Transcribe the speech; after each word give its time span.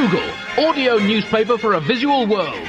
Bugle, 0.00 0.30
audio 0.56 0.96
newspaper 0.96 1.58
for 1.58 1.74
a 1.74 1.80
visual 1.80 2.26
world. 2.26 2.66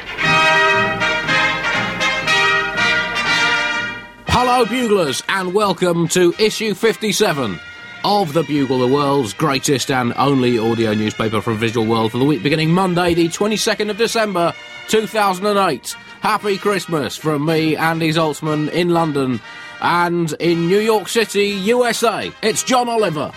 Hello, 4.27 4.65
Buglers, 4.65 5.23
and 5.29 5.53
welcome 5.53 6.09
to 6.09 6.33
issue 6.37 6.73
57 6.73 7.57
of 8.03 8.33
the 8.33 8.43
Bugle, 8.43 8.79
the 8.79 8.93
world's 8.93 9.31
greatest 9.31 9.89
and 9.89 10.13
only 10.17 10.59
audio 10.59 10.93
newspaper 10.93 11.37
a 11.37 11.55
visual 11.55 11.87
world 11.87 12.11
for 12.11 12.17
the 12.17 12.25
week 12.25 12.43
beginning 12.43 12.71
Monday, 12.71 13.13
the 13.13 13.29
22nd 13.29 13.89
of 13.89 13.95
December, 13.95 14.53
2008. 14.89 15.95
Happy 16.19 16.57
Christmas 16.57 17.15
from 17.15 17.45
me, 17.45 17.77
Andy 17.77 18.09
Zaltzman, 18.09 18.69
in 18.71 18.89
London 18.89 19.39
and 19.79 20.33
in 20.41 20.67
New 20.67 20.79
York 20.79 21.07
City, 21.07 21.47
USA. 21.47 22.29
It's 22.43 22.61
John 22.61 22.89
Oliver. 22.89 23.31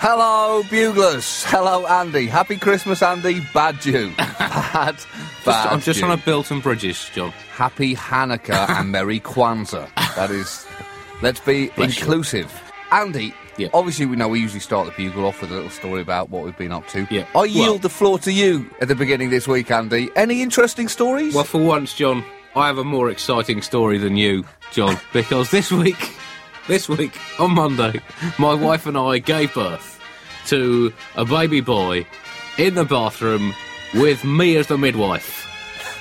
Hello, 0.00 0.62
Buglers. 0.70 1.42
Hello, 1.44 1.84
Andy. 1.86 2.26
Happy 2.26 2.56
Christmas, 2.56 3.02
Andy. 3.02 3.40
Bad 3.52 3.80
Jew. 3.80 4.12
Bad, 4.16 4.96
bad 5.44 5.66
I'm 5.72 5.80
just 5.80 5.98
Jew. 5.98 6.06
trying 6.06 6.16
to 6.18 6.24
build 6.24 6.46
some 6.46 6.60
bridges, 6.60 7.10
John. 7.14 7.30
Happy 7.50 7.96
Hanukkah 7.96 8.68
and 8.80 8.92
Merry 8.92 9.18
Kwanzaa. 9.18 9.88
That 10.14 10.30
is. 10.30 10.66
Let's 11.20 11.40
be 11.40 11.68
Bless 11.70 11.96
you. 11.96 12.02
inclusive. 12.02 12.62
Andy, 12.92 13.34
Yeah. 13.56 13.68
obviously 13.74 14.06
we 14.06 14.14
know 14.16 14.28
we 14.28 14.38
usually 14.40 14.60
start 14.60 14.86
the 14.86 14.92
Bugle 14.92 15.26
off 15.26 15.40
with 15.42 15.50
a 15.50 15.54
little 15.54 15.70
story 15.70 16.00
about 16.00 16.30
what 16.30 16.44
we've 16.44 16.56
been 16.56 16.70
up 16.72 16.86
to. 16.88 17.06
Yeah. 17.10 17.22
I 17.34 17.38
Well- 17.38 17.46
yield 17.46 17.82
the 17.82 17.88
floor 17.90 18.18
to 18.20 18.30
you 18.32 18.70
at 18.80 18.86
the 18.88 18.94
beginning 18.94 19.30
this 19.30 19.48
week, 19.48 19.70
Andy. 19.70 20.10
Any 20.14 20.42
interesting 20.42 20.86
stories? 20.88 21.34
Well, 21.34 21.44
for 21.44 21.60
once, 21.60 21.92
John, 21.94 22.24
I 22.54 22.68
have 22.68 22.78
a 22.78 22.84
more 22.84 23.10
exciting 23.10 23.62
story 23.62 23.98
than 23.98 24.16
you, 24.16 24.44
John, 24.70 24.96
because 25.12 25.50
this 25.50 25.72
week, 25.72 26.14
this 26.68 26.88
week 26.88 27.18
on 27.40 27.52
Monday, 27.54 28.00
my 28.38 28.54
wife 28.54 28.86
and 28.86 28.96
I 28.96 29.18
gave 29.18 29.52
birth 29.54 29.96
to 30.48 30.92
a 31.16 31.24
baby 31.24 31.60
boy 31.60 32.06
in 32.58 32.74
the 32.74 32.84
bathroom 32.84 33.54
with 33.94 34.24
me 34.24 34.56
as 34.56 34.66
the 34.66 34.76
midwife. 34.78 35.46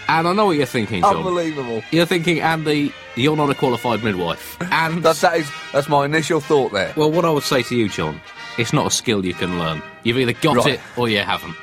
And 0.10 0.28
I 0.28 0.34
know 0.34 0.46
what 0.48 0.58
you're 0.58 0.66
thinking, 0.66 1.02
John. 1.02 1.18
Unbelievable. 1.18 1.84
You're 1.92 2.06
thinking, 2.06 2.40
Andy, 2.40 2.94
you're 3.16 3.36
not 3.36 3.50
a 3.50 3.54
qualified 3.56 4.04
midwife. 4.04 4.58
And 4.72 5.04
That, 5.04 5.18
that 5.18 5.38
is 5.38 5.52
that's 5.74 5.90
my 5.90 6.06
initial 6.06 6.40
thought 6.40 6.72
there. 6.72 6.94
well, 6.96 7.12
what 7.12 7.26
I 7.26 7.30
would 7.30 7.44
say 7.44 7.62
to 7.64 7.76
you, 7.76 7.90
John, 7.90 8.22
it's 8.58 8.72
not 8.74 8.88
a 8.88 8.92
skill 8.92 9.26
you 9.26 9.34
can 9.34 9.60
learn. 9.60 9.82
You've 10.04 10.18
either 10.18 10.34
got 10.34 10.58
Right. 10.58 10.76
it 10.76 10.80
or 10.96 11.10
you 11.10 11.20
haven't. 11.20 11.56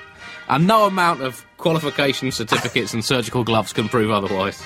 And 0.48 0.66
no 0.66 0.84
amount 0.84 1.22
of 1.22 1.42
qualification 1.56 2.30
certificates 2.30 2.92
and 2.92 3.02
surgical 3.02 3.44
gloves 3.44 3.72
can 3.72 3.88
prove 3.88 4.10
otherwise. 4.10 4.62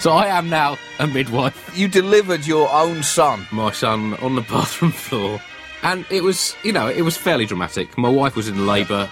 So 0.00 0.10
I 0.10 0.26
am 0.26 0.48
now 0.50 0.76
a 0.98 1.06
midwife. 1.06 1.76
You 1.78 1.86
delivered 1.86 2.46
your 2.46 2.68
own 2.72 3.04
son. 3.04 3.46
My 3.52 3.70
son 3.70 4.14
on 4.14 4.34
the 4.34 4.40
bathroom 4.42 4.90
floor. 4.90 5.40
And 5.84 6.06
it 6.10 6.22
was, 6.22 6.56
you 6.62 6.72
know, 6.72 6.88
it 6.88 7.02
was 7.02 7.16
fairly 7.16 7.44
dramatic. 7.44 7.96
My 7.98 8.08
wife 8.08 8.36
was 8.36 8.48
in 8.48 8.66
labour, 8.66 9.08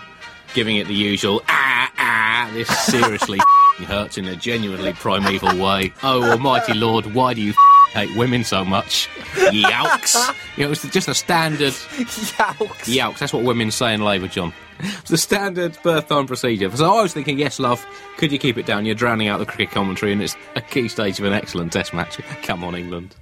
giving 0.55 0.77
it 0.77 0.87
the 0.87 0.95
usual, 0.95 1.42
ah, 1.48 1.92
ah, 1.98 2.51
this 2.55 2.69
seriously 2.87 3.39
hurts 3.87 4.17
in 4.17 4.27
a 4.27 4.34
genuinely 4.34 4.95
primeval 4.95 5.59
way. 5.62 5.93
Oh, 6.03 6.31
almighty 6.31 6.73
lord, 6.73 7.15
why 7.15 7.34
do 7.34 7.43
you 7.43 7.53
hate 7.93 8.17
women 8.17 8.43
so 8.43 8.65
much? 8.65 9.09
Yowks. 9.53 10.17
You 10.56 10.65
know, 10.65 10.67
it 10.67 10.70
was 10.70 10.83
just 10.83 11.09
a 11.09 11.15
standard 11.15 11.73
Yowks. 11.73 12.95
Yowks, 12.95 13.19
that's 13.20 13.33
what 13.33 13.43
women 13.43 13.70
say 13.70 13.95
in 13.95 14.03
labour, 14.03 14.28
John. 14.28 14.53
It's 14.81 15.11
the 15.11 15.17
standard 15.17 15.78
birth 15.83 16.09
time 16.09 16.27
procedure. 16.27 16.70
So 16.77 16.98
I 16.98 17.03
was 17.03 17.15
thinking, 17.15 17.39
yes, 17.39 17.59
love, 17.59 17.87
could 18.19 18.33
you 18.33 18.39
keep 18.39 18.59
it 18.59 18.67
down? 18.67 18.84
You're 18.84 18.95
drowning 18.95 19.28
out 19.28 19.39
the 19.39 19.47
cricket 19.47 19.70
commentary, 19.70 20.12
and 20.12 20.20
it's 20.20 20.37
a 20.56 20.61
key 20.61 20.89
stage 20.89 21.19
of 21.19 21.25
an 21.25 21.33
excellent 21.33 21.73
test 21.73 21.95
match. 21.95 22.19
Come 22.43 22.65
on, 22.65 22.75
England. 22.75 23.15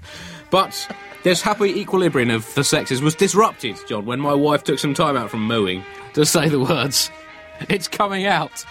But 0.51 0.89
this 1.23 1.43
happy 1.43 1.79
equilibrium 1.81 2.31
of 2.31 2.53
the 2.55 2.65
sexes 2.65 3.03
was 3.03 3.15
disrupted, 3.15 3.77
John, 3.89 4.07
when 4.07 4.21
my 4.21 4.35
wife 4.35 4.65
took 4.65 4.79
some 4.79 4.95
time 4.95 5.17
out 5.17 5.31
from 5.31 5.47
mooing 5.47 5.85
to 6.15 6.25
say 6.25 6.49
the 6.49 6.61
words, 6.61 7.11
It's 7.69 7.89
coming 7.89 8.27
out. 8.27 8.65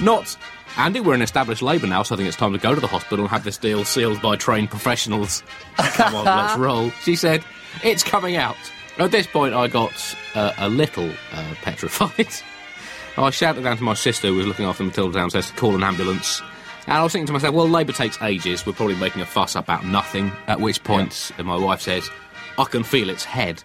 Not, 0.00 0.36
Andy, 0.76 1.00
we're 1.00 1.14
in 1.14 1.22
established 1.22 1.62
labour 1.62 1.86
now, 1.86 2.02
so 2.02 2.14
I 2.14 2.16
think 2.16 2.28
it's 2.28 2.36
time 2.36 2.52
to 2.52 2.58
go 2.58 2.74
to 2.74 2.80
the 2.80 2.86
hospital 2.86 3.24
and 3.24 3.30
have 3.30 3.44
this 3.44 3.58
deal 3.58 3.84
sealed 3.84 4.20
by 4.22 4.36
trained 4.36 4.70
professionals. 4.70 5.42
Come 5.76 6.14
on, 6.14 6.24
let's 6.24 6.58
roll. 6.58 6.90
She 7.02 7.16
said, 7.16 7.44
It's 7.82 8.04
coming 8.04 8.36
out. 8.36 8.56
At 8.98 9.10
this 9.12 9.26
point, 9.26 9.54
I 9.54 9.68
got 9.68 9.92
uh, 10.34 10.52
a 10.58 10.68
little 10.68 11.10
uh, 11.32 11.54
petrified. 11.62 12.28
I 13.16 13.30
shouted 13.30 13.64
down 13.64 13.76
to 13.76 13.82
my 13.82 13.94
sister, 13.94 14.28
who 14.28 14.34
was 14.34 14.46
looking 14.46 14.64
after 14.66 14.84
Matilda 14.84 15.12
downstairs, 15.18 15.50
to 15.50 15.56
call 15.56 15.74
an 15.74 15.82
ambulance. 15.82 16.40
And 16.88 16.96
I 16.96 17.02
was 17.02 17.12
thinking 17.12 17.26
to 17.26 17.34
myself, 17.34 17.54
well, 17.54 17.68
labour 17.68 17.92
takes 17.92 18.20
ages. 18.22 18.64
We're 18.64 18.72
probably 18.72 18.94
making 18.96 19.20
a 19.20 19.26
fuss 19.26 19.56
about 19.56 19.84
nothing. 19.84 20.32
At 20.46 20.58
which 20.58 20.82
point, 20.82 21.30
uh, 21.38 21.42
my 21.42 21.54
wife 21.54 21.82
says, 21.82 22.08
I 22.56 22.64
can 22.64 22.82
feel 22.82 23.10
its 23.10 23.24
head. 23.24 23.62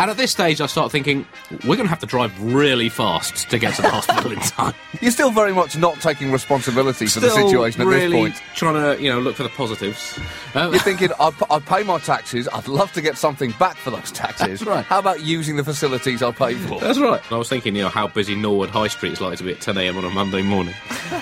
And 0.00 0.10
at 0.10 0.16
this 0.16 0.30
stage, 0.30 0.62
I 0.62 0.66
start 0.66 0.90
thinking, 0.90 1.26
we're 1.50 1.76
going 1.76 1.80
to 1.80 1.88
have 1.88 1.98
to 1.98 2.06
drive 2.06 2.32
really 2.42 2.88
fast 2.88 3.50
to 3.50 3.58
get 3.58 3.74
to 3.74 3.82
the 3.82 3.90
hospital 3.90 4.32
in 4.32 4.38
time. 4.38 4.72
You're 5.02 5.10
still 5.10 5.30
very 5.30 5.52
much 5.52 5.76
not 5.76 6.00
taking 6.00 6.32
responsibility 6.32 7.04
for 7.04 7.20
the 7.20 7.28
Still 7.28 7.46
situation 7.46 7.82
at 7.82 7.86
really 7.86 8.30
this 8.30 8.40
point. 8.40 8.42
trying 8.56 8.96
to, 8.96 9.02
you 9.02 9.10
know, 9.10 9.20
look 9.20 9.36
for 9.36 9.42
the 9.42 9.50
positives. 9.50 10.18
Uh, 10.54 10.70
You're 10.72 10.80
thinking, 10.80 11.10
I, 11.20 11.30
I 11.50 11.58
pay 11.58 11.82
my 11.82 11.98
taxes, 11.98 12.48
I'd 12.50 12.66
love 12.66 12.90
to 12.94 13.02
get 13.02 13.18
something 13.18 13.50
back 13.58 13.76
for 13.76 13.90
those 13.90 14.10
taxes. 14.10 14.60
That's 14.60 14.64
right. 14.64 14.86
How 14.86 15.00
about 15.00 15.20
using 15.20 15.56
the 15.56 15.64
facilities 15.64 16.22
I 16.22 16.32
pay 16.32 16.54
for? 16.54 16.80
That's 16.80 16.98
right. 16.98 17.20
I 17.30 17.36
was 17.36 17.50
thinking, 17.50 17.76
you 17.76 17.82
know, 17.82 17.90
how 17.90 18.08
busy 18.08 18.34
Norwood 18.34 18.70
High 18.70 18.88
Street 18.88 19.12
is 19.12 19.20
likely 19.20 19.36
to 19.36 19.44
be 19.44 19.52
at 19.52 19.60
10 19.60 19.76
a.m. 19.76 19.98
on 19.98 20.04
a 20.06 20.10
Monday 20.10 20.40
morning. 20.40 20.72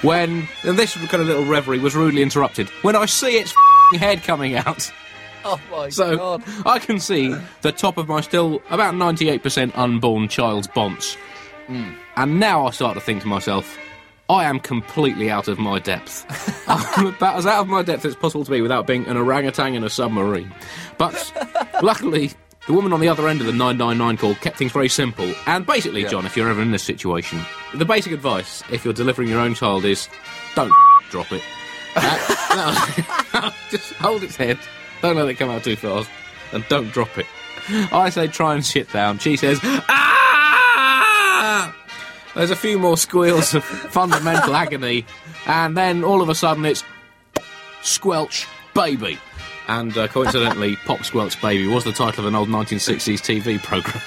when 0.03 0.47
and 0.63 0.79
this 0.79 0.95
kind 1.09 1.21
of 1.21 1.27
little 1.27 1.47
reverie 1.47 1.81
was 1.81 1.97
rudely 1.97 2.23
interrupted 2.23 2.69
when 2.83 2.95
I 2.95 3.07
see 3.07 3.39
its 3.39 3.51
f***ing 3.51 3.99
head 3.99 4.23
coming 4.23 4.55
out. 4.55 4.89
Oh 5.45 5.61
my 5.71 5.89
So 5.89 6.17
god. 6.17 6.43
I 6.67 6.79
can 6.79 6.99
see 7.01 7.35
the 7.63 7.73
top 7.73 7.97
of 7.97 8.09
my 8.09 8.21
still 8.21 8.61
about 8.71 8.95
98% 8.95 9.73
unborn 9.77 10.29
child's 10.29 10.67
bonce. 10.69 11.17
And 12.17 12.41
now 12.41 12.67
I 12.67 12.71
start 12.71 12.95
to 12.95 13.01
think 13.01 13.23
to 13.23 13.29
myself, 13.29 13.79
I 14.31 14.45
am 14.45 14.59
completely 14.59 15.31
out 15.31 15.49
of 15.49 15.59
my 15.59 15.79
depth. 15.79 16.25
I'm 16.69 17.07
about 17.07 17.37
as 17.37 17.47
out 17.47 17.61
of 17.61 17.69
my 17.69 17.83
depth 17.83 18.05
as 18.05 18.15
possible 18.17 18.45
to 18.45 18.51
be 18.51 18.61
without 18.61 18.87
being 18.87 19.07
an 19.07 19.17
orangutan 19.17 19.75
in 19.75 19.85
a 19.85 19.91
submarine. 19.91 20.53
But 20.99 21.33
luckily, 21.83 22.33
the 22.67 22.73
woman 22.75 22.93
on 22.93 23.01
the 23.01 23.09
other 23.09 23.29
end 23.29 23.41
of 23.41 23.47
the 23.47 23.53
999 23.53 24.17
call 24.19 24.35
kept 24.37 24.57
things 24.59 24.73
very 24.73 24.89
simple. 24.89 25.33
And 25.47 25.65
basically, 25.67 26.03
Yeah. 26.03 26.09
John, 26.09 26.27
if 26.27 26.37
you're 26.37 26.49
ever 26.51 26.61
in 26.63 26.73
this 26.73 26.83
situation, 26.83 27.41
the 27.75 27.85
basic 27.85 28.13
advice 28.13 28.63
if 28.71 28.85
you're 28.85 28.95
delivering 28.95 29.29
your 29.29 29.41
own 29.41 29.55
child 29.55 29.85
is 29.85 30.09
don't 30.55 30.73
drop 31.11 31.31
it. 31.33 31.43
Uh, 31.97 33.21
no, 33.35 33.51
just 33.71 33.93
hold 33.95 34.23
its 34.23 34.37
head. 34.37 34.59
Don't 35.03 35.17
let 35.17 35.29
it 35.29 35.35
come 35.35 35.51
out 35.51 35.65
too 35.65 35.77
fast. 35.77 36.09
And 36.53 36.65
don't 36.69 36.91
drop 36.93 37.19
it. 37.19 37.27
I 37.93 38.11
say 38.11 38.29
try 38.29 38.55
and 38.55 38.65
sit 38.65 38.91
down. 38.93 39.19
She 39.19 39.37
says, 39.37 39.59
ah! 39.63 41.75
There's 42.35 42.51
a 42.51 42.57
few 42.57 42.79
more 42.79 42.97
squeals 42.97 43.55
of 43.55 43.65
fundamental 43.65 44.55
agony. 44.55 45.05
And 45.47 45.77
then 45.77 46.05
all 46.05 46.23
of 46.23 46.29
a 46.29 46.35
sudden 46.35 46.65
it's 46.65 46.85
Squelch 47.83 48.47
Baby. 48.75 49.19
And 49.67 49.97
uh, 49.97 50.09
coincidentally, 50.09 50.77
Pop 50.87 51.05
Squelch 51.05 51.41
Baby 51.43 51.67
was 51.67 51.85
the 51.85 51.93
title 51.93 52.25
of 52.25 52.29
an 52.29 52.35
old 52.35 52.49
1960s 52.49 53.21
TV 53.21 53.63
programme. 53.63 54.03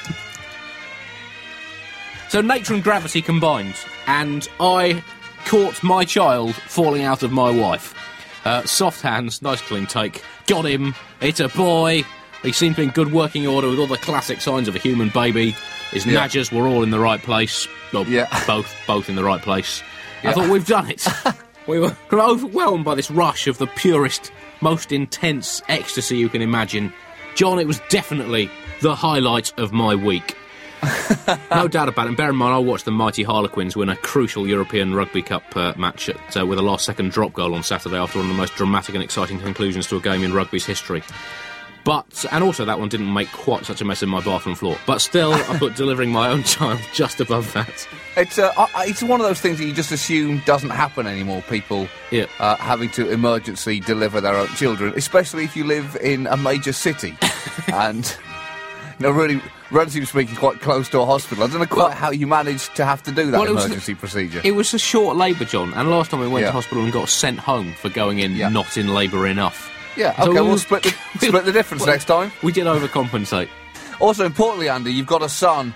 so 2.29 2.41
nature 2.41 2.73
and 2.73 2.83
gravity 2.83 3.21
combined, 3.21 3.75
and 4.07 4.47
I 4.59 5.03
caught 5.45 5.83
my 5.83 6.03
child 6.05 6.55
falling 6.55 7.03
out 7.03 7.21
of 7.21 7.31
my 7.31 7.51
wife. 7.51 7.93
Uh, 8.45 8.63
soft 8.63 9.01
hands, 9.01 9.41
nice 9.41 9.61
clean 9.61 9.85
take. 9.85 10.23
Got 10.47 10.65
him. 10.65 10.95
It's 11.21 11.39
a 11.39 11.47
boy. 11.49 12.03
He 12.41 12.51
seemed 12.51 12.75
to 12.75 12.81
be 12.81 12.87
in 12.87 12.93
good 12.93 13.11
working 13.13 13.45
order 13.45 13.69
with 13.69 13.77
all 13.79 13.85
the 13.87 13.97
classic 13.97 14.41
signs 14.41 14.67
of 14.67 14.75
a 14.75 14.79
human 14.79 15.09
baby. 15.09 15.55
His 15.91 16.05
Yeah. 16.05 16.25
nadgers 16.27 16.51
were 16.51 16.67
all 16.67 16.81
in 16.81 16.89
the 16.89 16.99
right 16.99 17.21
place. 17.21 17.67
Well, 17.93 18.05
Yeah. 18.07 18.27
both, 18.47 18.73
both 18.87 19.09
in 19.09 19.15
the 19.15 19.23
right 19.23 19.41
place. 19.41 19.83
I 20.23 20.33
thought 20.33 20.49
we've 20.49 20.65
done 20.65 20.89
it. 20.89 21.05
we 21.67 21.79
were 21.79 21.95
overwhelmed 22.11 22.83
by 22.85 22.95
this 22.95 23.11
rush 23.11 23.47
of 23.47 23.57
the 23.59 23.67
purest, 23.67 24.31
most 24.61 24.91
intense 24.91 25.61
ecstasy 25.67 26.17
you 26.17 26.29
can 26.29 26.41
imagine. 26.41 26.91
John, 27.35 27.59
it 27.59 27.67
was 27.67 27.79
definitely 27.89 28.49
the 28.81 28.95
highlight 28.95 29.53
of 29.59 29.71
my 29.71 29.93
week. 29.95 30.35
no 31.51 31.67
doubt 31.67 31.87
about 31.89 32.05
it. 32.05 32.09
And 32.09 32.17
bear 32.17 32.29
in 32.29 32.35
mind, 32.35 32.53
I 32.53 32.57
watched 32.59 32.85
the 32.85 32.91
mighty 32.91 33.23
Harlequins 33.23 33.75
win 33.75 33.89
a 33.89 33.95
crucial 33.95 34.47
European 34.47 34.93
Rugby 34.95 35.21
Cup 35.21 35.43
uh, 35.55 35.73
match 35.77 36.09
at, 36.09 36.37
uh, 36.37 36.45
with 36.45 36.57
a 36.59 36.61
last-second 36.61 37.11
drop 37.11 37.33
goal 37.33 37.53
on 37.53 37.63
Saturday 37.63 37.97
after 37.97 38.19
one 38.19 38.27
of 38.27 38.33
the 38.33 38.37
most 38.37 38.55
dramatic 38.55 38.95
and 38.95 39.03
exciting 39.03 39.39
conclusions 39.39 39.87
to 39.87 39.97
a 39.97 40.01
game 40.01 40.23
in 40.23 40.33
rugby's 40.33 40.65
history. 40.65 41.03
But 41.83 42.25
and 42.31 42.43
also 42.43 42.63
that 42.65 42.77
one 42.77 42.89
didn't 42.89 43.11
make 43.11 43.31
quite 43.31 43.65
such 43.65 43.81
a 43.81 43.85
mess 43.85 44.03
in 44.03 44.09
my 44.09 44.21
bathroom 44.21 44.55
floor. 44.55 44.77
But 44.85 44.99
still, 44.99 45.33
I 45.33 45.57
put 45.57 45.75
delivering 45.75 46.11
my 46.11 46.29
own 46.29 46.43
child 46.43 46.79
just 46.93 47.19
above 47.19 47.51
that. 47.53 47.87
It's 48.15 48.37
uh, 48.37 48.51
it's 48.81 49.01
one 49.01 49.19
of 49.19 49.25
those 49.25 49.41
things 49.41 49.57
that 49.57 49.65
you 49.65 49.73
just 49.73 49.91
assume 49.91 50.43
doesn't 50.45 50.69
happen 50.69 51.07
anymore. 51.07 51.41
People 51.49 51.87
Yeah. 52.11 52.27
uh, 52.39 52.55
having 52.57 52.91
to 52.91 53.09
emergency 53.09 53.79
deliver 53.79 54.21
their 54.21 54.35
own 54.35 54.47
children, 54.49 54.93
especially 54.95 55.43
if 55.43 55.55
you 55.55 55.63
live 55.63 55.97
in 56.03 56.27
a 56.27 56.37
major 56.37 56.71
city 56.71 57.17
and 57.73 58.15
you 58.99 59.07
know, 59.07 59.11
really, 59.11 59.41
relatively 59.71 60.05
speaking, 60.05 60.35
quite 60.35 60.59
close 60.59 60.89
to 60.89 60.99
a 60.99 61.05
hospital. 61.05 61.43
I 61.43 61.47
don't 61.47 61.59
know 61.59 61.65
quite 61.65 61.93
how 61.93 62.11
you 62.11 62.27
managed 62.27 62.75
to 62.75 62.85
have 62.85 63.01
to 63.03 63.11
do 63.11 63.31
that 63.31 63.39
Well, 63.39 63.47
it 63.47 63.51
emergency 63.51 63.95
procedure. 63.95 64.41
It 64.43 64.51
was 64.51 64.73
a 64.73 64.79
short 64.79 65.17
labour, 65.17 65.45
John, 65.45 65.73
and 65.73 65.89
last 65.89 66.11
time 66.11 66.19
we 66.19 66.27
went 66.27 66.41
Yeah. 66.43 66.47
to 66.49 66.53
hospital 66.53 66.83
and 66.83 66.91
got 66.93 67.09
sent 67.09 67.39
home 67.39 67.73
for 67.73 67.89
going 67.89 68.19
in 68.19 68.35
Yeah. 68.35 68.49
not 68.49 68.77
in 68.77 68.93
labour 68.93 69.27
enough. 69.27 69.69
yeah, 69.95 70.15
So 70.15 70.31
okay, 70.31 70.41
we 70.41 70.47
we'll 70.47 70.57
split 70.57 70.83
the, 70.83 70.93
split 71.27 71.45
the 71.45 71.51
difference 71.51 71.81
Well- 71.83 71.91
next 71.93 72.05
time. 72.05 72.31
We 72.43 72.51
did 72.51 72.65
overcompensate. 72.65 73.49
Also, 73.99 74.25
importantly, 74.25 74.69
Andy, 74.69 74.91
you've 74.93 75.07
got 75.07 75.21
a 75.21 75.29
son 75.29 75.73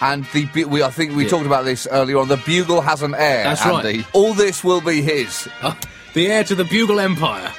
And 0.00 0.24
the 0.26 0.46
we, 0.66 0.80
I 0.84 0.90
think 0.90 1.16
we 1.16 1.24
Yeah. 1.24 1.30
talked 1.30 1.46
about 1.46 1.64
this 1.64 1.88
earlier 1.90 2.18
on. 2.18 2.28
The 2.28 2.36
bugle 2.36 2.82
has 2.82 3.02
an 3.02 3.16
heir, 3.16 3.42
That's 3.42 3.66
right. 3.66 4.04
All 4.12 4.32
this 4.32 4.62
will 4.62 4.80
be 4.80 5.02
his. 5.02 5.48
the 6.14 6.28
heir 6.30 6.44
to 6.44 6.54
the 6.54 6.62
Bugle 6.62 7.00
Empire. 7.00 7.50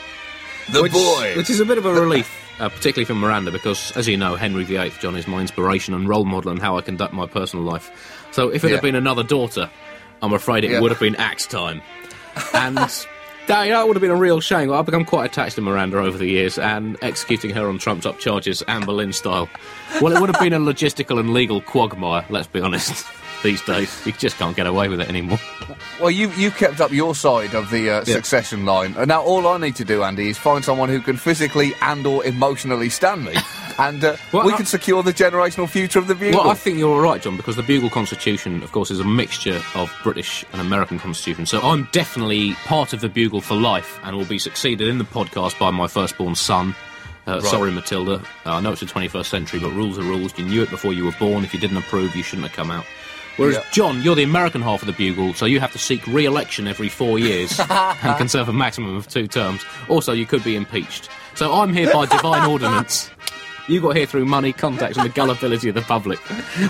The 0.71 0.83
which, 0.83 0.93
boy. 0.93 1.33
Which 1.35 1.49
is 1.49 1.59
a 1.59 1.65
bit 1.65 1.77
of 1.77 1.85
a 1.85 1.93
relief, 1.93 2.29
uh, 2.59 2.69
particularly 2.69 3.05
for 3.05 3.15
Miranda, 3.15 3.51
because, 3.51 3.91
as 3.97 4.07
you 4.07 4.17
know, 4.17 4.35
Henry 4.35 4.63
VIII, 4.63 4.91
John, 4.99 5.15
is 5.15 5.27
my 5.27 5.41
inspiration 5.41 5.93
and 5.93 6.07
role 6.07 6.25
model 6.25 6.51
in 6.51 6.57
how 6.57 6.77
I 6.77 6.81
conduct 6.81 7.13
my 7.13 7.25
personal 7.27 7.63
life. 7.65 7.89
So 8.31 8.49
if 8.49 8.63
it 8.63 8.67
Yeah. 8.69 8.75
had 8.75 8.81
been 8.81 8.95
another 8.95 9.23
daughter, 9.23 9.69
I'm 10.21 10.33
afraid 10.33 10.63
it 10.63 10.71
Yeah. 10.71 10.81
would 10.81 10.91
have 10.91 10.99
been 10.99 11.15
axe 11.15 11.45
time. 11.47 11.81
And 12.53 12.77
that, 13.47 13.63
you 13.65 13.71
know, 13.71 13.85
would 13.87 13.95
have 13.95 14.01
been 14.01 14.11
a 14.11 14.15
real 14.15 14.39
shame. 14.41 14.71
I've 14.71 14.85
become 14.85 15.05
quite 15.05 15.25
attached 15.25 15.55
to 15.55 15.61
Miranda 15.61 15.97
over 15.99 16.17
the 16.17 16.27
years, 16.27 16.57
and 16.59 16.97
executing 17.01 17.51
her 17.51 17.67
on 17.67 17.77
trumped 17.79 18.05
up 18.05 18.19
charges, 18.19 18.61
Anne 18.63 18.85
Boleyn 18.85 19.13
style. 19.13 19.49
Well, 20.01 20.15
it 20.15 20.19
would 20.19 20.29
have 20.29 20.39
been 20.41 20.53
a 20.53 20.59
logistical 20.59 21.19
and 21.19 21.33
legal 21.33 21.61
quagmire, 21.61 22.25
let's 22.29 22.47
be 22.47 22.61
honest. 22.61 23.05
These 23.41 23.61
days, 23.63 24.01
you 24.05 24.11
just 24.13 24.37
can't 24.37 24.55
get 24.55 24.67
away 24.67 24.89
with 24.89 24.99
it 25.01 25.07
anymore. 25.09 25.39
Well, 25.99 26.11
you 26.11 26.29
you 26.31 26.51
kept 26.51 26.81
up 26.81 26.91
your 26.91 27.15
side 27.15 27.53
of 27.55 27.69
the 27.69 27.89
uh, 27.89 27.97
Yeah. 28.05 28.15
succession 28.15 28.65
line, 28.65 28.95
and 28.97 29.07
now 29.07 29.21
all 29.21 29.47
I 29.47 29.57
need 29.57 29.75
to 29.77 29.85
do, 29.85 30.03
Andy, 30.03 30.29
is 30.29 30.37
find 30.37 30.63
someone 30.65 30.89
who 30.89 30.99
can 30.99 31.15
physically 31.17 31.73
and 31.81 32.05
or 32.05 32.25
emotionally 32.25 32.89
stand 32.89 33.23
me, 33.25 33.35
and 33.79 34.03
uh, 34.03 34.17
Well, 34.33 34.45
we 34.45 34.53
I- 34.53 34.57
can 34.57 34.65
secure 34.65 35.03
the 35.03 35.13
generational 35.13 35.69
future 35.69 35.99
of 35.99 36.07
the 36.07 36.15
bugle. 36.15 36.41
Well, 36.41 36.49
I 36.49 36.53
think 36.55 36.77
you're 36.79 36.93
all 36.93 36.99
right, 37.01 37.21
John, 37.21 37.37
because 37.37 37.55
the 37.55 37.63
Bugle 37.63 37.89
Constitution, 37.89 38.61
of 38.63 38.71
course, 38.71 38.91
is 38.91 38.99
a 38.99 39.05
mixture 39.05 39.61
of 39.75 39.89
British 40.03 40.43
and 40.51 40.59
American 40.61 40.99
Constitution. 40.99 41.45
So 41.45 41.61
I'm 41.61 41.87
definitely 41.91 42.53
part 42.65 42.91
of 42.93 42.99
the 43.01 43.09
Bugle 43.09 43.39
for 43.41 43.55
life 43.55 43.99
and 44.03 44.17
will 44.17 44.25
be 44.25 44.39
succeeded 44.39 44.87
in 44.89 44.97
the 44.97 45.05
podcast 45.05 45.57
by 45.59 45.71
my 45.71 45.87
firstborn 45.87 46.35
son. 46.35 46.75
Uh, 47.27 47.39
Sorry, 47.41 47.69
Matilda. 47.71 48.15
Uh, 48.45 48.53
I 48.55 48.59
know 48.59 48.71
it's 48.71 48.79
the 48.81 48.87
21st 48.87 49.25
century, 49.25 49.59
but 49.59 49.69
rules 49.71 49.99
are 49.99 50.03
rules. 50.03 50.35
You 50.37 50.45
knew 50.45 50.63
it 50.63 50.69
before 50.71 50.93
you 50.93 51.05
were 51.05 51.11
born. 51.19 51.43
If 51.43 51.53
you 51.53 51.59
didn't 51.59 51.77
approve, 51.77 52.15
you 52.15 52.23
shouldn't 52.23 52.47
have 52.47 52.55
come 52.55 52.71
out. 52.71 52.85
Whereas. 53.39 53.63
John, 53.71 54.01
you're 54.01 54.15
the 54.15 54.23
American 54.23 54.61
half 54.61 54.81
of 54.81 54.87
the 54.87 54.93
Bugle, 54.93 55.33
so 55.33 55.45
you 55.45 55.59
have 55.59 55.71
to 55.71 55.79
seek 55.79 56.05
re 56.07 56.25
election 56.25 56.67
every 56.67 56.89
four 56.89 57.19
years 57.19 57.59
and 57.69 58.17
can 58.17 58.27
serve 58.27 58.49
a 58.49 58.53
maximum 58.53 58.95
of 58.95 59.07
two 59.07 59.27
terms. 59.27 59.63
Also, 59.87 60.13
you 60.13 60.25
could 60.25 60.43
be 60.43 60.55
impeached. 60.55 61.09
So 61.35 61.53
I'm 61.53 61.73
here 61.73 61.91
by 61.91 62.05
divine 62.05 62.49
ordinance. 62.49 63.09
You 63.67 63.81
got 63.81 63.95
here 63.95 64.05
through 64.05 64.25
money, 64.25 64.51
contacts, 64.51 64.97
and 64.97 65.05
the 65.05 65.13
gullibility 65.13 65.69
of 65.69 65.75
the 65.75 65.81
public. 65.81 66.19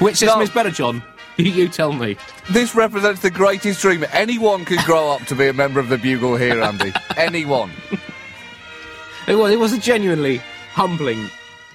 Which 0.01 0.17
system 0.17 0.41
is 0.41 0.49
better, 0.49 0.69
John? 0.69 1.01
You, 1.37 1.45
you 1.51 1.67
tell 1.69 1.93
me. 1.93 2.17
this 2.51 2.75
represents 2.75 3.21
the 3.21 3.31
greatest 3.31 3.81
dream. 3.81 4.05
Anyone 4.11 4.65
could 4.65 4.79
grow 4.79 5.11
up 5.11 5.21
to 5.27 5.35
be 5.35 5.47
a 5.47 5.53
member 5.53 5.79
of 5.79 5.87
the 5.89 5.97
bugle 5.97 6.35
here, 6.35 6.61
Andy. 6.61 6.91
Anyone. 7.15 7.71
It 9.27 9.35
was, 9.35 9.51
it 9.51 9.59
was 9.59 9.71
a 9.71 9.77
genuinely 9.79 10.41
humbling, 10.73 11.29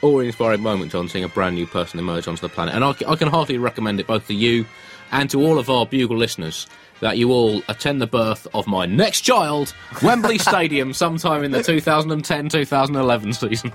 awe-inspiring 0.04 0.62
moment, 0.62 0.92
John, 0.92 1.08
seeing 1.08 1.24
a 1.24 1.28
brand 1.28 1.56
new 1.56 1.66
person 1.66 1.98
emerge 1.98 2.28
onto 2.28 2.40
the 2.40 2.48
planet. 2.48 2.74
And 2.74 2.84
I, 2.84 2.94
I 3.08 3.16
can 3.16 3.28
heartily 3.28 3.58
recommend 3.58 4.00
it 4.00 4.06
both 4.06 4.26
to 4.28 4.34
you 4.34 4.66
and 5.10 5.30
to 5.30 5.40
all 5.40 5.58
of 5.58 5.70
our 5.70 5.86
Bugle 5.86 6.16
listeners 6.16 6.66
that 7.00 7.18
you 7.18 7.32
all 7.32 7.62
attend 7.68 8.00
the 8.00 8.06
birth 8.06 8.46
of 8.54 8.66
my 8.66 8.86
next 8.86 9.22
child, 9.22 9.74
Wembley 10.02 10.38
Stadium, 10.50 10.92
sometime 10.92 11.42
in 11.42 11.50
the 11.50 11.58
2010-2011 11.58 13.34
season. 13.34 13.72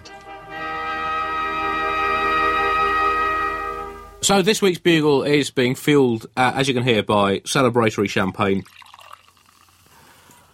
So 4.22 4.42
this 4.42 4.62
week's 4.62 4.80
Bugle 4.80 5.24
is 5.24 5.50
being 5.50 5.76
fueled, 5.76 6.28
uh, 6.38 6.52
as 6.56 6.68
you 6.68 6.74
can 6.74 6.84
hear, 6.84 7.02
by 7.02 7.40
celebratory 7.40 8.10
champagne. 8.10 8.64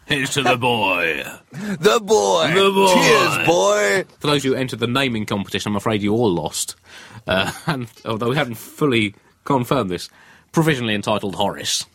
Here's 0.08 0.32
to 0.32 0.44
the 0.44 0.58
boy. 0.58 1.24
The 1.52 2.00
boy. 2.00 2.52
The 2.54 2.72
boy. 2.72 2.94
Cheers, 2.94 3.48
boy. 3.48 4.04
For 4.20 4.28
those 4.28 4.44
who 4.44 4.54
entered 4.54 4.80
the 4.80 4.88
naming 4.88 5.26
competition, 5.26 5.72
I'm 5.72 5.76
afraid 5.78 6.02
you 6.02 6.14
all 6.14 6.32
lost. 6.32 6.76
Uh, 7.26 7.52
and 7.68 7.88
although 8.06 8.30
we 8.30 8.36
haven't 8.36 8.56
fully 8.56 9.16
confirmed 9.46 9.90
this, 9.90 10.10
provisionally 10.52 10.94
entitled 10.96 11.36
Horace. 11.36 11.86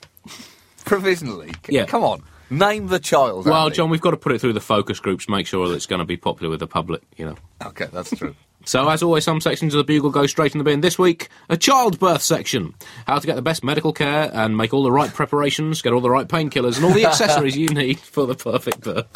Provisionally. 0.84 1.50
C- 1.66 1.74
Yeah. 1.76 1.86
Come 1.86 2.02
on. 2.04 2.22
Name 2.48 2.88
the 2.88 2.98
child. 2.98 3.46
Well, 3.46 3.66
Andy. 3.66 3.76
John, 3.76 3.90
we've 3.90 4.00
got 4.00 4.10
to 4.10 4.16
put 4.16 4.32
it 4.32 4.40
through 4.40 4.54
the 4.54 4.60
focus 4.60 4.98
groups, 4.98 5.28
make 5.28 5.46
sure 5.46 5.68
that 5.68 5.74
it's 5.74 5.86
going 5.86 6.00
to 6.00 6.04
be 6.04 6.16
popular 6.16 6.50
with 6.50 6.58
the 6.60 6.66
public, 6.66 7.02
you 7.16 7.26
know. 7.26 7.36
Okay, 7.64 7.86
that's 7.92 8.10
true. 8.16 8.34
So, 8.66 8.88
as 8.88 9.02
always, 9.02 9.24
some 9.24 9.40
sections 9.40 9.74
of 9.74 9.78
the 9.78 9.84
Bugle 9.84 10.10
go 10.10 10.26
straight 10.26 10.54
in 10.54 10.58
the 10.58 10.64
bin. 10.64 10.80
This 10.82 10.98
week, 10.98 11.28
a 11.48 11.56
childbirth 11.56 12.22
section. 12.22 12.74
How 13.06 13.18
to 13.18 13.26
get 13.26 13.36
the 13.36 13.42
best 13.42 13.64
medical 13.64 13.92
care 13.92 14.30
and 14.34 14.56
make 14.56 14.74
all 14.74 14.82
the 14.82 14.92
right 14.92 15.12
preparations, 15.12 15.80
get 15.80 15.92
all 15.92 16.00
the 16.00 16.10
right 16.10 16.28
painkillers 16.28 16.76
and 16.76 16.84
all 16.84 16.92
the 16.92 17.06
accessories 17.06 17.56
you 17.56 17.68
need 17.68 17.98
for 18.00 18.26
the 18.26 18.34
perfect 18.34 18.82
birth. 18.82 19.06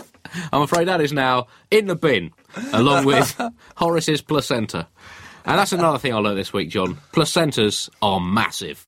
I'm 0.52 0.62
afraid 0.62 0.88
that 0.88 1.00
is 1.00 1.12
now 1.12 1.48
in 1.70 1.86
the 1.86 1.94
bin, 1.94 2.32
along 2.72 3.04
with 3.04 3.38
Horace's 3.76 4.22
placenta. 4.22 4.88
And 5.44 5.58
that's 5.58 5.72
another 5.72 5.98
thing 5.98 6.14
I 6.14 6.18
learned 6.18 6.38
this 6.38 6.52
week, 6.52 6.70
John. 6.70 6.98
Placentas 7.12 7.90
are 8.00 8.20
massive. 8.20 8.86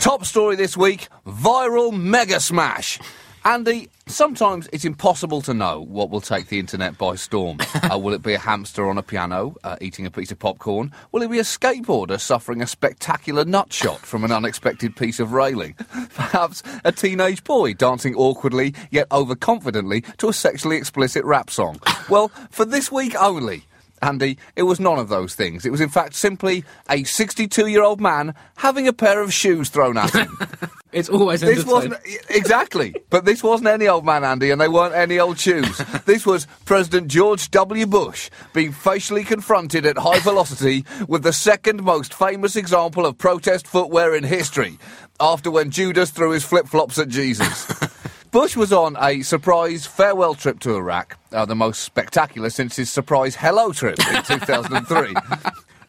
Top 0.00 0.26
story 0.26 0.56
this 0.56 0.76
week 0.76 1.08
viral 1.26 1.96
mega 1.96 2.38
smash. 2.40 2.98
Andy, 3.46 3.90
sometimes 4.06 4.70
it's 4.72 4.86
impossible 4.86 5.42
to 5.42 5.52
know 5.52 5.82
what 5.82 6.08
will 6.08 6.22
take 6.22 6.46
the 6.46 6.58
internet 6.58 6.96
by 6.96 7.14
storm. 7.14 7.58
uh, 7.92 7.98
will 7.98 8.14
it 8.14 8.22
be 8.22 8.32
a 8.32 8.38
hamster 8.38 8.88
on 8.88 8.96
a 8.96 9.02
piano 9.02 9.54
uh, 9.62 9.76
eating 9.82 10.06
a 10.06 10.10
piece 10.10 10.32
of 10.32 10.38
popcorn? 10.38 10.90
Will 11.12 11.20
it 11.20 11.30
be 11.30 11.38
a 11.38 11.42
skateboarder 11.42 12.18
suffering 12.18 12.62
a 12.62 12.66
spectacular 12.66 13.44
nut 13.44 13.70
shot 13.70 13.98
from 13.98 14.24
an 14.24 14.32
unexpected 14.32 14.96
piece 14.96 15.20
of 15.20 15.32
railing? 15.32 15.74
Perhaps 16.14 16.62
a 16.84 16.92
teenage 16.92 17.44
boy 17.44 17.74
dancing 17.74 18.14
awkwardly 18.14 18.74
yet 18.90 19.10
overconfidently 19.10 20.16
to 20.16 20.30
a 20.30 20.32
sexually 20.32 20.78
explicit 20.78 21.24
rap 21.24 21.50
song? 21.50 21.80
Well, 22.10 22.28
for 22.50 22.66
this 22.66 22.92
week 22.92 23.14
only. 23.18 23.64
Andy, 24.02 24.36
it 24.56 24.64
was 24.64 24.78
none 24.78 24.98
of 24.98 25.08
those 25.08 25.34
things. 25.34 25.64
It 25.64 25.70
was, 25.70 25.80
in 25.80 25.88
fact, 25.88 26.14
simply 26.14 26.62
a 26.90 27.04
62 27.04 27.66
year 27.66 27.82
old 27.82 27.98
man 28.00 28.34
having 28.56 28.86
a 28.86 28.92
pair 28.92 29.22
of 29.22 29.32
shoes 29.32 29.70
thrown 29.70 29.96
at 29.96 30.12
him. 30.12 30.38
It's 30.94 31.08
always 31.08 31.40
This 31.40 31.66
wasn't 31.66 31.94
exactly, 32.30 32.94
but 33.10 33.24
this 33.24 33.42
wasn't 33.42 33.68
any 33.68 33.88
old 33.88 34.04
man, 34.04 34.22
Andy, 34.22 34.52
and 34.52 34.60
they 34.60 34.68
weren't 34.68 34.94
any 34.94 35.18
old 35.18 35.38
shoes. 35.38 35.82
This 36.04 36.24
was 36.26 36.46
President 36.64 37.08
George 37.08 37.50
W. 37.50 37.86
Bush 37.86 38.30
being 38.52 38.70
facially 38.70 39.24
confronted 39.24 39.86
at 39.86 39.98
high 39.98 40.20
velocity 40.20 40.84
with 41.08 41.22
the 41.22 41.32
second 41.32 41.82
most 41.82 42.14
famous 42.14 42.56
example 42.56 43.06
of 43.06 43.18
protest 43.18 43.66
footwear 43.66 44.14
in 44.14 44.22
history, 44.22 44.78
after 45.18 45.50
when 45.50 45.70
Judas 45.70 46.10
threw 46.10 46.30
his 46.30 46.44
flip 46.44 46.68
flops 46.68 46.98
at 46.98 47.08
Jesus. 47.08 47.66
Bush 48.30 48.56
was 48.56 48.72
on 48.72 48.96
a 49.00 49.22
surprise 49.22 49.86
farewell 49.86 50.34
trip 50.34 50.60
to 50.60 50.76
Iraq, 50.76 51.18
uh, 51.32 51.44
the 51.44 51.54
most 51.54 51.82
spectacular 51.82 52.50
since 52.50 52.76
his 52.76 52.90
surprise 52.90 53.34
hello 53.34 53.72
trip 53.72 53.98
in 54.08 54.22
2003. 54.24 55.14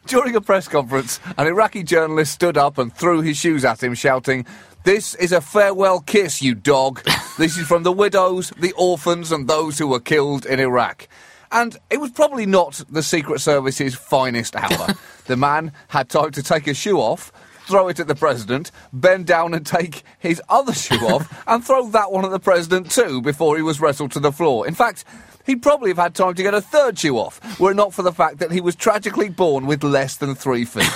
During 0.06 0.36
a 0.36 0.40
press 0.40 0.68
conference, 0.68 1.18
an 1.36 1.48
Iraqi 1.48 1.82
journalist 1.82 2.32
stood 2.32 2.56
up 2.56 2.78
and 2.78 2.94
threw 2.94 3.20
his 3.20 3.36
shoes 3.36 3.64
at 3.64 3.82
him, 3.82 3.94
shouting, 3.94 4.46
This 4.86 5.16
is 5.16 5.32
a 5.32 5.40
farewell 5.40 5.98
kiss, 5.98 6.40
you 6.40 6.54
dog. 6.54 7.02
This 7.38 7.58
is 7.58 7.66
from 7.66 7.82
the 7.82 7.90
widows, 7.90 8.50
the 8.56 8.72
orphans, 8.78 9.32
and 9.32 9.48
those 9.48 9.80
who 9.80 9.88
were 9.88 9.98
killed 9.98 10.46
in 10.46 10.60
Iraq. 10.60 11.08
And 11.50 11.76
it 11.90 12.00
was 12.00 12.12
probably 12.12 12.46
not 12.46 12.84
the 12.88 13.02
Secret 13.02 13.40
Service's 13.40 13.96
finest 13.96 14.54
hour. 14.54 14.94
the 15.26 15.36
man 15.36 15.72
had 15.88 16.08
time 16.08 16.30
to 16.30 16.42
take 16.42 16.66
his 16.66 16.76
shoe 16.76 16.98
off, 16.98 17.32
throw 17.66 17.88
it 17.88 17.98
at 17.98 18.06
the 18.06 18.14
president, 18.14 18.70
bend 18.92 19.26
down 19.26 19.54
and 19.54 19.66
take 19.66 20.04
his 20.20 20.40
other 20.48 20.72
shoe 20.72 20.94
off, 21.08 21.42
and 21.48 21.64
throw 21.64 21.88
that 21.88 22.12
one 22.12 22.24
at 22.24 22.30
the 22.30 22.38
president 22.38 22.88
too 22.92 23.20
before 23.20 23.56
he 23.56 23.62
was 23.62 23.80
wrestled 23.80 24.12
to 24.12 24.20
the 24.20 24.30
floor. 24.30 24.68
In 24.68 24.74
fact, 24.74 25.04
he'd 25.46 25.62
probably 25.62 25.90
have 25.90 25.98
had 25.98 26.14
time 26.14 26.34
to 26.34 26.44
get 26.44 26.54
a 26.54 26.60
third 26.60 26.96
shoe 26.96 27.18
off, 27.18 27.40
were 27.58 27.72
it 27.72 27.74
not 27.74 27.92
for 27.92 28.04
the 28.04 28.12
fact 28.12 28.38
that 28.38 28.52
he 28.52 28.60
was 28.60 28.76
tragically 28.76 29.30
born 29.30 29.66
with 29.66 29.82
less 29.82 30.16
than 30.16 30.36
three 30.36 30.64
feet. 30.64 30.88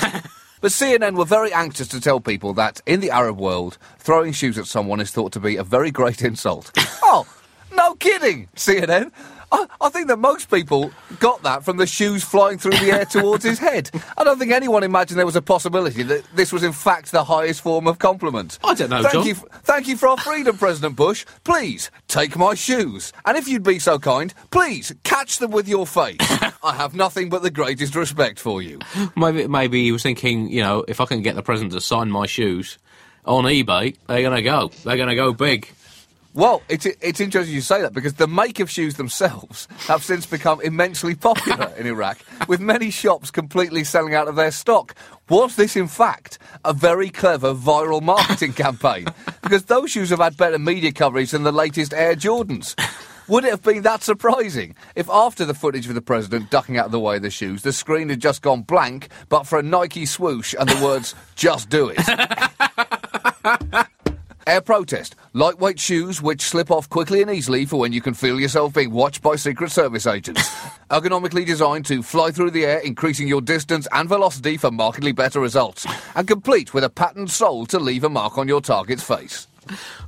But 0.61 0.73
CNN 0.73 1.17
were 1.17 1.25
very 1.25 1.53
anxious 1.53 1.89
to 1.89 2.01
tell 2.01 2.21
people 2.21 2.53
that 2.55 2.81
in 2.87 3.01
the 3.01 3.11
Arab 3.11 3.39
world, 3.39 3.79
throwing 3.99 4.33
shoes 4.33 4.59
at 4.59 4.67
someone 4.67 5.01
is 5.01 5.11
thought 5.11 5.33
to 5.33 5.41
be 5.41 5.57
a 5.57 5.65
very 5.65 5.91
great 5.91 6.23
insult. 6.31 6.71
oh, 7.03 7.27
no 7.75 7.95
kidding, 7.95 8.49
CNN. 8.57 9.11
I, 9.53 9.67
I 9.81 9.89
think 9.89 10.07
that 10.07 10.19
most 10.19 10.49
people 10.49 10.93
got 11.19 11.43
that 11.43 11.65
from 11.65 11.77
the 11.77 11.87
shoes 11.87 12.23
flying 12.23 12.57
through 12.59 12.73
the 12.79 12.93
air 12.93 13.05
towards 13.05 13.43
his 13.43 13.59
head. 13.59 13.91
I 14.17 14.23
don't 14.23 14.39
think 14.39 14.53
anyone 14.53 14.85
imagined 14.85 15.19
there 15.19 15.27
was 15.27 15.35
a 15.35 15.43
possibility 15.43 16.05
that 16.05 16.23
this 16.37 16.53
was 16.53 16.63
in 16.63 16.73
fact 16.73 17.11
the 17.11 17.25
highest 17.25 17.63
form 17.63 17.89
of 17.89 17.99
compliment. 17.99 18.61
I 18.63 18.75
don't 18.75 18.91
know, 18.91 19.03
Thank 19.03 19.13
John. 19.15 19.27
you, 19.27 19.35
thank 19.35 19.89
you 19.89 19.97
for 19.97 20.09
our 20.09 20.19
freedom, 20.19 20.57
President 20.57 20.95
Bush. 20.95 21.25
Please 21.43 21.91
take 22.07 22.37
my 22.37 22.55
shoes, 22.55 23.13
and 23.25 23.37
if 23.37 23.49
you'd 23.49 23.65
be 23.65 23.81
so 23.81 23.99
kind, 23.99 24.33
please 24.53 24.95
catch 25.03 25.39
them 25.39 25.51
with 25.51 25.67
your 25.67 25.85
face. 25.87 26.19
I 26.63 26.75
have 26.75 26.95
nothing 26.95 27.31
but 27.31 27.43
the 27.43 27.51
greatest 27.51 27.95
respect 27.95 28.39
for 28.39 28.61
you. 28.61 28.81
Maybe, 29.17 29.47
maybe 29.47 29.83
he 29.83 29.93
was 29.93 30.03
thinking, 30.03 30.51
you 30.51 30.63
know, 30.63 30.85
if 30.87 31.01
I 31.01 31.07
can 31.07 31.23
get 31.23 31.35
the 31.35 31.43
president 31.43 31.73
to 31.73 31.81
sign 31.81 32.11
my 32.11 32.27
shoes 32.27 32.79
on 33.25 33.45
eBay, 33.45 33.97
they're 34.07 34.23
going 34.23 34.37
to 34.37 34.43
go. 34.43 34.71
They're 34.85 34.97
going 34.97 35.09
to 35.09 35.15
go 35.15 35.33
big. 35.33 35.71
Well, 36.33 36.63
it's, 36.69 36.87
it's 36.87 37.19
interesting 37.19 37.55
you 37.55 37.61
say 37.61 37.81
that 37.83 37.93
because 37.93 38.15
the 38.15 38.29
make 38.29 38.61
of 38.61 38.71
shoes 38.71 38.95
themselves 38.95 39.67
have 39.89 40.05
since 40.05 40.27
become 40.27 40.61
immensely 40.61 41.17
popular 41.17 41.73
in 41.77 41.87
Iraq, 41.87 42.19
with 42.47 42.61
many 42.61 42.91
shops 42.91 43.33
completely 43.33 43.83
selling 43.83 44.15
out 44.15 44.29
of 44.29 44.37
their 44.37 44.53
stock. 44.53 44.95
Was 45.29 45.57
this, 45.57 45.75
in 45.77 45.89
fact, 45.89 46.39
a 46.65 46.73
very 46.73 47.11
clever 47.11 47.53
viral 47.53 48.01
marketing 48.01 48.53
campaign? 48.55 49.07
Because 49.43 49.65
those 49.65 49.91
shoes 49.91 50.11
have 50.11 50.21
had 50.21 50.37
better 50.37 50.59
media 50.59 50.93
coverage 50.93 51.33
than 51.33 51.43
the 51.43 51.53
latest 51.53 51.93
Air 51.93 52.15
Jordans. 52.15 52.77
Would 53.31 53.45
it 53.45 53.51
have 53.53 53.63
been 53.63 53.83
that 53.83 54.03
surprising 54.03 54.75
if 54.97 55.09
after 55.09 55.45
the 55.45 55.55
footage 55.55 55.87
of 55.87 55.95
the 55.95 56.03
president 56.03 56.51
ducking 56.51 56.79
out 56.79 56.87
of 56.87 56.91
the 56.91 56.99
way 56.99 57.15
of 57.15 57.23
the 57.23 57.31
shoes, 57.31 57.63
the 57.63 57.73
screen 57.73 58.09
had 58.09 58.21
just 58.21 58.43
gone 58.43 58.63
blank, 58.63 59.07
but 59.29 59.47
for 59.47 59.61
a 59.61 59.63
Nike 59.63 60.05
swoosh 60.05 60.53
and 60.59 60.69
the 60.69 60.85
words, 60.85 61.15
just 61.37 61.71
do 61.71 61.93
it? 61.95 62.01
Air 64.49 64.61
protest. 64.61 65.15
Lightweight 65.33 65.79
shoes 65.79 66.21
which 66.21 66.43
slip 66.43 66.73
off 66.73 66.89
quickly 66.89 67.23
and 67.23 67.31
easily 67.31 67.67
for 67.67 67.79
when 67.79 67.93
you 67.93 68.01
can 68.01 68.15
feel 68.15 68.41
yourself 68.41 68.75
being 68.75 68.91
watched 68.91 69.23
by 69.23 69.37
Secret 69.37 69.71
Service 69.71 70.09
agents. 70.09 70.51
Ergonomically 70.91 71.47
designed 71.47 71.87
to 71.87 72.03
fly 72.03 72.33
through 72.33 72.51
the 72.51 72.65
air, 72.65 72.81
increasing 72.81 73.29
your 73.29 73.43
distance 73.43 73.87
and 73.93 74.09
velocity 74.09 74.57
for 74.57 74.73
markedly 74.73 75.13
better 75.13 75.39
results. 75.39 75.87
And 76.17 76.27
complete 76.27 76.75
with 76.75 76.83
a 76.83 76.91
patterned 76.91 77.31
sole 77.31 77.65
to 77.67 77.79
leave 77.79 78.03
a 78.03 78.11
mark 78.11 78.39
on 78.39 78.49
your 78.49 78.61
target's 78.61 79.05
face. 79.05 79.47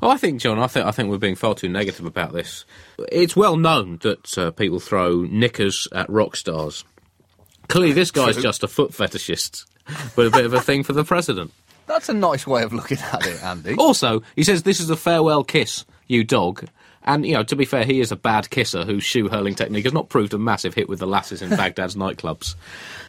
Well, 0.00 0.11
I 0.11 0.16
think, 0.16 0.40
John, 0.40 0.59
I 0.59 0.66
think 0.66 0.87
I 0.87 0.90
think 0.90 1.11
we're 1.11 1.19
being 1.19 1.35
far 1.35 1.54
too 1.54 1.69
negative 1.69 2.07
about 2.07 2.33
this. 2.33 2.64
It's 3.11 3.37
well 3.37 3.57
known 3.57 3.99
that 4.02 4.38
uh, 4.38 4.50
people 4.50 4.81
throw 4.81 5.23
knickers 5.23 5.88
at 5.92 6.09
rock 6.11 6.37
stars. 6.37 6.85
Clearly, 7.69 7.92
this 7.92 8.11
guy's 8.11 8.37
just 8.42 8.62
a 8.62 8.69
foot 8.69 8.90
fetishist, 8.90 9.66
but 10.16 10.26
a 10.26 10.31
bit 10.31 10.45
of 10.45 10.54
a 10.54 10.61
thing 10.61 10.83
for 10.83 10.92
the 10.92 11.04
president. 11.04 11.52
That's 11.87 12.09
a 12.09 12.14
nice 12.14 12.47
way 12.47 12.62
of 12.62 12.73
looking 12.73 12.99
at 12.99 13.26
it, 13.26 13.42
Andy. 13.42 13.75
Also, 13.76 14.23
he 14.37 14.45
says 14.45 14.62
this 14.62 14.81
is 14.81 14.90
a 14.90 14.97
farewell 14.97 15.45
kiss, 15.45 15.85
you 16.07 16.25
dog. 16.25 16.66
And, 17.04 17.26
you 17.26 17.35
know, 17.35 17.42
to 17.42 17.57
be 17.57 17.64
fair, 17.64 17.85
he 17.85 18.00
is 18.00 18.12
a 18.12 18.16
bad 18.16 18.49
kisser 18.50 18.85
whose 18.85 19.02
shoe 19.02 19.28
hurling 19.28 19.57
technique 19.57 19.85
has 19.85 19.92
not 19.92 20.09
proved 20.09 20.35
a 20.35 20.38
massive 20.38 20.75
hit 20.75 20.88
with 20.88 21.00
the 21.00 21.07
lasses 21.07 21.42
in 21.42 21.50
Baghdad's 21.57 21.97
nightclubs. 21.97 22.54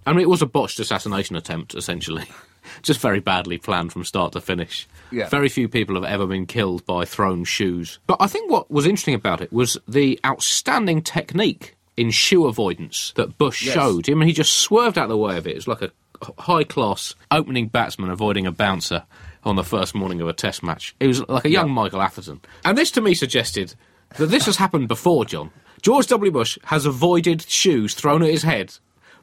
I 0.06 0.14
mean, 0.14 0.22
it 0.22 0.30
was 0.30 0.42
a 0.42 0.48
botched 0.48 0.80
assassination 0.80 1.36
attempt, 1.36 1.76
essentially. 1.76 2.26
Just 2.82 3.00
very 3.00 3.20
badly 3.20 3.58
planned 3.58 3.92
from 3.92 4.04
start 4.04 4.34
to 4.34 4.42
finish. 4.42 4.88
Yeah. 5.12 5.30
Very 5.30 5.50
few 5.50 5.68
people 5.68 5.96
have 5.96 6.04
ever 6.04 6.26
been 6.26 6.46
killed 6.46 6.86
by 6.86 7.06
thrown 7.06 7.44
shoes. 7.44 8.00
But 8.08 8.18
I 8.20 8.28
think 8.28 8.50
what 8.50 8.70
was 8.72 8.86
interesting 8.86 9.16
about 9.16 9.42
it 9.42 9.52
was 9.54 9.78
the 9.88 10.20
outstanding 10.26 11.02
technique 11.02 11.76
in 11.96 12.10
shoe 12.12 12.48
avoidance 12.48 13.14
that 13.16 13.38
Bush 13.38 13.64
Yes. 13.66 13.76
showed. 13.76 14.10
I 14.10 14.14
mean, 14.16 14.28
he 14.28 14.34
just 14.34 14.54
swerved 14.54 14.98
out 14.98 15.04
of 15.04 15.10
the 15.10 15.18
way 15.18 15.38
of 15.38 15.46
it. 15.46 15.52
It 15.52 15.56
was 15.56 15.68
like 15.68 15.82
a 15.82 15.92
high 16.40 16.64
class 16.64 17.14
opening 17.32 17.68
batsman 17.68 18.10
avoiding 18.10 18.48
a 18.48 18.52
bouncer 18.52 19.04
on 19.44 19.56
the 19.58 19.64
first 19.64 19.94
morning 19.94 20.22
of 20.22 20.28
a 20.28 20.34
test 20.34 20.64
match. 20.64 20.96
It 21.00 21.08
was 21.08 21.28
like 21.28 21.46
a 21.46 21.50
young 21.50 21.70
Michael 21.70 22.02
Atherton. 22.02 22.40
And 22.64 22.78
this 22.78 22.92
to 22.92 23.02
me 23.02 23.14
suggested 23.14 23.76
that 24.18 24.28
this 24.28 24.46
has 24.46 24.56
happened 24.58 24.88
before, 24.88 25.26
John. 25.26 25.52
George 25.82 26.08
W. 26.08 26.32
Bush 26.32 26.58
has 26.64 26.86
avoided 26.86 27.42
shoes 27.44 27.94
thrown 27.94 28.24
at 28.24 28.30
his 28.30 28.44
head 28.44 28.74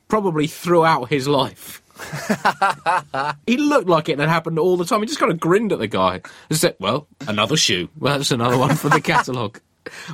probably 0.08 0.46
throughout 0.46 1.08
his 1.08 1.26
life. 1.26 1.79
He 3.46 3.56
looked 3.56 3.88
like 3.88 4.08
it 4.08 4.18
had 4.18 4.28
happened 4.28 4.58
all 4.58 4.76
the 4.76 4.84
time. 4.84 5.00
He 5.00 5.06
just 5.06 5.18
kind 5.18 5.32
of 5.32 5.40
grinned 5.40 5.72
at 5.72 5.78
the 5.78 5.86
guy 5.86 6.20
and 6.48 6.58
said, 6.58 6.76
Well, 6.78 7.06
another 7.26 7.56
shoe. 7.56 7.88
Well, 7.98 8.18
that's 8.18 8.30
another 8.30 8.58
one 8.58 8.74
for 8.76 8.88
the 8.88 9.00
catalogue. 9.02 9.60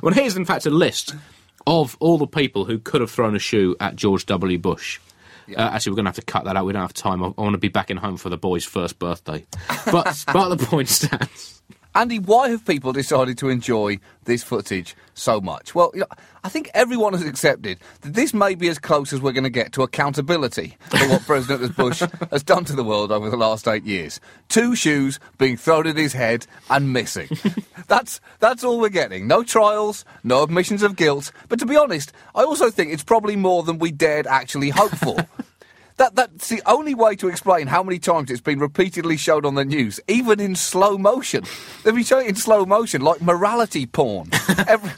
well, 0.02 0.14
here's 0.14 0.36
in 0.36 0.44
fact 0.44 0.66
a 0.66 0.70
list 0.70 1.14
of 1.66 1.96
all 2.00 2.18
the 2.18 2.26
people 2.26 2.64
who 2.64 2.78
could 2.78 3.00
have 3.00 3.10
thrown 3.10 3.34
a 3.34 3.40
shoe 3.40 3.76
at 3.80 3.96
George 3.96 4.26
W. 4.26 4.58
Bush. 4.58 5.00
Uh, 5.48 5.60
actually, 5.60 5.92
we're 5.92 5.96
going 5.96 6.04
to 6.06 6.08
have 6.10 6.16
to 6.16 6.22
cut 6.22 6.44
that 6.44 6.56
out. 6.56 6.66
We 6.66 6.72
don't 6.72 6.82
have 6.82 6.92
time. 6.92 7.22
I, 7.22 7.26
I 7.26 7.40
want 7.40 7.54
to 7.54 7.58
be 7.58 7.68
back 7.68 7.90
in 7.90 7.96
home 7.96 8.16
for 8.16 8.28
the 8.28 8.36
boy's 8.36 8.64
first 8.64 8.98
birthday. 8.98 9.46
But, 9.90 10.24
but 10.32 10.54
the 10.56 10.66
point 10.66 10.88
stands. 10.88 11.62
Andy, 11.96 12.18
why 12.18 12.50
have 12.50 12.66
people 12.66 12.92
decided 12.92 13.38
to 13.38 13.48
enjoy 13.48 13.98
this 14.24 14.42
footage 14.42 14.94
so 15.14 15.40
much? 15.40 15.74
Well, 15.74 15.90
you 15.94 16.00
know, 16.00 16.06
I 16.44 16.50
think 16.50 16.70
everyone 16.74 17.14
has 17.14 17.22
accepted 17.22 17.78
that 18.02 18.12
this 18.12 18.34
may 18.34 18.54
be 18.54 18.68
as 18.68 18.78
close 18.78 19.14
as 19.14 19.22
we're 19.22 19.32
going 19.32 19.44
to 19.44 19.50
get 19.50 19.72
to 19.72 19.82
accountability 19.82 20.76
for 20.90 20.98
what 21.08 21.22
President 21.26 21.74
Bush 21.74 22.02
has 22.30 22.42
done 22.42 22.66
to 22.66 22.74
the 22.74 22.84
world 22.84 23.10
over 23.10 23.30
the 23.30 23.38
last 23.38 23.66
eight 23.66 23.84
years. 23.84 24.20
Two 24.50 24.76
shoes 24.76 25.18
being 25.38 25.56
thrown 25.56 25.86
at 25.86 25.96
his 25.96 26.12
head 26.12 26.46
and 26.68 26.92
missing. 26.92 27.30
that's 27.88 28.20
that's 28.40 28.62
all 28.62 28.78
we're 28.78 28.90
getting. 28.90 29.26
No 29.26 29.42
trials, 29.42 30.04
no 30.22 30.42
admissions 30.42 30.82
of 30.82 30.96
guilt. 30.96 31.32
But 31.48 31.60
to 31.60 31.66
be 31.66 31.78
honest, 31.78 32.12
I 32.34 32.42
also 32.42 32.70
think 32.70 32.92
it's 32.92 33.04
probably 33.04 33.36
more 33.36 33.62
than 33.62 33.78
we 33.78 33.90
dared 33.90 34.26
actually 34.26 34.68
hope 34.68 34.94
for. 34.96 35.16
That, 35.98 36.14
that's 36.14 36.48
the 36.48 36.62
only 36.66 36.94
way 36.94 37.16
to 37.16 37.28
explain 37.28 37.66
how 37.66 37.82
many 37.82 37.98
times 37.98 38.30
it's 38.30 38.42
been 38.42 38.58
repeatedly 38.58 39.16
shown 39.16 39.46
on 39.46 39.54
the 39.54 39.64
news, 39.64 39.98
even 40.08 40.40
in 40.40 40.54
slow 40.54 40.98
motion. 40.98 41.44
They've 41.82 41.94
been 41.94 42.04
showing 42.04 42.26
it 42.26 42.30
in 42.30 42.34
slow 42.36 42.66
motion, 42.66 43.00
like 43.00 43.22
morality 43.22 43.86
porn. 43.86 44.28
Every, 44.68 44.90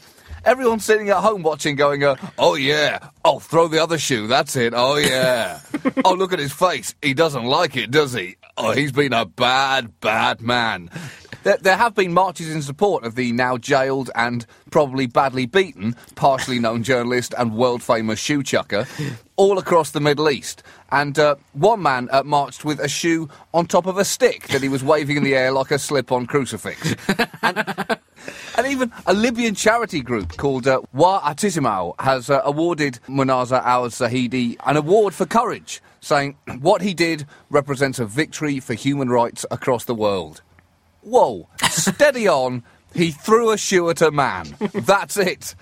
everyone's 0.44 0.84
sitting 0.84 1.08
at 1.10 1.18
home 1.18 1.42
watching, 1.42 1.76
going, 1.76 2.02
uh, 2.02 2.16
"Oh 2.36 2.56
yeah, 2.56 3.10
oh 3.24 3.38
throw 3.38 3.68
the 3.68 3.80
other 3.80 3.98
shoe. 3.98 4.26
That's 4.26 4.56
it. 4.56 4.72
Oh 4.74 4.96
yeah. 4.96 5.60
oh 6.04 6.14
look 6.14 6.32
at 6.32 6.40
his 6.40 6.52
face. 6.52 6.94
He 7.00 7.14
doesn't 7.14 7.44
like 7.44 7.76
it, 7.76 7.92
does 7.92 8.12
he? 8.12 8.36
Oh, 8.56 8.72
he's 8.72 8.92
been 8.92 9.12
a 9.12 9.24
bad, 9.24 10.00
bad 10.00 10.40
man." 10.40 10.90
There, 11.48 11.56
there 11.56 11.76
have 11.78 11.94
been 11.94 12.12
marches 12.12 12.54
in 12.54 12.60
support 12.60 13.04
of 13.04 13.14
the 13.14 13.32
now 13.32 13.56
jailed 13.56 14.10
and 14.14 14.44
probably 14.70 15.06
badly 15.06 15.46
beaten, 15.46 15.96
partially 16.14 16.58
known 16.58 16.82
journalist 16.82 17.32
and 17.38 17.54
world 17.54 17.82
famous 17.82 18.18
shoe 18.18 18.42
chucker, 18.42 18.86
all 19.36 19.56
across 19.56 19.92
the 19.92 20.00
Middle 20.00 20.28
East. 20.28 20.62
And 20.92 21.18
uh, 21.18 21.36
one 21.54 21.80
man 21.80 22.10
uh, 22.12 22.22
marched 22.22 22.66
with 22.66 22.80
a 22.80 22.86
shoe 22.86 23.30
on 23.54 23.64
top 23.64 23.86
of 23.86 23.96
a 23.96 24.04
stick 24.04 24.48
that 24.48 24.60
he 24.60 24.68
was 24.68 24.84
waving 24.84 25.16
in 25.16 25.24
the 25.24 25.34
air 25.34 25.50
like 25.50 25.70
a 25.70 25.78
slip 25.78 26.12
on 26.12 26.26
crucifix. 26.26 26.94
And, 27.40 27.98
and 28.58 28.66
even 28.66 28.92
a 29.06 29.14
Libyan 29.14 29.54
charity 29.54 30.02
group 30.02 30.36
called 30.36 30.66
uh, 30.66 30.82
Wa 30.92 31.22
Atisimo 31.22 31.94
has 32.00 32.28
uh, 32.28 32.42
awarded 32.44 32.98
Muntadhar 33.08 33.64
al 33.64 33.88
Zaidi 33.88 34.56
an 34.66 34.76
award 34.76 35.14
for 35.14 35.24
courage, 35.24 35.80
saying 36.00 36.36
what 36.60 36.82
he 36.82 36.92
did 36.92 37.26
represents 37.48 37.98
a 38.00 38.04
victory 38.04 38.60
for 38.60 38.74
human 38.74 39.08
rights 39.08 39.46
across 39.50 39.84
the 39.84 39.94
world. 39.94 40.42
Whoa, 41.08 41.48
steady 41.70 42.28
on. 42.28 42.62
He 42.94 43.12
threw 43.12 43.50
a 43.50 43.56
shoe 43.56 43.88
at 43.88 44.02
a 44.02 44.10
man. 44.10 44.54
That's 44.74 45.16
it. 45.16 45.54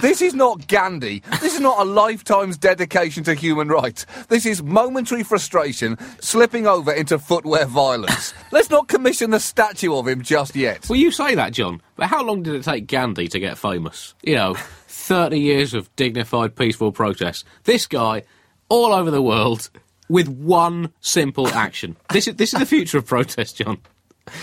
This 0.00 0.20
is 0.20 0.34
not 0.34 0.68
Gandhi. 0.68 1.22
This 1.40 1.54
is 1.54 1.60
not 1.60 1.80
a 1.80 1.84
lifetime's 1.84 2.58
dedication 2.58 3.24
to 3.24 3.34
human 3.34 3.68
rights. 3.68 4.04
This 4.28 4.44
is 4.44 4.62
momentary 4.62 5.22
frustration 5.22 5.96
slipping 6.20 6.66
over 6.66 6.92
into 6.92 7.18
footwear 7.18 7.64
violence. 7.64 8.34
Let's 8.52 8.68
not 8.68 8.88
commission 8.88 9.30
the 9.30 9.40
statue 9.40 9.94
of 9.94 10.06
him 10.06 10.22
just 10.22 10.54
yet. 10.54 10.88
Well, 10.88 10.98
you 10.98 11.10
say 11.10 11.34
that, 11.34 11.54
John, 11.54 11.80
but 11.96 12.06
how 12.08 12.22
long 12.22 12.42
did 12.42 12.54
it 12.54 12.64
take 12.64 12.86
Gandhi 12.86 13.26
to 13.28 13.40
get 13.40 13.56
famous? 13.56 14.14
You 14.22 14.34
know, 14.34 14.54
30 14.86 15.40
years 15.40 15.72
of 15.72 15.94
dignified, 15.96 16.54
peaceful 16.54 16.92
protest. 16.92 17.44
This 17.64 17.86
guy, 17.86 18.22
all 18.68 18.92
over 18.92 19.10
the 19.10 19.22
world, 19.22 19.70
with 20.08 20.28
one 20.28 20.92
simple 21.00 21.48
action. 21.48 21.96
This 22.12 22.28
is, 22.28 22.36
this 22.36 22.52
is 22.52 22.60
the 22.60 22.66
future 22.66 22.98
of 22.98 23.06
protest, 23.06 23.56
John. 23.56 23.78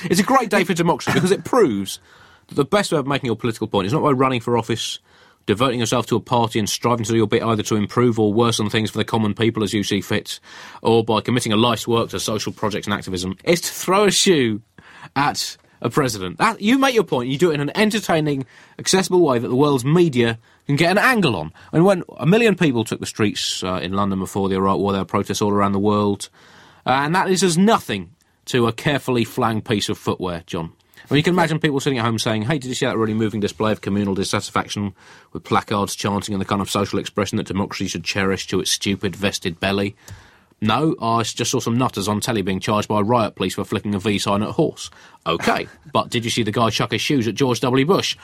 It's 0.06 0.20
a 0.20 0.24
great 0.24 0.50
day 0.50 0.64
for 0.64 0.74
democracy 0.74 1.12
because 1.14 1.32
it 1.32 1.44
proves 1.44 2.00
that 2.48 2.56
the 2.56 2.66
best 2.66 2.92
way 2.92 3.00
of 3.00 3.08
making 3.08 3.28
your 3.28 3.36
political 3.36 3.68
point 3.68 3.88
is 3.88 3.94
not 3.94 4.04
by 4.04 4.12
running 4.12 4.42
for 4.42 4.58
office, 4.58 5.00
devoting 5.46 5.80
yourself 5.80 6.06
to 6.08 6.16
a 6.16 6.20
party 6.20 6.60
and 6.60 6.70
striving 6.70 7.06
to 7.06 7.12
do 7.12 7.18
your 7.18 7.28
bit 7.28 7.44
either 7.44 7.64
to 7.64 7.76
improve 7.76 8.20
or 8.20 8.34
worsen 8.34 8.70
things 8.70 8.92
for 8.92 8.98
the 8.98 9.06
common 9.06 9.34
people 9.34 9.64
as 9.64 9.74
you 9.74 9.84
see 9.84 10.02
fit, 10.02 10.40
or 10.82 11.04
by 11.04 11.22
committing 11.22 11.52
a 11.52 11.58
life's 11.58 11.88
work 11.88 12.10
to 12.10 12.20
social 12.20 12.54
projects 12.54 12.88
and 12.88 12.94
activism. 12.94 13.38
It's 13.44 13.62
to 13.62 13.74
throw 13.74 14.06
a 14.06 14.12
shoe 14.12 14.62
at 15.16 15.58
a 15.82 15.90
president. 15.90 16.38
That, 16.38 16.62
you 16.62 16.78
make 16.78 16.96
your 16.96 17.04
point, 17.04 17.30
you 17.30 17.38
do 17.38 17.52
it 17.52 17.56
in 17.56 17.60
an 17.60 17.72
entertaining, 17.76 18.46
accessible 18.80 19.22
way 19.22 19.38
that 19.38 19.48
the 19.48 19.56
world's 19.56 19.84
media 19.84 20.40
can 20.66 20.78
get 20.78 20.92
an 20.92 20.98
angle 20.98 21.36
on. 21.36 21.52
And 21.74 21.84
when 21.84 22.04
a 22.18 22.26
million 22.26 22.56
people 22.56 22.86
took 22.86 23.02
the 23.02 23.06
streets 23.06 23.64
uh, 23.64 23.82
in 23.84 23.92
London 23.92 24.20
before 24.20 24.48
the 24.48 24.56
Iraq 24.56 24.80
War, 24.80 24.94
there 24.94 25.02
were 25.02 25.06
protests 25.06 25.42
all 25.42 25.52
around 25.52 25.74
the 25.74 25.80
world, 25.80 26.30
uh, 26.86 26.92
and 26.92 27.14
that 27.16 27.30
is 27.30 27.44
as 27.44 27.58
nothing 27.58 28.13
to 28.46 28.68
a 28.68 28.74
carefully 28.74 29.24
flanged 29.24 29.66
piece 29.66 29.90
of 29.90 29.98
footwear, 29.98 30.44
John. 30.46 30.74
I 31.10 31.14
mean, 31.14 31.18
you 31.18 31.24
can 31.24 31.34
imagine 31.34 31.60
people 31.60 31.80
sitting 31.80 32.00
at 32.00 32.06
home 32.06 32.18
saying, 32.18 32.44
hey, 32.44 32.58
did 32.58 32.70
you 32.70 32.76
see 32.76 32.86
that 32.86 32.98
really 32.98 33.14
moving 33.14 33.42
display 33.42 33.72
of 33.72 33.82
communal 33.82 34.16
dissatisfaction 34.16 34.94
with 35.34 35.44
placards 35.44 35.96
chanting 35.96 36.34
and 36.34 36.42
the 36.42 36.46
kind 36.46 36.62
of 36.62 36.70
social 36.70 36.98
expression 36.98 37.38
that 37.38 37.48
democracy 37.48 37.88
should 37.88 38.06
cherish 38.06 38.48
to 38.48 38.62
its 38.62 38.72
stupid 38.72 39.16
vested 39.16 39.60
belly? 39.60 39.96
No, 40.62 40.96
I 41.02 41.24
just 41.24 41.52
saw 41.52 41.60
some 41.60 41.78
nutters 41.78 42.08
on 42.08 42.22
telly 42.22 42.42
being 42.42 42.62
charged 42.62 42.88
by 42.88 43.02
riot 43.02 43.36
police 43.36 43.56
for 43.56 43.66
flicking 43.66 43.94
a 43.96 44.00
V 44.00 44.18
sign 44.18 44.42
at 44.44 44.50
a 44.50 44.54
horse. 44.54 44.90
Okay, 45.28 45.68
but 45.94 46.10
did 46.10 46.24
you 46.24 46.32
see 46.32 46.44
the 46.44 46.54
guy 46.54 46.70
chuck 46.70 46.94
his 46.94 47.02
shoes 47.02 47.28
at 47.28 47.36
George 47.36 47.60
W. 47.60 47.86
Bush? 47.86 48.16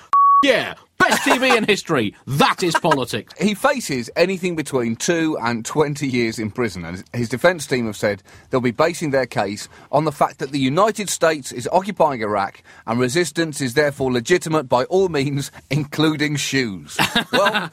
Yeah, 0.42 0.76
best 0.98 1.24
TV 1.24 1.58
in 1.58 1.66
history. 1.66 2.16
That 2.26 2.64
is 2.64 2.74
politics. 2.76 3.34
He 3.42 3.54
faces 3.56 4.10
anything 4.16 4.56
between 4.56 4.96
two 4.96 5.38
and 5.42 5.66
20 5.66 6.08
years 6.08 6.40
in 6.40 6.50
prison, 6.50 6.86
and 6.86 7.04
his 7.12 7.28
defence 7.28 7.68
team 7.68 7.88
have 7.88 7.98
said 7.98 8.24
they'll 8.50 8.62
be 8.62 8.72
basing 8.72 9.12
their 9.12 9.26
case 9.26 9.68
on 9.92 10.06
the 10.06 10.14
fact 10.14 10.40
that 10.40 10.52
the 10.52 10.60
United 10.60 11.10
States 11.10 11.52
is 11.52 11.68
occupying 11.74 12.22
Iraq 12.22 12.64
and 12.88 13.02
resistance 13.02 13.60
is 13.60 13.74
therefore 13.74 14.14
legitimate 14.14 14.70
by 14.70 14.86
all 14.86 15.10
means, 15.10 15.52
including 15.70 16.38
shoes. 16.38 16.98
Well, 17.34 17.70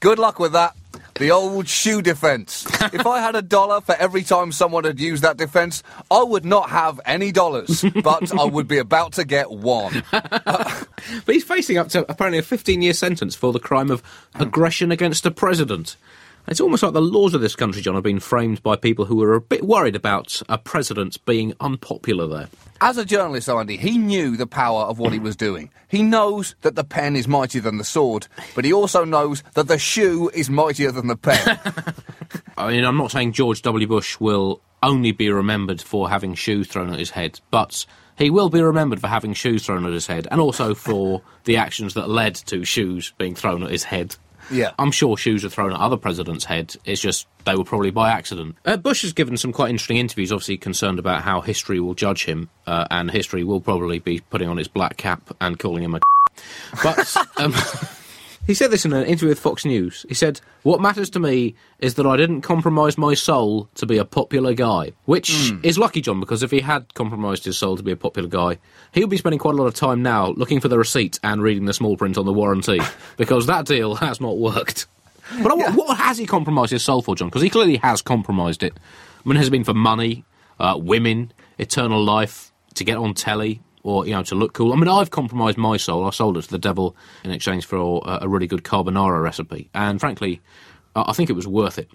good 0.00 0.18
luck 0.18 0.38
with 0.38 0.52
that. 0.52 0.74
The 1.18 1.32
old 1.32 1.68
shoe 1.68 2.00
defence. 2.02 2.66
If 2.90 3.06
I 3.06 3.20
had 3.20 3.34
a 3.36 3.42
dollar 3.42 3.80
for 3.80 3.94
every 3.96 4.22
time 4.22 4.50
someone 4.50 4.84
had 4.84 4.98
used 4.98 5.22
that 5.22 5.36
defence, 5.36 5.82
I 6.10 6.22
would 6.22 6.44
not 6.44 6.70
have 6.70 7.00
any 7.04 7.32
dollars, 7.32 7.84
but 8.02 8.32
I 8.38 8.44
would 8.44 8.66
be 8.66 8.78
about 8.78 9.12
to 9.14 9.24
get 9.24 9.50
one. 9.50 10.04
But 11.24 11.34
he's 11.34 11.44
facing 11.44 11.78
up 11.78 11.88
to 11.90 12.10
apparently 12.10 12.38
a 12.38 12.42
15 12.42 12.82
year 12.82 12.92
sentence 12.92 13.34
for 13.36 13.52
the 13.52 13.60
crime 13.60 13.90
of 13.90 14.02
aggression 14.34 14.90
against 14.90 15.24
a 15.26 15.30
president. 15.30 15.96
It's 16.48 16.60
almost 16.60 16.82
like 16.82 16.94
the 16.94 17.02
laws 17.02 17.34
of 17.34 17.42
this 17.42 17.54
country, 17.54 17.82
John, 17.82 17.94
have 17.94 18.02
been 18.02 18.20
framed 18.20 18.62
by 18.62 18.74
people 18.76 19.04
who 19.04 19.16
were 19.16 19.34
a 19.34 19.40
bit 19.40 19.64
worried 19.64 19.94
about 19.94 20.40
a 20.48 20.56
president 20.56 21.22
being 21.26 21.52
unpopular 21.60 22.26
there. 22.26 22.48
As 22.80 22.96
a 22.96 23.04
journalist, 23.04 23.50
Andy, 23.50 23.76
he 23.76 23.98
knew 23.98 24.36
the 24.36 24.46
power 24.46 24.84
of 24.84 24.98
what 24.98 25.12
he 25.12 25.18
was 25.18 25.36
doing. 25.36 25.70
He 25.88 26.02
knows 26.02 26.54
that 26.62 26.74
the 26.74 26.84
pen 26.84 27.16
is 27.16 27.28
mightier 27.28 27.60
than 27.60 27.76
the 27.76 27.84
sword, 27.84 28.28
but 28.54 28.64
he 28.64 28.72
also 28.72 29.04
knows 29.04 29.42
that 29.54 29.68
the 29.68 29.78
shoe 29.78 30.30
is 30.32 30.48
mightier 30.48 30.90
than 30.90 31.08
the 31.08 31.16
pen. 31.16 31.58
I 32.56 32.70
mean, 32.70 32.84
I'm 32.84 32.96
not 32.96 33.10
saying 33.10 33.32
George 33.32 33.60
W. 33.62 33.86
Bush 33.86 34.18
will 34.18 34.62
only 34.82 35.12
be 35.12 35.30
remembered 35.30 35.82
for 35.82 36.08
having 36.08 36.34
shoes 36.34 36.66
thrown 36.68 36.92
at 36.92 36.98
his 36.98 37.10
head, 37.10 37.40
but 37.50 37.84
he 38.16 38.30
will 38.30 38.48
be 38.48 38.62
remembered 38.62 39.00
for 39.00 39.08
having 39.08 39.34
shoes 39.34 39.66
thrown 39.66 39.84
at 39.84 39.92
his 39.92 40.06
head, 40.06 40.26
and 40.30 40.40
also 40.40 40.74
for 40.74 41.22
the 41.44 41.56
actions 41.56 41.94
that 41.94 42.08
led 42.08 42.34
to 42.36 42.64
shoes 42.64 43.12
being 43.18 43.34
thrown 43.34 43.62
at 43.62 43.70
his 43.70 43.84
head. 43.84 44.16
Yeah. 44.50 44.72
I'm 44.78 44.90
sure 44.90 45.16
shoes 45.16 45.44
are 45.44 45.48
thrown 45.48 45.72
at 45.72 45.78
other 45.80 45.96
presidents' 45.96 46.44
head. 46.44 46.74
It's 46.84 47.00
just 47.00 47.26
they 47.44 47.54
were 47.54 47.64
probably 47.64 47.90
by 47.90 48.10
accident. 48.10 48.56
Uh, 48.64 48.76
Bush 48.76 49.02
has 49.02 49.12
given 49.12 49.36
some 49.36 49.52
quite 49.52 49.70
interesting 49.70 49.96
interviews, 49.96 50.32
obviously 50.32 50.56
concerned 50.56 50.98
about 50.98 51.22
how 51.22 51.40
history 51.40 51.80
will 51.80 51.94
judge 51.94 52.24
him, 52.24 52.48
uh, 52.66 52.86
and 52.90 53.10
history 53.10 53.44
will 53.44 53.60
probably 53.60 53.98
be 53.98 54.20
putting 54.30 54.48
on 54.48 54.58
its 54.58 54.68
black 54.68 54.96
cap 54.96 55.34
and 55.40 55.58
calling 55.58 55.82
him 55.82 55.94
a. 55.94 56.00
But 56.82 57.16
um, 57.38 57.52
he 58.48 58.54
said 58.54 58.70
this 58.70 58.86
in 58.86 58.94
an 58.94 59.04
interview 59.04 59.28
with 59.28 59.38
Fox 59.38 59.66
News. 59.66 60.06
He 60.08 60.14
said, 60.14 60.40
"What 60.62 60.80
matters 60.80 61.10
to 61.10 61.20
me 61.20 61.54
is 61.80 61.94
that 61.94 62.06
I 62.06 62.16
didn't 62.16 62.40
compromise 62.40 62.96
my 62.96 63.12
soul 63.12 63.68
to 63.74 63.84
be 63.84 63.98
a 63.98 64.06
popular 64.06 64.54
guy." 64.54 64.92
Which 65.04 65.52
is 65.62 65.78
lucky, 65.78 66.00
John, 66.00 66.18
because 66.18 66.42
if 66.42 66.50
he 66.50 66.60
had 66.60 66.94
compromised 66.94 67.44
his 67.44 67.58
soul 67.58 67.76
to 67.76 67.82
be 67.82 67.92
a 67.92 67.96
popular 67.96 68.28
guy, 68.28 68.58
he 68.92 69.00
would 69.00 69.10
be 69.10 69.18
spending 69.18 69.38
quite 69.38 69.54
a 69.54 69.58
lot 69.58 69.66
of 69.66 69.74
time 69.74 70.02
now 70.02 70.28
looking 70.30 70.60
for 70.60 70.68
the 70.68 70.78
receipt 70.78 71.20
and 71.22 71.42
reading 71.42 71.66
the 71.66 71.74
small 71.74 71.98
print 71.98 72.16
on 72.16 72.24
the 72.24 72.32
warranty, 72.32 72.80
because 73.18 73.46
that 73.46 73.66
deal 73.66 73.96
has 73.96 74.18
not 74.18 74.38
worked. 74.38 74.86
But 75.42 75.58
what, 75.58 75.74
what 75.74 75.98
has 75.98 76.16
he 76.16 76.24
compromised 76.24 76.72
his 76.72 76.82
soul 76.82 77.02
for, 77.02 77.14
John? 77.14 77.28
Because 77.28 77.42
he 77.42 77.50
clearly 77.50 77.76
has 77.76 78.00
compromised 78.00 78.62
it. 78.62 78.72
I 78.74 79.28
mean, 79.28 79.36
has 79.36 79.48
it 79.48 79.50
been 79.50 79.64
for 79.64 79.74
money, 79.74 80.24
uh, 80.58 80.78
women, 80.80 81.32
eternal 81.58 82.02
life, 82.02 82.50
to 82.76 82.84
get 82.84 82.96
on 82.96 83.12
telly, 83.12 83.60
or 83.88 84.06
you 84.06 84.12
know, 84.12 84.22
to 84.24 84.34
look 84.34 84.52
cool? 84.52 84.72
I 84.72 84.76
mean, 84.76 84.88
I've 84.88 85.10
compromised 85.10 85.56
my 85.56 85.76
soul. 85.76 86.06
I 86.06 86.10
sold 86.10 86.36
it 86.36 86.42
to 86.42 86.50
the 86.50 86.58
devil 86.58 86.94
in 87.24 87.30
exchange 87.30 87.64
for 87.66 88.06
uh, 88.08 88.18
a 88.22 88.28
really 88.28 88.46
good 88.46 88.62
carbonara 88.64 89.22
recipe, 89.22 89.70
and 89.74 89.98
frankly, 90.00 90.40
I 90.94 91.12
think 91.12 91.30
it 91.30 91.34
was 91.34 91.46
worth 91.46 91.78
it. 91.78 91.88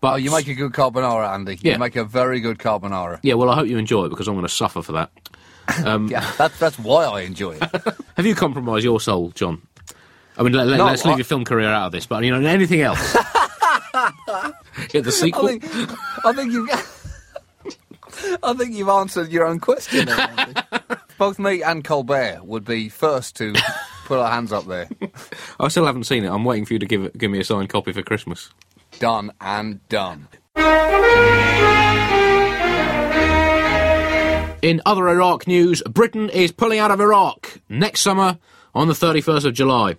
But 0.00 0.12
oh, 0.12 0.16
you 0.16 0.30
make 0.30 0.46
a 0.48 0.54
good 0.54 0.72
carbonara, 0.72 1.32
Andy. 1.34 1.58
Yeah. 1.62 1.74
You 1.74 1.78
make 1.78 1.96
a 1.96 2.04
very 2.04 2.40
good 2.40 2.58
carbonara. 2.58 3.18
yeah, 3.22 3.34
well, 3.34 3.48
I 3.50 3.54
hope 3.54 3.66
you 3.66 3.78
enjoy 3.78 4.04
it 4.04 4.08
because 4.10 4.28
I'm 4.28 4.34
going 4.34 4.46
to 4.46 4.52
suffer 4.52 4.82
for 4.82 4.92
that. 4.92 5.10
Yeah, 6.10 6.32
that's, 6.38 6.58
that's 6.60 6.78
why 6.78 7.04
I 7.04 7.22
enjoy 7.22 7.56
it. 7.60 7.62
Have 8.16 8.24
you 8.24 8.34
compromised 8.36 8.84
your 8.84 9.00
soul, 9.00 9.30
John? 9.30 9.60
I 10.38 10.42
mean, 10.44 10.52
let, 10.52 10.66
No, 10.76 10.86
us 10.86 11.04
leave 11.04 11.14
I- 11.14 11.18
your 11.18 11.24
film 11.24 11.44
career 11.44 11.68
out 11.68 11.86
of 11.86 11.92
this, 11.92 12.06
but 12.06 12.22
you 12.22 12.30
know, 12.30 12.46
anything 12.46 12.82
else? 12.82 13.14
yeah, 13.94 15.00
the 15.00 15.02
I 15.06 15.10
sequel. 15.10 15.48
think, 15.48 15.64
I 16.24 16.32
think 16.32 16.52
you've. 16.52 16.70
I 18.42 18.52
think 18.54 18.74
you've 18.74 18.88
answered 18.88 19.30
your 19.32 19.46
own 19.46 19.58
question. 19.60 20.06
there, 20.06 20.16
Andy. 20.36 20.60
Both 21.18 21.38
me 21.38 21.62
and 21.62 21.82
Colbert 21.82 22.40
would 22.44 22.64
be 22.64 22.88
first 22.88 23.36
to 23.36 23.54
put 24.04 24.18
our 24.18 24.30
hands 24.30 24.52
up 24.52 24.66
there. 24.66 24.88
I 25.58 25.68
still 25.68 25.86
haven't 25.86 26.04
seen 26.04 26.24
it. 26.24 26.28
I'm 26.28 26.44
waiting 26.44 26.66
for 26.66 26.74
you 26.74 26.78
to 26.78 26.86
give 26.86 27.04
it, 27.04 27.16
give 27.16 27.30
me 27.30 27.40
a 27.40 27.44
signed 27.44 27.70
copy 27.70 27.92
for 27.92 28.02
Christmas. 28.02 28.50
Done 28.98 29.32
and 29.40 29.86
done. 29.88 30.28
In 34.62 34.82
other 34.84 35.08
Iraq 35.08 35.46
news, 35.46 35.82
Britain 35.88 36.28
is 36.28 36.50
pulling 36.50 36.80
out 36.80 36.90
of 36.90 37.00
Iraq 37.00 37.60
next 37.68 38.00
summer 38.00 38.38
on 38.74 38.88
the 38.88 38.94
31st 38.94 39.44
of 39.44 39.54
July. 39.54 39.96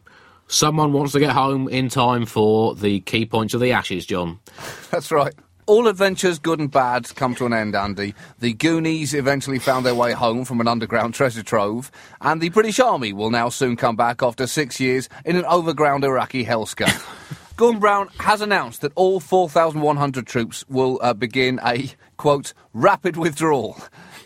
Someone 0.47 0.93
wants 0.93 1.13
to 1.13 1.19
get 1.19 1.31
home 1.31 1.67
in 1.67 1.89
time 1.89 2.25
for 2.25 2.75
the 2.75 2.99
key 3.01 3.25
points 3.25 3.53
of 3.53 3.61
the 3.61 3.71
Ashes, 3.71 4.05
John. 4.05 4.39
That's 4.91 5.11
right. 5.11 5.33
All 5.67 5.89
adventures, 5.89 6.39
good 6.39 6.61
and 6.61 6.71
bad, 6.71 7.13
come 7.15 7.35
to 7.35 7.45
an 7.45 7.51
end, 7.51 7.75
Andy. 7.75 8.15
The 8.39 8.53
Goonies 8.53 9.13
eventually 9.13 9.59
found 9.59 9.85
their 9.85 9.93
way 9.93 10.13
home 10.13 10.45
from 10.45 10.61
an 10.61 10.67
underground 10.69 11.13
treasure 11.13 11.43
trove, 11.43 11.91
and 12.21 12.39
the 12.39 12.47
British 12.47 12.79
Army 12.79 13.11
will 13.11 13.29
now 13.29 13.49
soon 13.49 13.75
come 13.75 13.97
back 13.97 14.23
after 14.23 14.47
six 14.47 14.79
years 14.79 15.09
in 15.25 15.35
an 15.35 15.43
overground 15.43 16.05
Iraqi 16.05 16.45
hellscape. 16.45 17.03
Gordon 17.57 17.81
Brown 17.81 18.07
has 18.19 18.39
announced 18.39 18.79
that 18.79 18.93
all 18.95 19.19
4,100 19.19 20.25
troops 20.25 20.63
will 20.69 20.99
uh, 21.01 21.13
begin 21.13 21.59
a, 21.65 21.91
quote, 22.15 22.53
rapid 22.73 23.17
withdrawal 23.17 23.77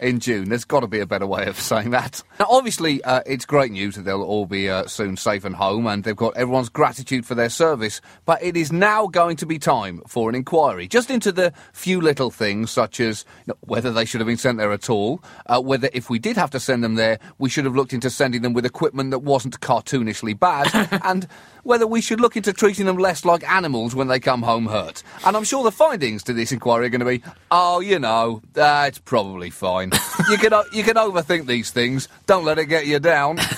in 0.01 0.19
June. 0.19 0.49
There's 0.49 0.65
got 0.65 0.81
to 0.81 0.87
be 0.87 0.99
a 0.99 1.05
better 1.05 1.27
way 1.27 1.45
of 1.45 1.59
saying 1.59 1.91
that. 1.91 2.21
Now, 2.39 2.47
obviously, 2.49 3.03
uh, 3.03 3.21
it's 3.25 3.45
great 3.45 3.71
news 3.71 3.95
that 3.95 4.01
they'll 4.01 4.23
all 4.23 4.45
be 4.45 4.69
uh, 4.69 4.87
soon 4.87 5.15
safe 5.15 5.45
and 5.45 5.55
home, 5.55 5.87
and 5.87 6.03
they've 6.03 6.15
got 6.15 6.35
everyone's 6.35 6.69
gratitude 6.69 7.25
for 7.25 7.35
their 7.35 7.49
service. 7.49 8.01
But 8.25 8.43
it 8.43 8.57
is 8.57 8.71
now 8.71 9.07
going 9.07 9.37
to 9.37 9.45
be 9.45 9.59
time 9.59 10.01
for 10.07 10.29
an 10.29 10.35
inquiry, 10.35 10.87
just 10.87 11.09
into 11.09 11.31
the 11.31 11.53
few 11.73 12.01
little 12.01 12.31
things, 12.31 12.71
such 12.71 12.99
as 12.99 13.25
you 13.45 13.51
know, 13.51 13.57
whether 13.61 13.91
they 13.91 14.05
should 14.05 14.19
have 14.19 14.27
been 14.27 14.37
sent 14.37 14.57
there 14.57 14.71
at 14.71 14.89
all, 14.89 15.23
uh, 15.45 15.61
whether 15.61 15.89
if 15.93 16.09
we 16.09 16.19
did 16.19 16.35
have 16.35 16.49
to 16.51 16.59
send 16.59 16.83
them 16.83 16.95
there, 16.95 17.19
we 17.37 17.49
should 17.49 17.65
have 17.65 17.75
looked 17.75 17.93
into 17.93 18.09
sending 18.09 18.41
them 18.41 18.53
with 18.53 18.65
equipment 18.65 19.11
that 19.11 19.19
wasn't 19.19 19.59
cartoonishly 19.61 20.37
bad, 20.37 20.69
and 21.03 21.27
whether 21.63 21.85
we 21.87 22.01
should 22.01 22.19
look 22.19 22.35
into 22.37 22.53
treating 22.53 22.85
them 22.85 22.97
less 22.97 23.25
like 23.25 23.43
animals 23.49 23.95
when 23.95 24.07
they 24.07 24.19
come 24.19 24.41
home 24.43 24.65
hurt. 24.67 25.03
And 25.25 25.35
I'm 25.37 25.43
sure 25.43 25.63
the 25.63 25.71
findings 25.71 26.23
to 26.23 26.33
this 26.33 26.51
inquiry 26.51 26.85
are 26.87 26.89
going 26.89 26.99
to 26.99 27.05
be, 27.05 27.23
oh, 27.51 27.79
you 27.79 27.99
know, 27.99 28.41
uh, 28.55 28.89
probably 29.05 29.49
fine. 29.49 29.91
you 30.29 30.37
can 30.37 30.53
o- 30.53 30.65
you 30.73 30.83
can 30.83 30.95
overthink 30.95 31.45
these 31.45 31.71
things. 31.71 32.07
Don't 32.27 32.45
let 32.45 32.57
it 32.59 32.65
get 32.65 32.85
you 32.87 32.99
down. 32.99 33.39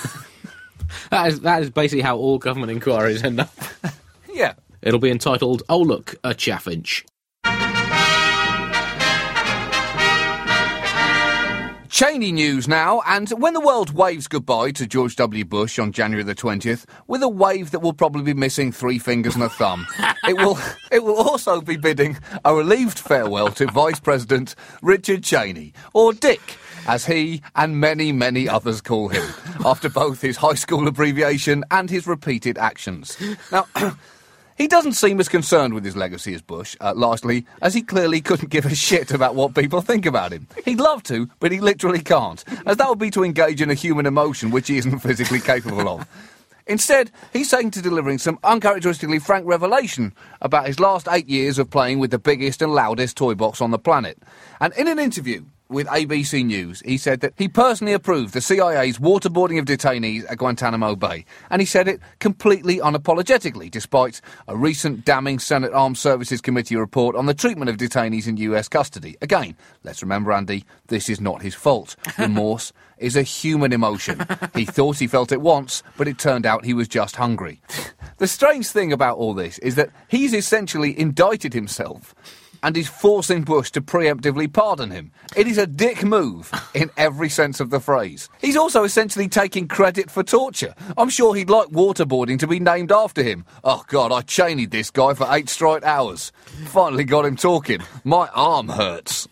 That 1.10 1.26
is, 1.28 1.40
that 1.40 1.62
is 1.62 1.70
basically 1.70 2.02
how 2.02 2.16
all 2.16 2.38
government 2.38 2.70
inquiries 2.70 3.22
end 3.24 3.40
up. 3.40 3.50
yeah. 4.32 4.54
It'll 4.80 5.00
be 5.00 5.10
entitled, 5.10 5.62
Oh 5.68 5.78
Look, 5.80 6.14
a 6.22 6.30
Chaffinch. 6.30 7.04
Cheney 11.94 12.32
news 12.32 12.66
now, 12.66 13.02
and 13.06 13.30
when 13.40 13.52
the 13.52 13.60
world 13.60 13.90
waves 13.94 14.26
goodbye 14.26 14.72
to 14.72 14.84
George 14.84 15.14
W. 15.14 15.44
Bush 15.44 15.78
on 15.78 15.92
January 15.92 16.24
the 16.24 16.34
20th, 16.34 16.86
with 17.06 17.22
a 17.22 17.28
wave 17.28 17.70
that 17.70 17.78
will 17.78 17.92
probably 17.92 18.24
be 18.24 18.34
missing 18.34 18.72
three 18.72 18.98
fingers 18.98 19.36
and 19.36 19.44
a 19.44 19.48
thumb, 19.48 19.86
it 20.28 20.36
will 20.36 20.58
it 20.90 21.04
will 21.04 21.14
also 21.14 21.60
be 21.60 21.76
bidding 21.76 22.18
a 22.44 22.52
relieved 22.52 22.98
farewell 22.98 23.48
to 23.52 23.66
Vice 23.66 24.00
President 24.00 24.56
Richard 24.82 25.22
Cheney, 25.22 25.72
or 25.92 26.12
Dick, 26.12 26.56
as 26.88 27.06
he 27.06 27.42
and 27.54 27.78
many, 27.78 28.10
many 28.10 28.48
others 28.48 28.80
call 28.80 29.06
him, 29.06 29.24
after 29.64 29.88
both 29.88 30.20
his 30.20 30.36
high 30.36 30.54
school 30.54 30.88
abbreviation 30.88 31.62
and 31.70 31.88
his 31.88 32.08
repeated 32.08 32.58
actions. 32.58 33.16
Now, 33.52 33.68
He 34.56 34.68
doesn't 34.68 34.92
seem 34.92 35.18
as 35.18 35.28
concerned 35.28 35.74
with 35.74 35.84
his 35.84 35.96
legacy 35.96 36.32
as 36.32 36.40
Bush, 36.40 36.76
uh, 36.80 36.92
largely 36.94 37.44
as 37.60 37.74
he 37.74 37.82
clearly 37.82 38.20
couldn't 38.20 38.50
give 38.50 38.66
a 38.66 38.74
shit 38.74 39.10
about 39.10 39.34
what 39.34 39.54
people 39.54 39.80
think 39.80 40.06
about 40.06 40.32
him. 40.32 40.46
He'd 40.64 40.78
love 40.78 41.02
to, 41.04 41.28
but 41.40 41.50
he 41.50 41.60
literally 41.60 42.00
can't, 42.00 42.44
as 42.64 42.76
that 42.76 42.88
would 42.88 43.00
be 43.00 43.10
to 43.10 43.24
engage 43.24 43.60
in 43.60 43.70
a 43.70 43.74
human 43.74 44.06
emotion 44.06 44.52
which 44.52 44.68
he 44.68 44.78
isn't 44.78 44.98
physically 45.00 45.40
capable 45.40 45.88
of. 45.88 46.06
Instead, 46.66 47.10
he's 47.32 47.50
taken 47.50 47.70
to 47.72 47.82
delivering 47.82 48.18
some 48.18 48.38
uncharacteristically 48.44 49.18
frank 49.18 49.46
revelation 49.46 50.14
about 50.40 50.66
his 50.66 50.80
last 50.80 51.08
eight 51.10 51.28
years 51.28 51.58
of 51.58 51.68
playing 51.68 51.98
with 51.98 52.10
the 52.10 52.18
biggest 52.18 52.62
and 52.62 52.72
loudest 52.72 53.16
toy 53.16 53.34
box 53.34 53.60
on 53.60 53.70
the 53.70 53.78
planet. 53.78 54.18
And 54.60 54.72
in 54.74 54.88
an 54.88 54.98
interview 54.98 55.44
with 55.68 55.86
ABC 55.86 56.44
News, 56.44 56.82
he 56.84 56.98
said 56.98 57.20
that 57.20 57.32
he 57.36 57.48
personally 57.48 57.92
approved 57.92 58.34
the 58.34 58.40
CIA's 58.40 58.98
waterboarding 58.98 59.58
of 59.58 59.64
detainees 59.64 60.30
at 60.30 60.38
Guantanamo 60.38 60.94
Bay. 60.94 61.24
And 61.50 61.62
he 61.62 61.66
said 61.66 61.88
it 61.88 62.00
completely 62.18 62.78
unapologetically, 62.78 63.70
despite 63.70 64.20
a 64.46 64.56
recent 64.56 65.04
damning 65.04 65.38
Senate 65.38 65.72
Armed 65.72 65.96
Services 65.96 66.40
Committee 66.40 66.76
report 66.76 67.16
on 67.16 67.26
the 67.26 67.34
treatment 67.34 67.70
of 67.70 67.76
detainees 67.76 68.28
in 68.28 68.36
US 68.36 68.68
custody. 68.68 69.16
Again, 69.22 69.56
let's 69.82 70.02
remember, 70.02 70.32
Andy, 70.32 70.64
this 70.88 71.08
is 71.08 71.20
not 71.20 71.42
his 71.42 71.54
fault. 71.54 71.96
Remorse 72.18 72.72
is 72.98 73.16
a 73.16 73.22
human 73.22 73.72
emotion. 73.72 74.24
He 74.54 74.64
thought 74.64 74.98
he 74.98 75.06
felt 75.06 75.32
it 75.32 75.40
once, 75.40 75.82
but 75.96 76.08
it 76.08 76.18
turned 76.18 76.46
out 76.46 76.64
he 76.64 76.74
was 76.74 76.88
just 76.88 77.16
hungry. 77.16 77.60
The 78.18 78.28
strange 78.28 78.68
thing 78.68 78.92
about 78.92 79.18
all 79.18 79.34
this 79.34 79.58
is 79.58 79.74
that 79.74 79.90
he's 80.06 80.32
essentially 80.32 80.96
indicted 80.96 81.52
himself 81.52 82.14
and 82.64 82.76
is 82.78 82.88
forcing 82.88 83.42
Bush 83.42 83.70
to 83.72 83.82
preemptively 83.82 84.50
pardon 84.50 84.90
him. 84.90 85.12
It 85.36 85.46
is 85.46 85.58
a 85.58 85.66
dick 85.66 86.02
move 86.02 86.50
in 86.74 86.90
every 86.96 87.28
sense 87.28 87.60
of 87.60 87.68
the 87.68 87.78
phrase. 87.78 88.30
He's 88.40 88.56
also 88.56 88.84
essentially 88.84 89.28
taking 89.28 89.68
credit 89.68 90.10
for 90.10 90.22
torture. 90.22 90.74
I'm 90.96 91.10
sure 91.10 91.34
he'd 91.34 91.50
like 91.50 91.68
waterboarding 91.68 92.38
to 92.38 92.46
be 92.46 92.58
named 92.58 92.90
after 92.90 93.22
him. 93.22 93.44
Oh 93.62 93.84
God, 93.88 94.10
I 94.10 94.22
chained 94.22 94.70
this 94.70 94.90
guy 94.90 95.12
for 95.12 95.26
eight 95.30 95.50
straight 95.50 95.84
hours. 95.84 96.32
Finally 96.66 97.04
got 97.04 97.26
him 97.26 97.36
talking. 97.36 97.80
My 98.02 98.28
arm 98.28 98.68
hurts. 98.68 99.28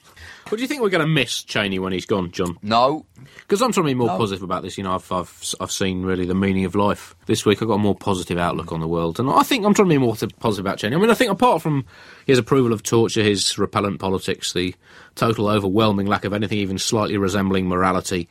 What 0.53 0.59
do 0.59 0.65
you 0.65 0.69
think 0.69 0.83
we're 0.83 0.91
going 0.91 1.01
to 1.01 1.07
miss 1.07 1.43
Cheney 1.43 1.79
when 1.79 1.95
he's 1.95 2.05
gone, 2.05 2.31
John? 2.31 2.59
No, 2.61 3.07
Because 3.39 3.63
I'm 3.63 3.73
trying 3.73 3.87
to 3.87 3.91
be 3.91 3.95
more 3.95 4.09
positive 4.09 4.43
about 4.43 4.63
this. 4.63 4.77
You 4.77 4.85
know, 4.85 4.93
I've, 4.93 5.11
I've 5.11 5.55
I've 5.63 5.73
seen 5.73 6.03
really 6.03 6.27
the 6.27 6.35
meaning 6.35 6.67
of 6.67 6.75
life 6.75 7.17
this 7.25 7.47
week. 7.47 7.63
I've 7.63 7.69
got 7.69 7.77
a 7.77 7.79
more 7.79 7.95
positive 7.95 8.37
outlook 8.37 8.71
on 8.71 8.81
the 8.81 8.87
world, 8.87 9.19
and 9.19 9.31
I 9.31 9.45
think 9.45 9.65
I'm 9.65 9.73
trying 9.73 9.89
to 9.89 9.95
be 9.95 9.99
more 9.99 10.15
positive 10.41 10.67
about 10.67 10.77
Cheney. 10.77 10.95
I 10.95 10.99
mean, 10.99 11.09
I 11.09 11.15
think 11.15 11.31
apart 11.31 11.63
from 11.63 11.87
his 12.27 12.37
approval 12.37 12.75
of 12.75 12.83
torture, 12.83 13.23
his 13.23 13.57
repellent 13.57 13.99
politics, 13.99 14.53
the 14.53 14.75
total 15.15 15.49
overwhelming 15.49 16.07
lack 16.07 16.27
of 16.27 16.35
anything 16.35 16.59
even 16.59 16.77
slightly 16.77 17.17
resembling 17.17 17.67
morality, 17.67 18.29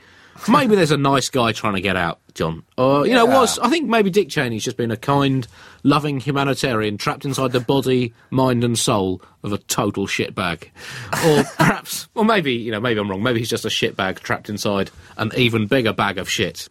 maybe 0.47 0.75
there's 0.75 0.91
a 0.91 0.97
nice 0.97 1.29
guy 1.29 1.51
trying 1.51 1.75
to 1.75 1.81
get 1.81 1.95
out, 1.95 2.19
John. 2.33 2.63
Or, 2.77 3.05
you 3.05 3.13
know, 3.13 3.27
Yeah. 3.27 3.39
was, 3.39 3.59
I 3.59 3.69
think 3.69 3.87
maybe 3.89 4.09
Dick 4.09 4.29
Cheney's 4.29 4.63
just 4.63 4.77
been 4.77 4.91
a 4.91 4.97
kind, 4.97 5.47
loving 5.83 6.19
humanitarian 6.19 6.97
trapped 6.97 7.25
inside 7.25 7.51
the 7.51 7.59
body, 7.59 8.13
mind, 8.29 8.63
and 8.63 8.77
soul 8.77 9.21
of 9.43 9.51
a 9.53 9.57
total 9.57 10.07
shitbag. 10.07 10.63
Or 11.25 11.43
perhaps, 11.57 12.07
or 12.15 12.23
maybe, 12.25 12.53
you 12.53 12.71
know, 12.71 12.79
maybe 12.79 12.99
I'm 12.99 13.09
wrong. 13.09 13.23
Maybe 13.23 13.39
he's 13.39 13.49
just 13.49 13.65
a 13.65 13.69
shitbag 13.69 14.19
trapped 14.19 14.49
inside 14.49 14.91
an 15.17 15.31
even 15.35 15.67
bigger 15.67 15.93
bag 15.93 16.17
of 16.17 16.29
shit. 16.29 16.69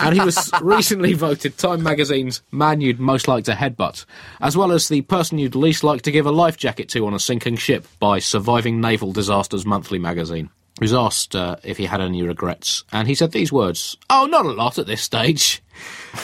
And 0.00 0.14
he 0.14 0.20
was 0.20 0.50
recently 0.62 1.12
voted 1.14 1.56
Time 1.58 1.82
magazine's 1.82 2.42
man 2.52 2.80
you'd 2.80 3.00
most 3.00 3.28
like 3.28 3.44
to 3.44 3.52
headbutt, 3.52 4.04
as 4.40 4.56
well 4.56 4.72
as 4.72 4.88
the 4.88 5.02
person 5.02 5.38
you'd 5.38 5.54
least 5.54 5.84
like 5.84 6.02
to 6.02 6.10
give 6.10 6.26
a 6.26 6.30
life 6.32 6.56
jacket 6.56 6.88
to 6.90 7.06
on 7.06 7.14
a 7.14 7.18
sinking 7.18 7.56
ship 7.56 7.86
by 7.98 8.18
Surviving 8.18 8.80
Naval 8.80 9.12
Disasters 9.12 9.66
Monthly 9.66 9.98
magazine. 9.98 10.50
Was 10.80 10.94
asked 10.94 11.36
uh, 11.36 11.56
if 11.62 11.76
he 11.76 11.84
had 11.84 12.00
any 12.00 12.22
regrets, 12.22 12.84
and 12.90 13.06
he 13.06 13.14
said 13.14 13.32
these 13.32 13.52
words 13.52 13.98
Oh, 14.08 14.26
not 14.30 14.46
a 14.46 14.50
lot 14.50 14.78
at 14.78 14.86
this 14.86 15.02
stage. 15.02 15.62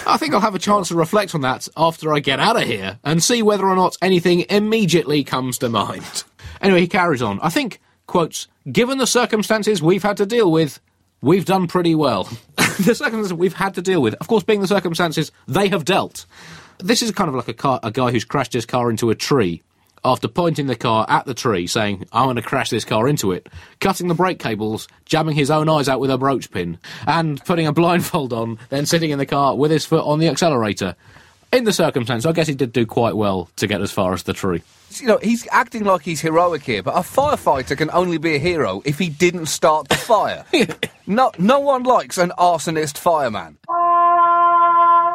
I 0.07 0.17
think 0.17 0.33
I'll 0.33 0.41
have 0.41 0.55
a 0.55 0.59
chance 0.59 0.89
to 0.89 0.95
reflect 0.95 1.35
on 1.35 1.43
that 1.43 1.69
after 1.77 2.13
I 2.13 2.21
get 2.21 2.41
out 2.41 2.57
of 2.57 2.63
here 2.63 2.99
and 3.05 3.23
see 3.23 3.43
whether 3.43 3.67
or 3.67 3.77
not 3.77 3.99
anything 4.01 4.47
immediately 4.49 5.25
comes 5.25 5.59
to 5.59 5.69
mind. 5.69 6.25
Anyway, 6.63 6.81
he 6.81 6.89
carries 6.89 7.21
on. 7.21 7.39
I 7.43 7.51
think, 7.51 7.81
quotes, 8.07 8.49
given 8.73 8.97
the 8.97 9.07
circumstances 9.07 9.83
we've 9.83 10.03
had 10.03 10.17
to 10.17 10.25
deal 10.25 10.51
with, 10.51 10.81
we've 11.21 11.45
done 11.45 11.67
pretty 11.67 11.95
well. 11.95 12.25
the 12.57 12.95
circumstances 12.95 13.35
we've 13.35 13.53
had 13.53 13.75
to 13.75 13.83
deal 13.83 14.01
with, 14.01 14.15
of 14.15 14.27
course, 14.27 14.43
being 14.43 14.63
the 14.63 14.67
circumstances 14.67 15.33
they 15.47 15.69
have 15.69 15.85
dealt. 15.85 16.25
This 16.79 17.03
is 17.03 17.11
kind 17.11 17.29
of 17.29 17.35
like 17.35 17.49
a, 17.49 17.53
car, 17.53 17.79
a 17.83 17.91
guy 17.91 18.11
who's 18.11 18.25
crashed 18.25 18.55
his 18.55 18.65
car 18.65 18.89
into 18.89 19.11
a 19.11 19.15
tree 19.15 19.63
after 20.07 20.29
pointing 20.29 20.69
the 20.69 20.77
car 20.77 21.05
at 21.09 21.27
the 21.27 21.35
tree, 21.35 21.67
saying, 21.67 22.07
I'm 22.13 22.27
going 22.27 22.37
to 22.37 22.43
crash 22.43 22.71
this 22.71 22.85
car 22.85 23.09
into 23.09 23.33
it, 23.33 23.49
cutting 23.81 24.07
the 24.07 24.15
brake 24.15 24.39
cables, 24.39 24.87
jamming 25.05 25.35
his 25.35 25.51
own 25.51 25.69
eyes 25.69 25.89
out 25.89 25.99
with 25.99 26.11
a 26.11 26.17
brooch 26.17 26.51
pin, 26.51 26.79
and 27.07 27.45
putting 27.45 27.67
a 27.67 27.73
blindfold 27.73 28.33
on, 28.33 28.59
then 28.69 28.87
sitting 28.87 29.11
in 29.11 29.19
the 29.19 29.27
car 29.27 29.57
with 29.57 29.73
his 29.73 29.85
foot 29.85 30.05
on 30.05 30.21
the 30.21 30.29
accelerator. 30.29 30.95
In 31.53 31.65
the 31.65 31.73
circumstance, 31.73 32.25
I 32.25 32.33
guess 32.33 32.47
he 32.47 32.55
did 32.55 32.73
do 32.73 32.87
quite 32.87 33.17
well 33.17 33.49
to 33.57 33.67
get 33.67 33.81
as 33.81 33.91
far 33.91 34.13
as 34.13 34.23
the 34.23 34.33
tree. 34.33 34.63
You 34.91 35.09
know, 35.09 35.19
he's 35.19 35.47
acting 35.51 35.85
like 35.85 36.03
he's 36.03 36.21
heroic 36.21 36.63
here, 36.63 36.83
but 36.83 36.95
a 36.95 37.01
firefighter 37.01 37.77
can 37.77 37.91
only 37.91 38.19
be 38.19 38.37
a 38.37 38.39
hero 38.39 38.83
if 38.85 38.99
he 38.99 39.09
didn't 39.09 39.47
start 39.47 39.89
the 39.89 39.97
fire. 39.97 40.45
no, 41.07 41.33
no 41.39 41.61
one 41.61 41.83
likes 41.83 42.19
an 42.19 42.33
arsonist 42.39 42.97
fireman. 42.99 43.59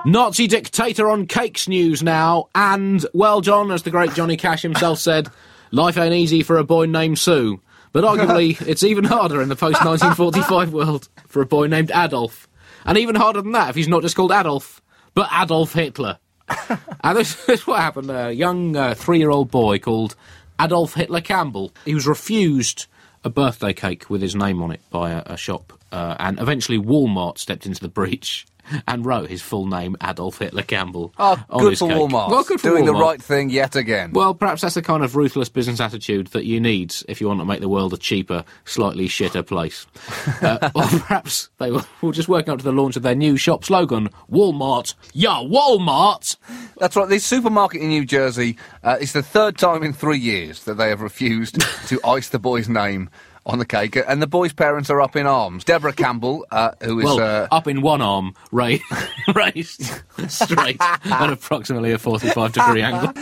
Nazi 0.04 0.48
dictator 0.48 1.10
on 1.10 1.28
cakes 1.28 1.68
news 1.68 2.02
now, 2.02 2.50
and, 2.56 3.06
well, 3.14 3.40
John, 3.40 3.70
as 3.70 3.84
the 3.84 3.92
great 3.92 4.14
Johnny 4.16 4.36
Cash 4.36 4.64
himself 4.64 4.98
said, 4.98 5.30
life 5.70 5.96
ain't 5.96 6.16
easy 6.16 6.42
for 6.42 6.58
a 6.58 6.64
boy 6.64 6.88
named 6.88 7.20
Sue. 7.20 7.62
But 7.94 8.04
arguably, 8.04 8.60
it's 8.68 8.84
even 8.84 9.04
harder 9.04 9.44
in 9.44 9.50
the 9.50 9.56
post 9.56 9.86
1945 9.86 10.74
world 10.74 11.08
for 11.28 11.44
a 11.44 11.46
boy 11.46 11.68
named 11.68 11.92
Adolf. 11.94 12.48
And 12.84 12.98
even 12.98 13.14
harder 13.14 13.44
than 13.44 13.52
that 13.52 13.70
if 13.70 13.76
he's 13.76 13.88
not 13.88 14.02
just 14.02 14.16
called 14.16 14.32
Adolf, 14.32 14.82
but 15.14 15.30
Adolf 15.32 15.74
Hitler. 15.74 16.18
and 17.04 17.18
this, 17.18 17.48
is 17.48 17.68
what 17.68 17.80
happened. 17.80 18.10
A 18.10 18.32
young 18.32 18.76
uh, 18.76 18.96
three 18.96 19.20
year 19.20 19.30
old 19.30 19.52
boy 19.52 19.78
called 19.78 20.16
Adolf 20.60 20.96
Hitler 20.96 21.22
Campbell. 21.22 21.74
He 21.86 21.94
was 21.94 22.08
refused 22.08 22.88
a 23.24 23.30
birthday 23.30 23.74
cake 23.74 24.10
with 24.10 24.24
his 24.24 24.36
name 24.36 24.64
on 24.64 24.72
it 24.72 24.82
by 24.90 25.12
a, 25.12 25.22
a 25.28 25.38
shop, 25.38 25.74
uh, 25.92 26.16
and 26.18 26.40
eventually 26.40 26.80
Walmart 26.80 27.38
stepped 27.38 27.68
into 27.68 27.80
the 27.80 27.88
breach 27.88 28.48
and 28.88 29.06
wrote 29.06 29.30
his 29.30 29.42
full 29.42 29.66
name, 29.68 29.96
Adolf 30.04 30.40
Hitler 30.40 30.64
Campbell, 30.64 31.14
Oh, 31.18 31.42
on 31.50 31.60
good 31.62 31.70
his 31.72 31.80
for 31.80 31.88
cake. 31.90 31.98
Walmart. 31.98 32.30
Well, 32.30 32.44
good 32.44 32.62
for 32.62 32.70
Doing 32.70 32.86
the 32.86 32.94
right 32.94 33.22
thing 33.22 33.50
yet 33.50 33.76
again. 33.76 34.12
Well, 34.14 34.34
perhaps 34.34 34.62
that's 34.62 34.76
the 34.76 34.82
kind 34.82 35.04
of 35.04 35.16
ruthless 35.16 35.50
business 35.50 35.80
attitude 35.80 36.28
that 36.28 36.46
you 36.46 36.60
need 36.60 36.94
if 37.08 37.20
you 37.22 37.28
want 37.28 37.40
to 37.40 37.46
make 37.46 37.60
the 37.62 37.70
world 37.70 37.94
a 37.94 37.98
cheaper, 37.98 38.44
slightly 38.66 39.08
shitter 39.08 39.46
place. 39.46 39.86
Uh, 40.42 40.72
or 40.74 40.84
perhaps 40.84 41.50
they 41.60 41.70
were 41.72 41.84
were 42.02 42.12
just 42.12 42.28
working 42.28 42.52
up 42.52 42.58
to 42.58 42.64
the 42.66 42.72
launch 42.72 42.96
of 42.96 43.04
their 43.04 43.14
new 43.14 43.38
shop 43.38 43.64
slogan, 43.64 44.10
Walmart. 44.32 44.96
Yeah, 45.14 45.42
Walmart! 45.44 46.36
That's 46.78 46.96
right. 46.96 47.08
This 47.08 47.24
supermarket 47.26 47.82
in 47.82 47.90
New 47.90 48.06
Jersey 48.06 48.58
uh, 48.84 48.98
is 49.00 49.14
the 49.14 49.22
third 49.22 49.58
time 49.58 49.84
in 49.84 49.94
three 49.94 50.18
years 50.18 50.64
that 50.64 50.76
they 50.76 50.90
have 50.90 51.02
refused 51.02 51.62
to 51.88 52.00
ice 52.04 52.30
the 52.30 52.40
boy's 52.40 52.68
name 52.70 53.10
on 53.46 53.60
the 53.60 53.66
cake, 53.66 53.96
and 53.96 54.22
the 54.22 54.28
boy's 54.28 54.54
parents 54.54 54.90
are 54.90 55.02
up 55.02 55.16
in 55.16 55.26
arms. 55.26 55.64
Deborah 55.64 55.94
Campbell, 55.94 56.46
uh, 56.52 56.72
who 56.84 57.00
is 57.00 57.06
Well, 57.06 57.20
uh, 57.20 57.48
up 57.52 57.68
in 57.68 57.82
one 57.82 58.02
arm, 58.02 58.36
ra- 58.52 58.76
raised 59.36 59.92
straight 60.28 60.78
at 60.80 61.30
approximately 61.32 61.92
a 61.92 61.98
45 61.98 62.54
degree 62.54 62.82
angle. 62.82 63.14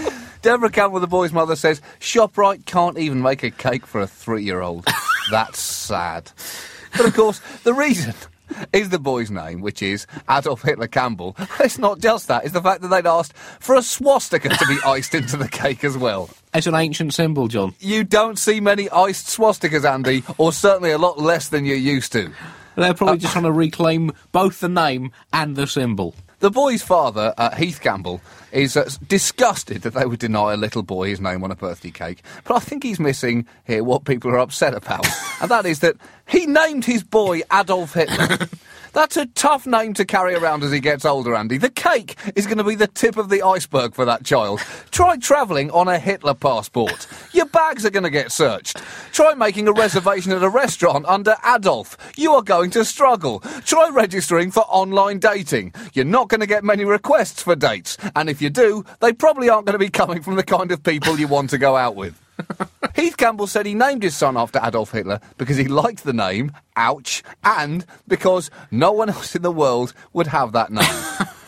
Deborah 0.41 0.69
Campbell, 0.69 0.99
the 0.99 1.07
boy's 1.07 1.33
mother, 1.33 1.55
says 1.55 1.81
Shoprite 1.99 2.65
can't 2.65 2.97
even 2.97 3.21
make 3.21 3.43
a 3.43 3.51
cake 3.51 3.85
for 3.85 4.01
a 4.01 4.07
three-year-old. 4.07 4.87
That's 5.31 5.59
sad. 5.59 6.31
But 6.97 7.05
of 7.07 7.13
course, 7.13 7.39
the 7.63 7.73
reason 7.73 8.13
is 8.73 8.89
the 8.89 8.99
boy's 8.99 9.31
name, 9.31 9.61
which 9.61 9.81
is 9.81 10.07
Adolf 10.29 10.61
Hitler 10.61 10.87
Campbell. 10.87 11.35
It's 11.59 11.77
not 11.77 11.99
just 11.99 12.27
that; 12.27 12.45
it's 12.45 12.53
the 12.53 12.61
fact 12.61 12.81
that 12.81 12.87
they'd 12.87 13.05
asked 13.05 13.33
for 13.35 13.75
a 13.75 13.81
swastika 13.81 14.49
to 14.49 14.65
be 14.67 14.77
iced 14.85 15.13
into 15.13 15.37
the 15.37 15.47
cake 15.47 15.83
as 15.83 15.97
well. 15.97 16.29
It's 16.53 16.67
an 16.67 16.75
ancient 16.75 17.13
symbol, 17.13 17.47
John. 17.47 17.75
You 17.79 18.03
don't 18.03 18.39
see 18.39 18.59
many 18.59 18.89
iced 18.89 19.27
swastikas, 19.27 19.83
Andy, 19.89 20.23
or 20.37 20.51
certainly 20.51 20.91
a 20.91 20.97
lot 20.97 21.19
less 21.19 21.49
than 21.49 21.65
you're 21.65 21.75
used 21.75 22.11
to. 22.13 22.31
They're 22.75 22.93
probably 22.93 23.15
uh, 23.15 23.19
just 23.19 23.33
trying 23.33 23.45
to 23.45 23.51
reclaim 23.51 24.13
both 24.31 24.61
the 24.61 24.69
name 24.69 25.11
and 25.33 25.55
the 25.55 25.67
symbol. 25.67 26.15
The 26.39 26.49
boy's 26.49 26.81
father, 26.81 27.33
uh, 27.37 27.53
Heath 27.55 27.81
Campbell, 27.81 28.21
is 28.53 28.77
uh, 28.77 28.89
disgusted 29.07 29.81
that 29.81 29.93
they 29.93 30.05
would 30.05 30.19
deny 30.19 30.53
a 30.53 30.57
little 30.57 30.83
boy 30.83 31.09
his 31.09 31.19
name 31.19 31.43
on 31.43 31.51
a 31.51 31.55
birthday 31.55 31.91
cake. 31.91 32.23
But 32.45 32.55
I 32.55 32.59
think 32.59 32.83
he's 32.83 32.99
missing 32.99 33.45
here 33.65 33.83
what 33.83 34.05
people 34.05 34.31
are 34.31 34.39
upset 34.39 34.73
about, 34.73 35.05
and 35.41 35.51
that 35.51 35.65
is 35.65 35.79
that 35.79 35.97
he 36.29 36.45
named 36.45 36.85
his 36.85 37.03
boy 37.03 37.41
Adolf 37.51 37.93
Hitler. 37.93 38.47
That's 38.93 39.17
a 39.17 39.27
tough 39.27 39.67
name 39.67 39.93
to 39.95 40.05
carry 40.05 40.33
around 40.33 40.63
as 40.63 40.71
he 40.71 40.79
gets 40.79 41.05
older, 41.05 41.35
Andy. 41.35 41.57
The 41.57 41.69
cake 41.69 42.15
is 42.35 42.45
going 42.45 42.57
to 42.57 42.63
be 42.63 42.75
the 42.75 42.87
tip 42.87 43.17
of 43.17 43.29
the 43.29 43.43
iceberg 43.43 43.93
for 43.93 44.05
that 44.05 44.23
child. 44.23 44.59
Try 44.91 45.17
travelling 45.17 45.69
on 45.71 45.87
a 45.87 45.99
Hitler 45.99 46.33
passport. 46.33 47.07
Your 47.31 47.45
bags 47.45 47.85
are 47.85 47.91
going 47.91 48.03
to 48.03 48.09
get 48.09 48.31
searched. 48.31 48.81
Try 49.11 49.35
making 49.35 49.67
a 49.67 49.73
reservation 49.73 50.31
at 50.31 50.43
a 50.43 50.49
restaurant 50.49 51.05
under 51.05 51.35
Adolf. 51.45 51.97
You 52.17 52.33
are 52.33 52.41
going 52.41 52.71
to 52.71 52.83
struggle. 52.83 53.41
Try 53.63 53.89
registering 53.89 54.51
for 54.51 54.61
online 54.61 55.19
dating. 55.19 55.73
You're 55.93 56.05
not 56.05 56.29
going 56.29 56.41
to 56.41 56.47
get 56.47 56.63
many 56.63 56.85
requests 56.85 57.43
for 57.43 57.55
dates. 57.55 57.97
And 58.15 58.29
if 58.29 58.41
you 58.41 58.49
do, 58.49 58.83
they 59.01 59.13
probably 59.13 59.49
aren't 59.49 59.65
going 59.65 59.73
to 59.73 59.79
be 59.79 59.89
coming 59.89 60.23
from 60.23 60.35
the 60.35 60.43
kind 60.43 60.71
of 60.71 60.83
people 60.83 61.19
you 61.19 61.27
want 61.27 61.51
to 61.51 61.57
go 61.57 61.75
out 61.75 61.95
with. 61.95 62.19
Heath 62.95 63.17
Campbell 63.17 63.47
said 63.47 63.65
he 63.65 63.73
named 63.73 64.03
his 64.03 64.15
son 64.15 64.37
after 64.37 64.59
Adolf 64.63 64.91
Hitler 64.91 65.19
because 65.37 65.57
he 65.57 65.67
liked 65.67 66.03
the 66.03 66.13
name, 66.13 66.51
ouch, 66.75 67.23
and 67.43 67.85
because 68.07 68.49
no 68.71 68.91
one 68.91 69.09
else 69.09 69.35
in 69.35 69.41
the 69.41 69.51
world 69.51 69.93
would 70.13 70.27
have 70.27 70.51
that 70.53 70.71
name. 70.71 71.27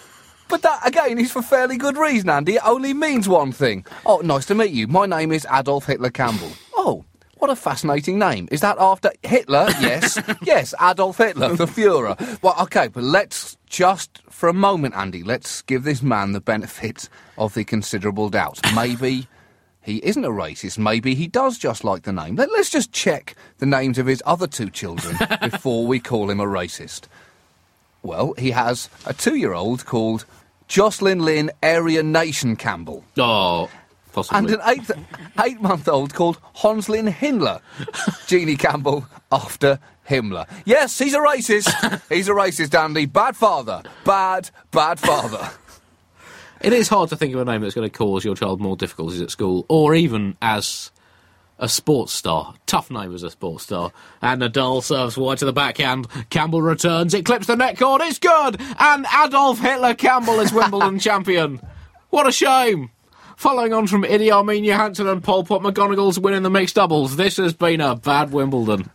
But 0.51 0.63
that, 0.63 0.85
again, 0.85 1.17
is 1.17 1.31
for 1.31 1.41
fairly 1.41 1.77
good 1.77 1.95
reason, 1.95 2.29
Andy. 2.29 2.55
It 2.55 2.67
only 2.67 2.93
means 2.93 3.29
one 3.29 3.53
thing. 3.53 3.85
Oh, 4.05 4.17
nice 4.17 4.45
to 4.47 4.53
meet 4.53 4.71
you. 4.71 4.85
My 4.85 5.05
name 5.05 5.31
is 5.31 5.47
Adolf 5.49 5.85
Hitler 5.85 6.09
Campbell. 6.09 6.51
Oh, 6.75 7.05
what 7.37 7.49
a 7.49 7.55
fascinating 7.55 8.19
name. 8.19 8.49
Is 8.51 8.59
that 8.59 8.75
after 8.77 9.13
Hitler? 9.23 9.67
Yes. 9.79 10.19
yes, 10.43 10.73
Adolf 10.81 11.19
Hitler, 11.19 11.55
the 11.55 11.67
Fuhrer. 11.67 12.41
Well, 12.41 12.55
okay, 12.63 12.89
but 12.89 13.01
let's 13.01 13.55
just, 13.65 14.21
for 14.29 14.49
a 14.49 14.53
moment, 14.53 14.93
Andy, 14.93 15.23
let's 15.23 15.61
give 15.61 15.85
this 15.85 16.03
man 16.03 16.33
the 16.33 16.41
benefit 16.41 17.07
of 17.37 17.53
the 17.53 17.63
considerable 17.63 18.29
doubt. 18.29 18.59
Maybe 18.75 19.29
he 19.81 19.97
isn't 19.97 20.23
a 20.23 20.29
racist. 20.29 20.77
Maybe 20.77 21.15
he 21.15 21.27
does 21.27 21.57
just 21.57 21.83
like 21.83 22.03
the 22.03 22.13
name. 22.13 22.35
Let, 22.35 22.49
us 22.51 22.69
just 22.69 22.91
check 22.91 23.35
the 23.57 23.65
names 23.65 23.97
of 23.97 24.05
his 24.05 24.21
other 24.25 24.47
two 24.47 24.69
children 24.69 25.17
before 25.41 25.87
we 25.87 25.99
call 25.99 26.29
him 26.29 26.39
a 26.39 26.45
racist. 26.45 27.03
Well, 28.03 28.33
he 28.37 28.51
has 28.51 28.89
a 29.05 29.13
two 29.13 29.35
year 29.35 29.53
old 29.53 29.85
called 29.85 30.25
Jocelyn 30.67 31.19
Lynn 31.19 31.51
Aryan 31.63 32.11
Nation 32.11 32.55
Campbell. 32.55 33.03
Oh, 33.17 33.69
Possibly. 34.11 34.37
And 34.37 34.49
an 34.51 34.59
eight, 34.65 34.91
eight 35.43 35.61
month 35.61 35.87
old 35.87 36.13
called 36.13 36.37
Honslin 36.57 37.11
Himmler. 37.11 37.61
Jeannie 38.27 38.57
Campbell 38.57 39.07
after 39.31 39.79
Himmler. 40.07 40.47
Yes, 40.65 40.97
he's 40.99 41.13
a 41.13 41.19
racist. 41.19 42.01
He's 42.09 42.27
a 42.27 42.33
racist, 42.33 42.77
Andy. 42.77 43.05
Bad 43.05 43.37
father. 43.37 43.83
Bad, 44.03 44.49
bad 44.71 44.99
father. 44.99 45.49
It 46.63 46.73
is 46.73 46.87
hard 46.87 47.09
to 47.09 47.15
think 47.15 47.33
of 47.33 47.41
a 47.41 47.45
name 47.45 47.61
that's 47.61 47.73
going 47.73 47.89
to 47.89 47.97
cause 47.97 48.23
your 48.23 48.35
child 48.35 48.61
more 48.61 48.75
difficulties 48.75 49.21
at 49.21 49.31
school, 49.31 49.65
or 49.67 49.95
even 49.95 50.37
as 50.41 50.91
a 51.57 51.67
sports 51.67 52.13
star. 52.13 52.53
Tough 52.67 52.91
name 52.91 53.13
as 53.15 53.23
a 53.23 53.31
sports 53.31 53.63
star. 53.63 53.91
And 54.21 54.41
Nadal 54.41 54.83
serves 54.83 55.17
wide 55.17 55.39
to 55.39 55.45
the 55.45 55.53
backhand. 55.53 56.07
Campbell 56.29 56.61
returns. 56.61 57.13
It 57.13 57.25
clips 57.25 57.47
the 57.47 57.55
net 57.55 57.79
cord. 57.79 58.01
It's 58.03 58.19
good. 58.19 58.61
And 58.79 59.05
Adolf 59.23 59.59
Hitler 59.59 59.95
Campbell 59.95 60.39
is 60.39 60.53
Wimbledon 60.53 60.99
champion. 60.99 61.61
What 62.09 62.27
a 62.27 62.31
shame. 62.31 62.91
Following 63.37 63.73
on 63.73 63.87
from 63.87 64.03
Idi 64.03 64.31
Amin 64.31 64.63
Johansson 64.63 65.07
and 65.07 65.23
Pol 65.23 65.43
Pot 65.43 65.61
McGonagall's 65.61 66.19
win 66.19 66.35
in 66.35 66.43
the 66.43 66.49
mixed 66.51 66.75
doubles, 66.75 67.15
this 67.15 67.37
has 67.37 67.53
been 67.53 67.81
a 67.81 67.95
bad 67.95 68.31
Wimbledon. 68.31 68.91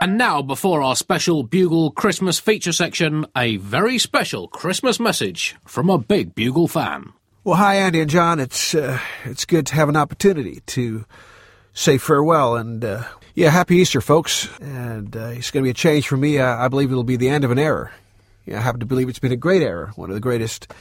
And 0.00 0.16
now, 0.16 0.42
before 0.42 0.80
our 0.80 0.94
special 0.94 1.42
Bugle 1.42 1.90
Christmas 1.90 2.38
feature 2.38 2.72
section, 2.72 3.26
a 3.36 3.56
very 3.56 3.98
special 3.98 4.46
Christmas 4.46 5.00
message 5.00 5.56
from 5.64 5.90
a 5.90 5.98
big 5.98 6.36
Bugle 6.36 6.68
fan. 6.68 7.12
Well, 7.42 7.56
hi, 7.56 7.76
Andy 7.76 8.00
and 8.00 8.10
John. 8.10 8.38
It's 8.38 8.76
uh, 8.76 9.00
it's 9.24 9.44
good 9.44 9.66
to 9.66 9.74
have 9.74 9.88
an 9.88 9.96
opportunity 9.96 10.60
to 10.66 11.04
say 11.72 11.98
farewell, 11.98 12.56
and 12.56 12.84
uh, 12.84 13.02
Yeah, 13.34 13.50
happy 13.50 13.76
Easter, 13.76 14.00
folks. 14.00 14.48
And 14.60 15.16
uh, 15.16 15.30
it's 15.34 15.50
going 15.50 15.64
to 15.64 15.66
be 15.66 15.70
a 15.70 15.74
change 15.74 16.06
for 16.06 16.16
me. 16.16 16.38
I 16.38 16.68
believe 16.68 16.92
it'll 16.92 17.02
be 17.02 17.16
the 17.16 17.28
end 17.28 17.44
of 17.44 17.50
an 17.50 17.58
era. 17.58 17.90
Yeah, 18.46 18.58
I 18.58 18.60
happen 18.60 18.80
to 18.80 18.86
believe 18.86 19.08
it's 19.08 19.18
been 19.18 19.32
a 19.32 19.36
great 19.36 19.62
era, 19.62 19.92
one 19.96 20.10
of 20.10 20.14
the 20.14 20.20
greatest 20.20 20.72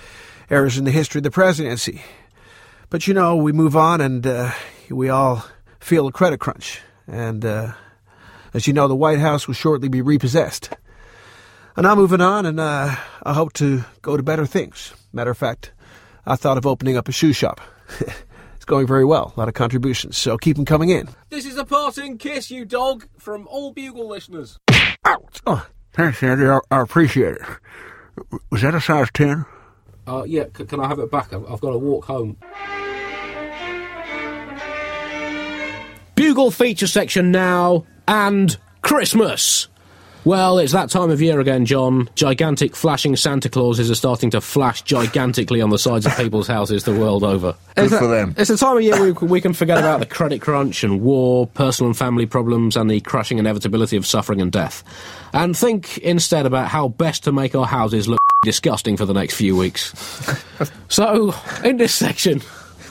eras 0.51 0.77
in 0.77 0.85
the 0.85 0.91
history 0.91 1.19
of 1.19 1.23
the 1.23 1.31
presidency. 1.31 2.03
But 2.91 3.07
you 3.07 3.15
know, 3.15 3.35
we 3.35 3.51
move 3.51 3.75
on 3.75 3.99
and 3.99 4.25
uh, 4.27 4.51
we 4.91 5.09
all 5.09 5.43
feel 5.79 6.07
a 6.07 6.11
credit 6.11 6.39
crunch. 6.39 6.81
And 7.07 7.43
uh, 7.43 7.73
as 8.57 8.65
you 8.65 8.73
know, 8.73 8.87
the 8.87 8.95
White 8.95 9.19
House 9.19 9.47
will 9.47 9.53
shortly 9.53 9.87
be 9.87 10.01
repossessed. 10.01 10.71
And 11.75 11.85
I'm 11.85 11.97
moving 11.99 12.21
on, 12.21 12.47
and 12.47 12.59
uh, 12.59 12.95
I 13.21 13.33
hope 13.33 13.53
to 13.53 13.85
go 14.01 14.17
to 14.17 14.23
better 14.23 14.47
things. 14.47 14.95
Matter 15.13 15.29
of 15.29 15.37
fact, 15.37 15.71
I 16.25 16.35
thought 16.35 16.57
of 16.57 16.65
opening 16.65 16.97
up 16.97 17.07
a 17.07 17.11
shoe 17.11 17.33
shop. 17.33 17.61
it's 18.55 18.65
going 18.65 18.87
very 18.87 19.05
well. 19.05 19.31
A 19.37 19.39
lot 19.39 19.47
of 19.47 19.53
contributions, 19.53 20.17
so 20.17 20.39
keep 20.39 20.55
them 20.55 20.65
coming 20.65 20.89
in. 20.89 21.07
This 21.29 21.45
is 21.45 21.55
a 21.55 21.65
parting 21.65 22.17
kiss, 22.17 22.49
you 22.49 22.65
dog, 22.65 23.07
from 23.19 23.47
all 23.47 23.73
Bugle 23.73 24.07
listeners. 24.07 24.57
Ouch! 25.05 25.39
Oh, 25.45 25.67
thanks, 25.93 26.23
Andy. 26.23 26.47
I, 26.47 26.57
I 26.71 26.81
appreciate 26.81 27.35
it. 27.35 27.41
Was 28.49 28.63
that 28.63 28.73
a 28.73 28.81
size 28.81 29.09
10? 29.13 29.45
Uh, 30.07 30.23
yeah, 30.25 30.45
c- 30.57 30.65
can 30.65 30.79
I 30.79 30.87
have 30.87 30.97
it 30.97 31.11
back? 31.11 31.31
I've, 31.31 31.45
I've 31.45 31.61
got 31.61 31.73
to 31.73 31.77
walk 31.77 32.05
home. 32.05 32.37
Bugle 36.15 36.49
feature 36.49 36.87
section 36.87 37.29
now, 37.29 37.85
and 38.07 38.57
Christmas. 38.81 39.67
Well, 40.25 40.57
it's 40.57 40.73
that 40.73 40.89
time 40.89 41.09
of 41.09 41.21
year 41.21 41.39
again, 41.39 41.65
John. 41.65 42.09
Gigantic 42.15 42.75
flashing 42.75 43.15
Santa 43.15 43.47
Clauses 43.47 43.89
are 43.89 43.95
starting 43.95 44.29
to 44.31 44.41
flash 44.41 44.81
gigantically 44.81 45.61
on 45.61 45.69
the 45.69 45.79
sides 45.79 46.05
of 46.05 46.17
people's 46.17 46.47
houses 46.49 46.83
the 46.83 46.91
world 46.91 47.23
over. 47.23 47.55
Good 47.77 47.85
It's 47.85 47.97
for 47.97 48.03
a- 48.05 48.07
them. 48.09 48.35
It's 48.37 48.49
the 48.49 48.57
time 48.57 48.75
of 48.75 48.83
year 48.83 49.01
we, 49.01 49.11
we 49.13 49.39
can 49.39 49.53
forget 49.53 49.77
about 49.77 50.01
the 50.01 50.05
credit 50.05 50.41
crunch 50.41 50.83
and 50.83 50.99
war, 50.99 51.47
personal 51.47 51.89
and 51.91 51.97
family 51.97 52.25
problems, 52.25 52.75
and 52.75 52.91
the 52.91 52.99
crushing 52.99 53.37
inevitability 53.37 53.95
of 53.95 54.05
suffering 54.05 54.41
and 54.41 54.51
death. 54.51 54.83
And 55.31 55.55
think 55.55 55.97
instead 55.99 56.45
about 56.45 56.67
how 56.67 56.89
best 56.89 57.23
to 57.23 57.31
make 57.31 57.55
our 57.55 57.65
houses 57.65 58.09
look 58.09 58.19
disgusting 58.43 58.97
for 58.97 59.05
the 59.05 59.13
next 59.13 59.35
few 59.35 59.55
weeks. 59.55 59.93
so, 60.89 61.33
in 61.63 61.77
this 61.77 61.93
section, 61.93 62.41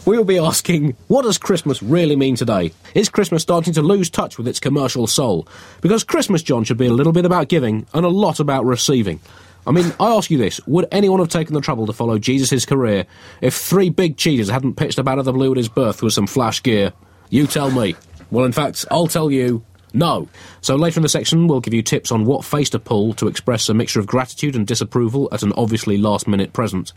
we 0.07 0.17
will 0.17 0.25
be 0.25 0.39
asking, 0.39 0.97
what 1.09 1.23
does 1.23 1.37
Christmas 1.37 1.83
really 1.83 2.17
mean 2.17 2.37
today? 2.37 2.73
Is 2.95 3.09
Christmas 3.09 3.43
starting 3.43 3.75
to 3.75 3.83
lose 3.83 4.09
touch 4.09 4.39
with 4.39 4.47
its 4.47 4.61
commercial 4.61 5.09
soul? 5.09 5.49
Because 5.81 6.05
Christmas, 6.05 6.43
John, 6.43 6.63
should 6.63 6.79
be 6.79 6.87
a 6.87 6.93
little 6.93 7.13
bit 7.13 7.25
about 7.25 7.49
giving 7.49 7.87
and 7.93 8.07
a 8.07 8.09
lot 8.09 8.39
about 8.39 8.65
receiving. 8.65 9.21
I 9.67 9.73
mean, 9.73 9.93
I 9.99 10.15
ask 10.15 10.31
you 10.31 10.39
this 10.39 10.65
would 10.69 10.87
anyone 10.93 11.19
have 11.19 11.29
taken 11.29 11.55
the 11.55 11.61
trouble 11.61 11.87
to 11.87 11.93
follow 11.93 12.19
Jesus' 12.19 12.65
career 12.65 13.05
if 13.41 13.55
three 13.55 13.91
big 13.91 14.17
cheaters 14.17 14.49
hadn't 14.49 14.77
pitched 14.77 15.01
up 15.01 15.09
out 15.09 15.19
of 15.19 15.25
the 15.25 15.33
blue 15.33 15.51
at 15.51 15.57
his 15.57 15.69
birth 15.69 16.03
with 16.03 16.13
some 16.13 16.29
flash 16.29 16.63
gear? 16.63 16.93
You 17.29 17.49
tell 17.49 17.73
me. 17.73 17.97
Well, 18.31 18.45
in 18.45 18.53
fact, 18.53 18.85
I'll 18.93 19.09
tell 19.09 19.31
you 19.31 19.65
no. 19.97 20.29
So 20.61 20.77
later 20.77 21.01
in 21.01 21.03
the 21.03 21.09
section, 21.09 21.47
we'll 21.47 21.61
give 21.61 21.75
you 21.75 21.83
tips 21.83 22.13
on 22.13 22.25
what 22.25 22.45
face 22.45 22.71
to 22.71 22.79
pull 22.79 23.15
to 23.15 23.29
express 23.29 23.69
a 23.69 23.75
mixture 23.75 23.99
of 23.99 24.07
gratitude 24.07 24.55
and 24.55 24.67
disapproval 24.67 25.29
at 25.33 25.43
an 25.43 25.53
obviously 25.57 25.97
last 25.97 26.29
minute 26.29 26.53
present. 26.53 26.93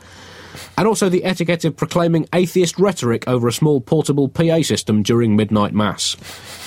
And 0.78 0.88
also 0.88 1.10
the 1.10 1.24
etiquette 1.24 1.64
of 1.66 1.78
proclaiming 1.78 2.28
atheist 2.34 2.78
rhetoric 2.80 3.28
over 3.28 3.48
a 3.48 3.54
small 3.54 3.82
portable 3.82 4.28
PA 4.28 4.62
system 4.62 5.04
during 5.04 5.36
midnight 5.36 5.74
mass. 5.74 6.18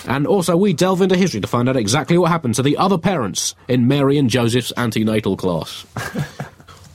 And 0.07 0.27
also 0.27 0.57
we 0.57 0.73
delve 0.73 1.03
into 1.03 1.16
history 1.16 1.40
to 1.40 1.47
find 1.47 1.68
out 1.68 1.77
exactly 1.77 2.16
what 2.16 2.31
happened 2.31 2.55
to 2.55 2.62
the 2.62 2.77
other 2.77 2.99
parents 2.99 3.55
in 3.68 3.88
Mary 3.88 4.18
and 4.18 4.31
Joseph's 4.31 4.73
antenatal 4.77 5.37
class. 5.37 5.85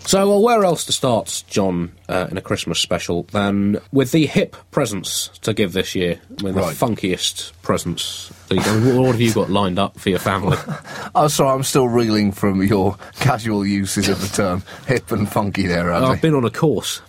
So, 0.07 0.25
well, 0.29 0.41
where 0.41 0.63
else 0.63 0.85
to 0.85 0.93
start, 0.93 1.43
John, 1.49 1.91
uh, 2.07 2.27
in 2.31 2.37
a 2.37 2.41
Christmas 2.41 2.79
special 2.79 3.23
than 3.33 3.81
with 3.91 4.13
the 4.13 4.25
hip 4.25 4.55
presents 4.71 5.27
to 5.41 5.53
give 5.53 5.73
this 5.73 5.95
year? 5.95 6.21
With 6.41 6.55
Right. 6.55 6.73
the 6.73 6.85
funkiest 6.85 7.51
presents. 7.61 8.31
that 8.47 8.55
you 8.55 8.61
can- 8.61 8.97
What 8.97 9.07
have 9.11 9.19
you 9.19 9.33
got 9.33 9.49
lined 9.51 9.77
up 9.77 9.99
for 9.99 10.09
your 10.09 10.19
family? 10.19 10.55
Oh, 11.15 11.27
sorry, 11.27 11.49
I'm 11.49 11.63
still 11.63 11.87
reeling 11.89 12.31
from 12.31 12.61
your 12.63 12.95
casual 13.19 13.65
uses 13.65 14.07
of 14.07 14.21
the 14.21 14.27
term 14.27 14.63
hip 14.87 15.11
and 15.11 15.29
funky 15.29 15.65
there, 15.67 15.91
Andy. 15.91 16.07
I've 16.07 16.21
been 16.21 16.35
on 16.35 16.45
a 16.45 16.49
course. 16.51 17.01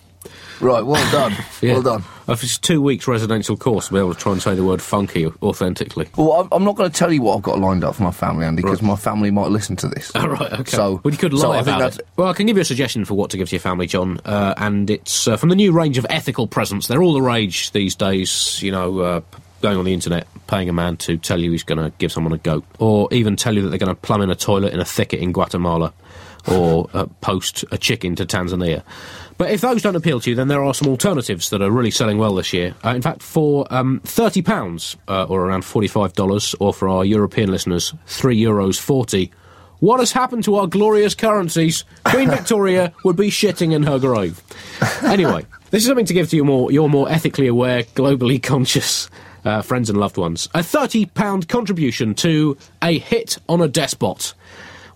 Right, 0.61 0.85
well 0.85 1.11
done. 1.11 1.33
Yeah. 1.61 1.73
Well 1.73 1.81
done. 1.81 2.03
I've 2.29 2.39
just 2.39 2.63
two 2.63 2.81
weeks 2.81 3.05
residential 3.05 3.57
course 3.57 3.87
to 3.87 3.93
be 3.93 3.99
able 3.99 4.13
to 4.13 4.19
try 4.19 4.31
and 4.31 4.41
say 4.41 4.55
the 4.55 4.63
word 4.63 4.81
funky 4.81 5.25
authentically. 5.41 6.07
Well, 6.15 6.47
I'm- 6.51 6.63
not 6.63 6.75
going 6.77 6.89
to 6.89 6.97
tell 6.97 7.11
you 7.11 7.21
what 7.21 7.35
I've 7.35 7.41
got 7.43 7.59
lined 7.59 7.83
up 7.83 7.95
for 7.95 8.03
my 8.03 8.11
family, 8.11 8.45
Andy, 8.45 8.61
because 8.61 8.81
my 8.81 8.95
family 8.95 9.29
might 9.29 9.49
listen 9.49 9.75
to 9.77 9.87
this. 9.87 10.11
All 10.15 10.29
right, 10.29 10.53
okay. 10.53 10.71
So, 10.71 11.01
well, 11.03 11.11
you 11.11 11.17
could 11.17 11.33
lie 11.33 11.61
so 11.63 11.71
about 11.73 11.97
it. 11.99 12.07
Well, 12.15 12.29
I 12.29 12.33
can 12.33 12.45
give 12.45 12.55
you 12.55 12.61
a 12.61 12.65
suggestion 12.65 13.03
for 13.03 13.15
what 13.15 13.29
to 13.31 13.37
give 13.37 13.49
to 13.49 13.55
your 13.55 13.59
family, 13.61 13.87
John, 13.87 14.21
uh, 14.23 14.53
and 14.57 14.89
it's 14.89 15.27
uh, 15.27 15.35
from 15.35 15.49
the 15.49 15.55
new 15.55 15.71
range 15.73 15.97
of 15.97 16.05
ethical 16.09 16.47
presents. 16.47 16.87
They're 16.87 17.01
all 17.03 17.13
the 17.13 17.21
rage 17.21 17.71
these 17.71 17.95
days. 17.95 18.61
You 18.63 18.71
know, 18.71 18.99
uh, 18.99 19.21
going 19.61 19.77
on 19.77 19.83
the 19.83 19.93
internet, 19.93 20.27
paying 20.47 20.69
a 20.69 20.73
man 20.73 20.95
to 20.97 21.17
tell 21.17 21.39
you 21.41 21.51
he's 21.51 21.63
going 21.63 21.79
to 21.83 21.91
give 21.97 22.11
someone 22.13 22.31
a 22.31 22.37
goat, 22.37 22.63
or 22.77 23.09
even 23.11 23.35
tell 23.35 23.53
you 23.55 23.63
that 23.63 23.69
they're 23.69 23.77
going 23.79 23.93
to 23.93 23.99
plumb 24.01 24.21
in 24.21 24.29
a 24.29 24.35
toilet 24.35 24.73
in 24.73 24.79
a 24.79 24.85
thicket 24.85 25.19
in 25.19 25.33
Guatemala, 25.33 25.91
or 26.47 26.89
uh, 26.93 27.05
post 27.21 27.65
a 27.71 27.77
chicken 27.77 28.15
to 28.15 28.25
Tanzania. 28.25 28.83
But 29.39 29.51
if 29.51 29.61
those 29.61 29.81
don't 29.81 29.95
appeal 29.95 30.19
to 30.19 30.29
you, 30.29 30.35
then 30.35 30.49
there 30.49 30.61
are 30.61 30.73
some 30.73 30.89
alternatives 30.89 31.49
that 31.51 31.61
are 31.61 31.71
really 31.71 31.91
selling 31.91 32.17
well 32.17 32.35
this 32.35 32.51
year. 32.51 32.75
Uh, 32.83 32.89
in 32.89 33.01
fact, 33.01 33.23
for 33.23 33.65
um, 33.73 34.01
thirty 34.03 34.41
pounds, 34.41 34.97
uh, 35.07 35.23
or 35.23 35.45
around 35.45 35.63
forty-five 35.63 36.11
dollars, 36.11 36.53
or 36.59 36.73
for 36.73 36.89
our 36.89 37.05
European 37.05 37.49
listeners, 37.49 37.93
three 38.05 38.37
euros 38.37 38.77
forty. 38.77 39.31
What 39.79 40.01
has 40.01 40.11
happened 40.11 40.43
to 40.43 40.55
our 40.55 40.67
glorious 40.67 41.15
currencies? 41.15 41.85
Queen 42.03 42.29
Victoria 42.37 42.91
would 43.05 43.15
be 43.15 43.29
shitting 43.29 43.71
in 43.71 43.83
her 43.83 43.97
grave. 43.97 44.41
Anyway, 45.03 45.45
this 45.71 45.83
is 45.83 45.87
something 45.87 46.05
to 46.07 46.13
give 46.13 46.29
to 46.31 46.35
your 46.35 46.43
more, 46.43 46.69
your 46.69 46.89
more 46.89 47.09
ethically 47.09 47.47
aware, 47.47 47.83
globally 47.83 48.43
conscious 48.43 49.09
uh, 49.45 49.61
friends 49.61 49.89
and 49.89 49.97
loved 49.97 50.17
ones. 50.17 50.49
A 50.53 50.59
£30 50.59 51.47
contribution 51.47 52.13
to 52.15 52.57
A 52.83 52.99
Hit 52.99 53.37
on 53.47 53.61
a 53.61 53.69
Despot. 53.69 54.33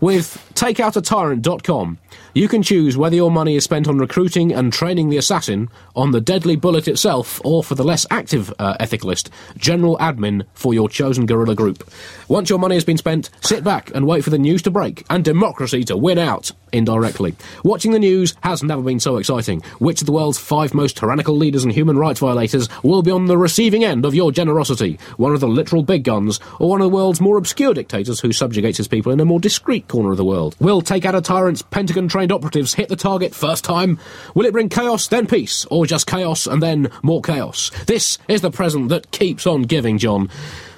With 0.02 0.52
takeoutatyrant.com, 0.56 1.98
you 2.34 2.48
can 2.48 2.64
choose 2.64 2.98
whether 2.98 3.16
your 3.16 3.30
money 3.30 3.56
is 3.56 3.64
spent 3.64 3.88
on 3.88 4.00
recruiting 4.00 4.52
and 4.52 4.74
training 4.74 5.10
the 5.10 5.18
assassin, 5.18 5.70
on 5.96 6.12
the 6.12 6.22
deadly 6.22 6.56
bullet 6.56 6.88
itself, 6.88 7.40
or 7.46 7.64
for 7.64 7.76
the 7.76 7.84
less 7.84 8.06
active 8.10 8.54
uh, 8.58 8.76
ethicalist, 8.80 9.30
general 9.58 9.98
admin 9.98 10.46
for 10.54 10.74
your 10.74 10.90
chosen 10.90 11.26
guerrilla 11.26 11.56
group. 11.56 11.88
Once 12.28 12.50
your 12.50 12.60
money 12.60 12.76
has 12.76 12.86
been 12.86 12.98
spent, 12.98 13.30
sit 13.42 13.64
back 13.64 13.94
and 13.94 14.08
wait 14.08 14.24
for 14.24 14.32
the 14.32 14.38
news 14.38 14.62
to 14.64 14.72
break 14.72 15.06
and 15.10 15.24
democracy 15.24 15.84
to 15.84 15.96
win 15.96 16.18
out 16.18 16.52
indirectly. 16.72 17.36
Watching 17.64 17.92
the 17.92 18.00
news 18.00 18.34
has 18.42 18.64
never 18.64 18.82
been 18.82 19.00
so 19.00 19.18
exciting. 19.18 19.62
Which 19.78 20.02
of 20.02 20.08
the 20.08 20.12
world's 20.12 20.40
five 20.40 20.74
most 20.74 20.98
tyrannical 20.98 21.38
leaders 21.38 21.64
and 21.64 21.72
human 21.72 21.98
rights 21.98 22.20
violators 22.20 22.68
will 22.82 23.04
be 23.04 23.12
on 23.12 23.28
the 23.28 23.38
receiving 23.38 23.84
end 23.84 24.06
of 24.06 24.16
your 24.16 24.32
generosity? 24.32 24.98
One 25.18 25.34
of 25.34 25.40
the 25.40 25.48
literal 25.48 25.84
big 25.84 26.04
guns, 26.04 26.40
or 26.60 26.70
one 26.70 26.82
of 26.82 26.90
the 26.90 26.96
world's 26.96 27.22
more 27.22 27.38
obscure 27.38 27.76
dictators 27.76 28.20
who 28.20 28.34
subjugates 28.34 28.78
his 28.78 28.88
people 28.88 29.12
in 29.12 29.20
a 29.20 29.26
more 29.26 29.40
discreet 29.40 29.88
corner 29.88 30.12
of 30.12 30.18
the 30.18 30.26
world? 30.26 30.56
Will 30.60 30.82
take 30.82 31.06
out 31.06 31.14
a 31.16 31.22
tyrant's 31.22 31.62
Pentagon 31.62 32.08
trained 32.24 32.32
operatives 32.32 32.74
hit 32.74 32.88
the 32.88 32.96
target 32.96 33.36
first 33.36 33.66
time? 33.66 34.00
Will 34.34 34.46
it 34.46 34.54
bring 34.54 34.70
chaos, 34.70 35.10
then 35.10 35.28
peace, 35.28 35.66
or 35.70 35.86
just 35.86 36.08
chaos 36.08 36.48
and 36.48 36.64
then 36.64 36.90
more 37.02 37.22
chaos? 37.22 37.70
This 37.86 38.18
is 38.30 38.40
the 38.40 38.50
present 38.50 38.88
that 38.90 39.12
keeps 39.12 39.46
on 39.46 39.64
giving, 39.64 39.98
John. 39.98 40.30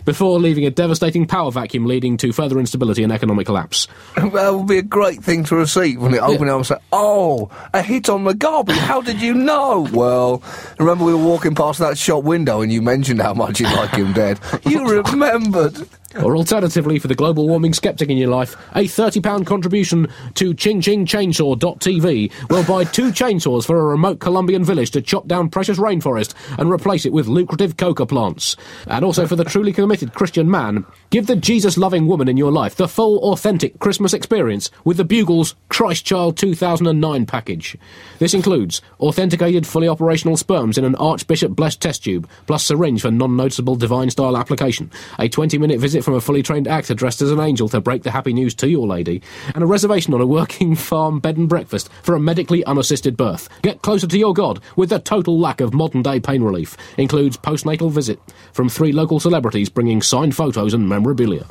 Before 0.06 0.40
leaving 0.40 0.66
a 0.66 0.72
devastating 0.72 1.28
power 1.28 1.52
vacuum 1.52 1.86
leading 1.86 2.18
to 2.18 2.32
further 2.32 2.60
instability 2.60 3.04
and 3.04 3.12
economic 3.12 3.46
collapse. 3.46 3.88
that 4.16 4.54
would 4.56 4.68
be 4.68 4.80
a 4.80 4.84
great 4.84 5.24
thing 5.24 5.44
to 5.46 5.56
receive 5.56 6.02
when 6.02 6.16
it 6.16 6.22
open 6.22 6.48
it 6.48 6.52
up 6.52 6.58
and 6.58 6.66
say, 6.66 6.78
"Oh, 6.92 7.50
a 7.74 7.82
hit 7.84 8.10
on 8.10 8.24
Mugabe. 8.24 8.72
How 8.72 9.02
did 9.02 9.22
you 9.22 9.34
know?" 9.36 9.88
Well, 9.94 10.42
remember 10.80 11.06
we 11.06 11.14
were 11.14 11.24
walking 11.24 11.54
past 11.54 11.78
that 11.80 11.98
shop 11.98 12.24
window 12.24 12.62
and 12.62 12.72
you 12.72 12.82
mentioned 12.82 13.22
how 13.22 13.34
much 13.34 13.60
you 13.60 13.68
like 13.68 13.92
him 13.92 14.14
dead. 14.14 14.40
You 14.66 14.86
remembered. 14.86 15.88
Or 16.24 16.38
alternatively, 16.38 17.00
for 17.00 17.08
the 17.08 17.16
global 17.16 17.48
warming 17.48 17.74
skeptic 17.74 18.10
in 18.10 18.18
your 18.18 18.30
life, 18.30 18.56
a 18.74 18.86
£30 18.86 19.46
contribution 19.46 20.08
to 20.36 20.54
ChingChingChainsaw.tv 20.54 22.50
will 22.50 22.64
buy 22.64 22.86
two 22.86 23.10
chainsaws 23.12 23.66
for 23.66 23.80
a 23.80 23.84
remote 23.84 24.20
Colombian 24.20 24.64
village 24.64 24.92
to 24.92 25.02
chop 25.02 25.28
down 25.28 25.50
precious 25.50 25.78
rainforest 25.78 26.34
and 26.58 26.72
replace 26.72 27.06
it 27.06 27.12
with 27.12 27.28
lucrative 27.28 27.76
coca 27.76 28.06
plants. 28.06 28.56
And 28.88 29.04
also 29.04 29.28
for 29.28 29.36
the 29.36 29.44
truly 29.44 29.74
committed 29.74 30.14
Christian 30.14 30.50
man, 30.50 30.86
give 31.10 31.28
the 31.28 31.36
Jesus 31.36 31.78
loving 31.78 32.08
woman 32.08 32.30
in 32.30 32.38
your 32.38 32.52
life 32.52 32.76
the 32.76 32.88
full, 32.88 33.20
authentic 33.32 33.80
Christmas 33.80 34.14
experience 34.14 34.72
with 34.86 34.98
the 34.98 35.04
Bugles 35.04 35.56
Christ 35.68 36.06
Child 36.06 36.38
2009 36.38 37.26
package. 37.26 37.78
This 38.20 38.34
includes 38.34 38.82
authenticated, 39.02 39.68
fully 39.68 39.90
operational 39.90 40.38
sperms 40.38 40.78
in 40.78 40.86
an 40.86 40.96
Archbishop 40.96 41.52
blessed 41.52 41.82
test 41.82 42.06
tube, 42.06 42.30
plus 42.48 42.64
syringe 42.64 43.02
for 43.02 43.12
non 43.12 43.36
noticeable 43.36 43.76
divine 43.76 44.10
style 44.10 44.38
application, 44.38 44.90
a 45.20 45.28
20 45.28 45.58
minute 45.58 45.80
visit 45.80 46.05
from 46.06 46.14
a 46.14 46.22
fully 46.22 46.44
trained 46.44 46.68
actor 46.68 46.94
dressed 46.94 47.22
as 47.22 47.32
an 47.32 47.40
angel 47.40 47.68
to 47.68 47.82
break 47.82 48.04
the 48.04 48.12
happy 48.12 48.32
news 48.32 48.54
to 48.56 48.70
your 48.70 48.88
lady, 48.88 49.22
and 49.54 49.64
a 49.64 49.68
reservation 49.68 50.14
on 50.14 50.22
a 50.22 50.26
working 50.26 50.76
farm 50.76 51.20
bed 51.20 51.36
and 51.36 51.50
breakfast 51.50 51.90
for 52.04 52.16
a 52.16 52.20
medically 52.20 52.64
unassisted 52.66 53.18
birth. 53.18 53.50
Get 53.64 53.82
closer 53.82 54.08
to 54.08 54.18
your 54.18 54.34
God 54.34 54.62
with 54.76 54.90
the 54.90 55.00
total 55.00 55.38
lack 55.38 55.60
of 55.60 55.74
modern 55.74 56.04
day 56.04 56.20
pain 56.20 56.44
relief. 56.44 56.78
Includes 56.98 57.36
postnatal 57.36 57.92
visit 57.92 58.20
from 58.54 58.70
three 58.70 58.94
local 58.94 59.20
celebrities 59.20 59.68
bringing 59.68 60.02
signed 60.02 60.36
photos 60.36 60.74
and 60.74 60.88
memorabilia. 60.88 61.46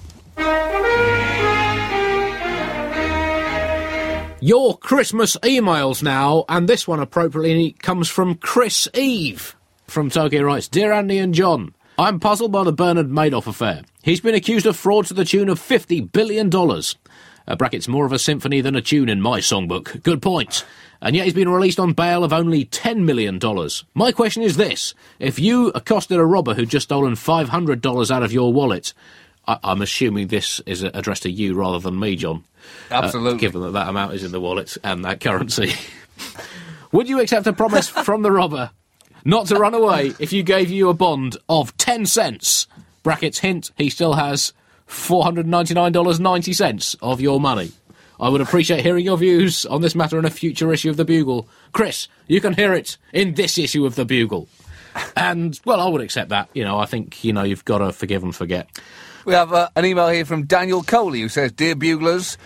Your 4.41 4.79
Christmas 4.79 5.37
emails 5.39 6.03
now, 6.03 6.45
and 6.49 6.69
this 6.69 6.87
one 6.87 7.01
appropriately 7.01 7.73
comes 7.73 8.09
from 8.09 8.37
Chris 8.37 8.87
Eve 8.95 9.57
from 9.87 10.11
Tokyo 10.11 10.43
writes 10.43 10.69
Dear 10.69 10.93
Andy 10.93 11.19
and 11.19 11.35
John, 11.35 11.74
I'm 11.99 12.19
puzzled 12.19 12.51
by 12.53 12.65
the 12.65 12.73
Bernard 12.73 13.09
Madoff 13.11 13.47
affair. 13.47 13.83
He's 14.03 14.21
been 14.21 14.35
accused 14.35 14.67
of 14.67 14.77
fraud 14.77 15.07
to 15.07 15.15
the 15.15 15.25
tune 15.25 15.49
of 15.49 15.61
$50 15.61 16.11
billion. 16.13 16.51
Uh, 17.47 17.57
brackets 17.57 17.87
more 17.89 18.05
of 18.07 18.13
a 18.13 18.19
symphony 18.19 18.61
than 18.61 18.75
a 18.75 18.83
tune 18.83 19.09
in 19.09 19.21
my 19.21 19.39
songbook. 19.39 20.03
Good 20.03 20.21
point. 20.21 20.65
And 21.01 21.15
yet 21.15 21.25
he's 21.25 21.35
been 21.35 21.49
released 21.49 21.79
on 21.79 21.93
bail 21.93 22.25
of 22.25 22.33
only 22.33 22.65
$10 22.65 23.05
million. 23.05 23.39
My 23.95 24.11
question 24.11 24.43
is 24.43 24.57
this. 24.57 24.95
If 25.19 25.39
you 25.39 25.69
accosted 25.69 26.19
a 26.19 26.25
robber 26.25 26.55
who'd 26.55 26.71
just 26.71 26.85
stolen 26.85 27.13
$500 27.15 28.11
out 28.11 28.23
of 28.23 28.33
your 28.33 28.53
wallet, 28.53 28.93
I- 29.47 29.59
I'm 29.63 29.83
assuming 29.83 30.29
this 30.29 30.61
is 30.67 30.83
addressed 30.83 31.25
to 31.25 31.31
you 31.31 31.55
rather 31.55 31.79
than 31.79 32.01
me, 32.01 32.17
John. 32.17 32.43
uh, 32.91 32.95
Absolutely. 32.95 33.39
given 33.39 33.61
that 33.63 33.73
that 33.75 33.89
amount 33.89 34.15
is 34.15 34.25
in 34.25 34.33
the 34.33 34.41
wallet 34.41 34.77
and 34.83 35.05
that 35.05 35.21
currency. 35.21 35.73
Would 36.93 37.09
you 37.09 37.21
accept 37.21 37.47
a 37.47 37.53
promise 37.53 37.89
from 37.89 38.23
the 38.23 38.33
robber 38.33 38.71
not 39.25 39.47
to 39.49 39.57
run 39.57 39.75
away 39.75 40.15
if 40.19 40.33
you 40.33 40.43
gave 40.43 40.71
you 40.71 40.89
a 40.89 40.95
bond 40.95 41.37
of 41.49 41.77
10 41.77 42.07
cents? 42.07 42.67
Brackets 43.03 43.41
hint, 43.41 43.71
he 43.77 43.91
still 43.91 44.15
has 44.15 44.55
$499.90 44.89 46.97
of 47.03 47.21
your 47.21 47.41
money. 47.41 47.73
I 48.21 48.29
would 48.29 48.41
appreciate 48.41 48.83
hearing 48.83 49.05
your 49.05 49.19
views 49.19 49.67
on 49.67 49.81
this 49.81 49.95
matter 49.95 50.19
in 50.19 50.25
a 50.25 50.31
future 50.31 50.73
issue 50.73 50.91
of 50.91 50.97
The 50.97 51.05
Bugle. 51.05 51.49
Chris, 51.73 52.09
you 52.29 52.41
can 52.41 52.55
hear 52.55 52.73
it 52.73 52.97
in 53.13 53.35
this 53.35 53.59
issue 53.59 53.87
of 53.87 53.97
The 53.97 54.05
Bugle. 54.05 54.49
And, 55.17 55.59
well, 55.65 55.81
I 55.81 55.89
would 55.89 56.01
accept 56.01 56.31
that. 56.31 56.49
You 56.55 56.65
know, 56.65 56.79
I 56.79 56.87
think, 56.87 57.25
you 57.25 57.33
know, 57.33 57.43
you've 57.43 57.65
got 57.65 57.79
to 57.79 57.93
forgive 57.93 58.23
and 58.23 58.35
forget. 58.35 58.69
We 59.25 59.35
have 59.35 59.53
uh, 59.53 59.69
an 59.75 59.85
email 59.85 60.09
here 60.09 60.25
from 60.25 60.45
Daniel 60.45 60.83
Coley 60.83 61.23
who 61.23 61.29
says, 61.29 61.53
Dear 61.53 61.75
Buglers, 61.75 62.37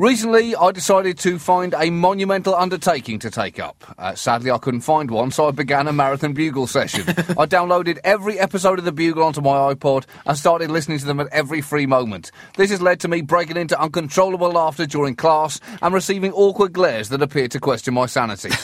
recently 0.00 0.56
I 0.56 0.72
decided 0.72 1.18
to 1.18 1.38
find 1.38 1.74
a 1.78 1.90
monumental 1.90 2.54
undertaking 2.54 3.18
to 3.18 3.30
take 3.30 3.60
up. 3.60 3.84
Uh, 3.98 4.14
sadly, 4.14 4.50
I 4.50 4.56
couldn't 4.56 4.80
find 4.80 5.10
one, 5.10 5.30
so 5.30 5.46
I 5.46 5.50
began 5.50 5.86
a 5.86 5.92
marathon 5.92 6.32
Bugle 6.32 6.66
session. 6.66 7.02
I 7.08 7.44
downloaded 7.46 7.98
every 8.02 8.38
episode 8.38 8.78
of 8.78 8.86
the 8.86 8.92
Bugle 8.92 9.22
onto 9.22 9.42
my 9.42 9.74
iPod 9.74 10.06
and 10.24 10.38
started 10.38 10.70
listening 10.70 10.98
to 10.98 11.04
them 11.04 11.20
at 11.20 11.28
every 11.28 11.60
free 11.60 11.86
moment. 11.86 12.32
This 12.56 12.70
has 12.70 12.80
led 12.80 12.98
to 13.00 13.08
me 13.08 13.20
breaking 13.20 13.58
into 13.58 13.78
uncontrollable 13.78 14.50
laughter 14.50 14.86
during 14.86 15.14
class 15.16 15.60
and 15.82 15.92
receiving 15.92 16.32
awkward 16.32 16.72
glares 16.72 17.10
that 17.10 17.20
appear 17.20 17.48
to 17.48 17.60
question 17.60 17.92
my 17.92 18.06
sanity. 18.06 18.50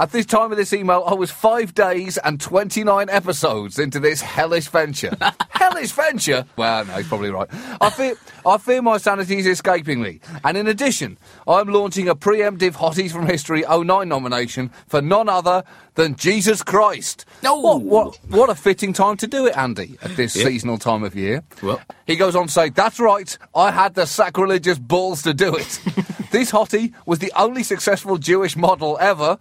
At 0.00 0.12
this 0.12 0.26
time 0.26 0.52
of 0.52 0.56
this 0.56 0.72
email, 0.72 1.02
I 1.04 1.14
was 1.14 1.32
five 1.32 1.74
days 1.74 2.18
and 2.18 2.40
29 2.40 3.10
episodes 3.10 3.80
into 3.80 3.98
this 3.98 4.20
hellish 4.20 4.68
venture. 4.68 5.16
hellish 5.50 5.90
venture? 5.90 6.46
Well, 6.56 6.84
no, 6.84 6.92
he's 6.92 7.08
probably 7.08 7.30
right. 7.30 7.48
I 7.80 7.90
fear, 7.90 8.14
I 8.48 8.56
fear 8.56 8.80
my 8.80 8.96
sanity 8.96 9.36
is 9.38 9.46
escaping 9.46 10.00
me. 10.00 10.20
And 10.42 10.56
in 10.56 10.66
addition, 10.66 11.18
I'm 11.46 11.68
launching 11.68 12.08
a 12.08 12.16
preemptive 12.16 12.72
Hotties 12.72 13.12
from 13.12 13.26
History 13.26 13.62
09 13.68 14.08
nomination 14.08 14.70
for 14.86 15.02
none 15.02 15.28
other 15.28 15.64
than 15.96 16.16
Jesus 16.16 16.62
Christ. 16.62 17.26
No. 17.42 17.56
What, 17.56 17.82
what, 17.82 18.18
what 18.28 18.48
a 18.48 18.54
fitting 18.54 18.94
time 18.94 19.18
to 19.18 19.26
do 19.26 19.46
it, 19.46 19.54
Andy, 19.54 19.98
at 20.00 20.16
this 20.16 20.32
seasonal 20.32 20.78
time 20.78 21.04
of 21.04 21.14
year. 21.14 21.42
Well. 21.62 21.78
He 22.06 22.16
goes 22.16 22.34
on 22.34 22.46
to 22.46 22.52
say, 22.52 22.70
That's 22.70 22.98
right, 22.98 23.36
I 23.54 23.70
had 23.70 23.94
the 23.94 24.06
sacrilegious 24.06 24.78
balls 24.78 25.22
to 25.24 25.34
do 25.34 25.54
it. 25.54 25.80
this 26.30 26.50
hottie 26.50 26.94
was 27.04 27.18
the 27.18 27.32
only 27.36 27.62
successful 27.62 28.16
Jewish 28.16 28.56
model 28.56 28.96
ever. 28.98 29.36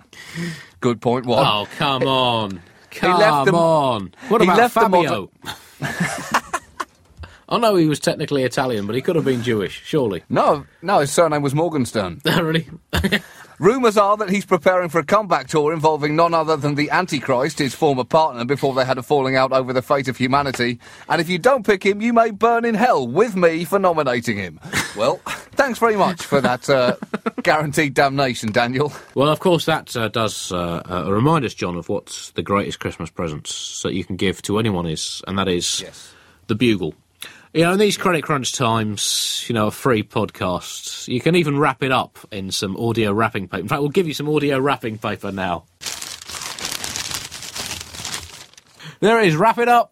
Good 0.82 1.00
point 1.00 1.26
one. 1.26 1.46
Oh, 1.48 1.66
come 1.78 2.04
on. 2.04 2.62
Come 2.92 3.20
left 3.20 3.46
them- 3.46 3.56
on. 3.56 4.14
What 4.28 4.42
he 4.42 4.48
about 4.48 4.58
left 4.58 4.76
them 4.76 4.92
Fabio? 4.92 5.32
I 7.50 7.58
know 7.60 7.76
he 7.76 7.88
was 7.88 8.00
technically 8.00 8.44
Italian, 8.44 8.86
but 8.88 8.96
he 8.96 9.02
could 9.02 9.16
have 9.16 9.24
been 9.26 9.42
Jewish, 9.42 9.82
surely. 9.86 10.24
No, 10.30 10.66
no, 10.82 11.00
his 11.00 11.12
surname 11.12 11.42
was 11.42 11.56
Morgenstern. 11.56 12.22
really? 12.26 12.68
Rumours 13.60 13.98
are 13.98 14.16
that 14.18 14.30
he's 14.30 14.46
preparing 14.46 14.88
for 14.90 15.00
a 15.00 15.04
comeback 15.04 15.48
tour 15.48 15.74
involving 15.74 16.16
none 16.16 16.34
other 16.36 16.56
than 16.58 16.76
the 16.76 16.92
Antichrist, 16.92 17.58
his 17.58 17.74
former 17.74 18.04
partner, 18.04 18.46
before 18.46 18.76
they 18.76 18.86
had 18.86 19.00
a 19.00 19.02
falling 19.04 19.36
out 19.36 19.52
over 19.52 19.74
the 19.74 19.82
fate 19.82 20.08
of 20.08 20.16
humanity. 20.18 20.80
And 21.10 21.20
if 21.20 21.28
you 21.28 21.40
don't 21.40 21.66
pick 21.66 21.84
him, 21.84 22.00
you 22.00 22.14
may 22.14 22.30
burn 22.30 22.66
in 22.66 22.76
hell 22.76 23.08
with 23.08 23.36
me 23.36 23.64
for 23.66 23.80
nominating 23.80 24.38
him. 24.38 24.60
Well, 24.98 25.18
thanks 25.52 25.78
very 25.78 25.96
much 25.96 26.24
for 26.24 26.42
that 26.42 26.68
uh, 26.68 26.96
guaranteed 27.44 27.94
damnation, 27.94 28.52
Daniel. 28.52 28.92
well, 29.14 29.30
of 29.30 29.40
course, 29.40 29.66
that 29.66 29.96
uh, 29.96 30.08
does 30.08 30.52
uh, 30.52 30.82
uh, 30.90 31.12
remind 31.12 31.46
us, 31.46 31.54
John, 31.54 31.76
of 31.76 31.88
what 31.88 32.32
the 32.34 32.42
greatest 32.42 32.80
Christmas 32.80 33.12
presents 33.12 33.84
that 33.84 33.94
you 33.94 34.04
can 34.04 34.16
give 34.16 34.42
to 34.44 34.58
anyone 34.58 34.88
is, 34.88 35.22
and 35.28 35.38
that 35.38 35.48
is 35.48 35.82
Yes. 35.82 36.14
the 36.48 36.56
bugle. 36.56 36.96
You 37.58 37.64
know, 37.64 37.74
in 37.74 37.80
these 37.80 37.98
credit 37.98 38.22
crunch 38.22 38.54
times, 38.54 39.44
you 39.48 39.56
know, 39.56 39.66
a 39.66 39.72
free 39.72 40.04
podcast, 40.04 41.08
you 41.08 41.20
can 41.20 41.36
even 41.36 41.58
wrap 41.58 41.82
it 41.82 41.92
up 41.92 42.20
in 42.32 42.52
some 42.52 42.78
audio 42.78 43.12
wrapping 43.12 43.48
paper. 43.48 43.62
In 43.62 43.68
fact, 43.68 43.82
we'll 43.82 43.90
give 43.90 44.08
you 44.08 44.14
some 44.14 44.30
audio 44.30 44.60
wrapping 44.60 45.00
paper 45.00 45.32
now. 45.32 45.66
There 49.00 49.20
it 49.20 49.30
is. 49.30 49.36
Wrap 49.36 49.58
it 49.58 49.68
up 49.68 49.92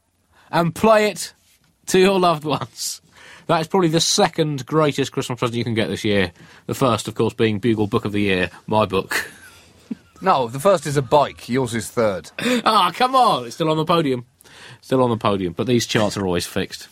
and 0.51 0.75
play 0.75 1.07
it 1.07 1.33
to 1.87 1.97
your 1.97 2.19
loved 2.19 2.43
ones. 2.43 3.01
That 3.47 3.61
is 3.61 3.67
probably 3.67 3.89
the 3.89 3.99
second 3.99 4.67
greatest 4.67 5.11
Christmas 5.11 5.39
present 5.39 5.57
you 5.57 5.63
can 5.63 5.73
get 5.73 5.87
this 5.87 6.03
year. 6.03 6.33
The 6.67 6.75
first, 6.75 7.07
of 7.07 7.15
course, 7.15 7.33
being 7.33 7.57
Bugle 7.57 7.87
Book 7.87 8.05
of 8.05 8.11
the 8.11 8.21
Year, 8.21 8.51
my 8.67 8.85
book. 8.85 9.31
No, 10.21 10.47
the 10.47 10.61
first 10.61 10.87
is 10.87 10.95
a 10.95 11.01
bike, 11.01 11.49
yours 11.49 11.75
is 11.75 11.89
third. 11.89 12.31
Ah, 12.63 12.91
come 12.95 13.15
on! 13.15 13.45
It's 13.45 13.55
still 13.55 13.69
on 13.69 13.75
the 13.75 13.85
podium. 13.85 14.25
Still 14.79 15.03
on 15.03 15.09
the 15.09 15.17
podium, 15.17 15.51
but 15.51 15.67
these 15.67 15.85
charts 15.85 16.15
are 16.15 16.25
always 16.25 16.47
fixed. 16.47 16.87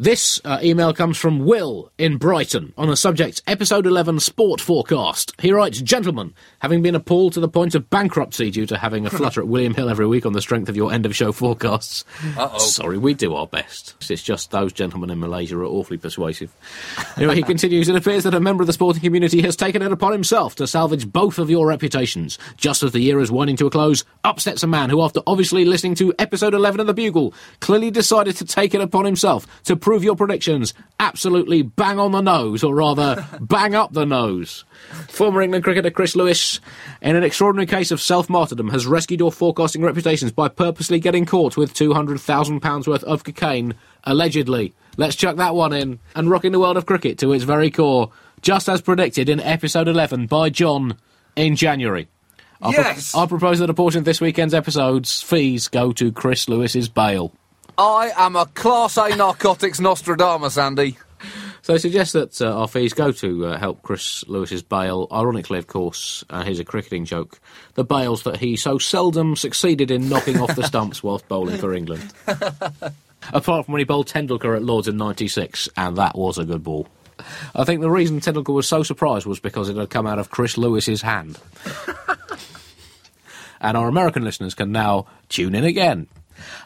This 0.00 0.40
uh, 0.44 0.60
email 0.62 0.94
comes 0.94 1.18
from 1.18 1.44
Will 1.44 1.90
in 1.98 2.18
Brighton 2.18 2.72
on 2.78 2.86
the 2.86 2.96
subject 2.96 3.42
Episode 3.48 3.84
11 3.84 4.20
Sport 4.20 4.60
Forecast. 4.60 5.34
He 5.40 5.50
writes, 5.50 5.80
Gentlemen, 5.80 6.34
having 6.60 6.82
been 6.82 6.94
appalled 6.94 7.32
to 7.32 7.40
the 7.40 7.48
point 7.48 7.74
of 7.74 7.90
bankruptcy 7.90 8.52
due 8.52 8.64
to 8.66 8.78
having 8.78 9.06
a 9.06 9.10
flutter 9.10 9.40
at 9.40 9.48
William 9.48 9.74
Hill 9.74 9.90
every 9.90 10.06
week 10.06 10.24
on 10.24 10.34
the 10.34 10.40
strength 10.40 10.68
of 10.68 10.76
your 10.76 10.92
end 10.92 11.04
of 11.04 11.16
show 11.16 11.32
forecasts. 11.32 12.04
Uh-oh. 12.36 12.58
Sorry, 12.58 12.96
we 12.96 13.12
do 13.12 13.34
our 13.34 13.48
best. 13.48 13.96
It's 14.08 14.22
just 14.22 14.52
those 14.52 14.72
gentlemen 14.72 15.10
in 15.10 15.18
Malaysia 15.18 15.58
are 15.58 15.64
awfully 15.64 15.98
persuasive. 15.98 16.54
Anyway, 17.16 17.34
he 17.34 17.42
continues, 17.42 17.88
It 17.88 17.96
appears 17.96 18.22
that 18.22 18.34
a 18.34 18.40
member 18.40 18.62
of 18.62 18.68
the 18.68 18.72
sporting 18.72 19.02
community 19.02 19.42
has 19.42 19.56
taken 19.56 19.82
it 19.82 19.90
upon 19.90 20.12
himself 20.12 20.54
to 20.56 20.68
salvage 20.68 21.10
both 21.10 21.40
of 21.40 21.50
your 21.50 21.66
reputations. 21.66 22.38
Just 22.56 22.84
as 22.84 22.92
the 22.92 23.00
year 23.00 23.18
is 23.18 23.32
winding 23.32 23.56
to 23.56 23.66
a 23.66 23.70
close, 23.70 24.04
upsets 24.22 24.62
a 24.62 24.68
man 24.68 24.90
who, 24.90 25.02
after 25.02 25.22
obviously 25.26 25.64
listening 25.64 25.96
to 25.96 26.14
episode 26.20 26.54
11 26.54 26.78
of 26.78 26.86
The 26.86 26.94
Bugle, 26.94 27.34
clearly 27.58 27.90
decided 27.90 28.36
to 28.36 28.44
take 28.44 28.76
it 28.76 28.80
upon 28.80 29.04
himself 29.04 29.44
to 29.64 29.76
prove 29.88 30.04
your 30.04 30.16
predictions 30.16 30.74
absolutely 31.00 31.62
bang 31.62 31.98
on 31.98 32.12
the 32.12 32.20
nose, 32.20 32.62
or 32.62 32.74
rather, 32.74 33.26
bang 33.40 33.74
up 33.74 33.90
the 33.94 34.04
nose. 34.04 34.66
Former 35.08 35.40
England 35.40 35.64
cricketer 35.64 35.90
Chris 35.90 36.14
Lewis, 36.14 36.60
in 37.00 37.16
an 37.16 37.24
extraordinary 37.24 37.64
case 37.64 37.90
of 37.90 37.98
self 37.98 38.28
martyrdom, 38.28 38.68
has 38.68 38.86
rescued 38.86 39.20
your 39.20 39.32
forecasting 39.32 39.80
reputations 39.80 40.30
by 40.30 40.46
purposely 40.48 41.00
getting 41.00 41.24
caught 41.24 41.56
with 41.56 41.72
£200,000 41.72 42.86
worth 42.86 43.02
of 43.04 43.24
cocaine, 43.24 43.72
allegedly. 44.04 44.74
Let's 44.98 45.16
chuck 45.16 45.36
that 45.36 45.54
one 45.54 45.72
in, 45.72 46.00
and 46.14 46.28
rocking 46.28 46.52
the 46.52 46.60
world 46.60 46.76
of 46.76 46.84
cricket 46.84 47.16
to 47.20 47.32
its 47.32 47.44
very 47.44 47.70
core, 47.70 48.12
just 48.42 48.68
as 48.68 48.82
predicted 48.82 49.30
in 49.30 49.40
episode 49.40 49.88
11 49.88 50.26
by 50.26 50.50
John 50.50 50.98
in 51.34 51.56
January. 51.56 52.08
I 52.60 52.74
pro- 52.74 52.84
Yes! 52.84 53.14
I 53.14 53.24
propose 53.24 53.58
that 53.60 53.70
a 53.70 53.74
portion 53.74 54.00
of 54.00 54.04
this 54.04 54.20
weekend's 54.20 54.52
episode's 54.52 55.22
fees 55.22 55.68
go 55.68 55.92
to 55.92 56.12
Chris 56.12 56.46
Lewis's 56.46 56.90
bail. 56.90 57.32
I 57.78 58.10
am 58.16 58.34
a 58.34 58.44
Class 58.46 58.96
A 58.96 59.14
narcotics 59.14 59.78
Nostradamus, 59.78 60.58
Andy. 60.58 60.98
So 61.62 61.74
I 61.74 61.76
suggest 61.76 62.12
that 62.14 62.42
uh, 62.42 62.58
our 62.58 62.66
fees 62.66 62.92
go 62.92 63.12
to 63.12 63.46
uh, 63.46 63.56
help 63.56 63.82
Chris 63.82 64.26
Lewis's 64.26 64.64
bail. 64.64 65.06
Ironically, 65.12 65.58
of 65.58 65.68
course, 65.68 66.24
uh, 66.28 66.42
here's 66.42 66.58
a 66.58 66.64
cricketing 66.64 67.04
joke: 67.04 67.38
the 67.74 67.84
bails 67.84 68.24
that 68.24 68.38
he 68.38 68.56
so 68.56 68.78
seldom 68.78 69.36
succeeded 69.36 69.92
in 69.92 70.08
knocking 70.08 70.40
off 70.40 70.56
the 70.56 70.64
stumps 70.64 71.04
whilst 71.04 71.28
bowling 71.28 71.58
for 71.58 71.72
England. 71.72 72.12
Apart 73.32 73.66
from 73.66 73.72
when 73.72 73.78
he 73.78 73.84
bowled 73.84 74.08
Tendulkar 74.08 74.56
at 74.56 74.64
Lords 74.64 74.88
in 74.88 74.96
'96, 74.96 75.68
and 75.76 75.96
that 75.98 76.18
was 76.18 76.36
a 76.36 76.44
good 76.44 76.64
ball. 76.64 76.88
I 77.54 77.62
think 77.62 77.80
the 77.80 77.90
reason 77.90 78.18
Tendulkar 78.18 78.54
was 78.54 78.66
so 78.66 78.82
surprised 78.82 79.24
was 79.24 79.38
because 79.38 79.68
it 79.68 79.76
had 79.76 79.90
come 79.90 80.06
out 80.06 80.18
of 80.18 80.30
Chris 80.30 80.58
Lewis's 80.58 81.02
hand. 81.02 81.38
and 83.60 83.76
our 83.76 83.86
American 83.86 84.24
listeners 84.24 84.54
can 84.56 84.72
now 84.72 85.06
tune 85.28 85.54
in 85.54 85.62
again 85.62 86.08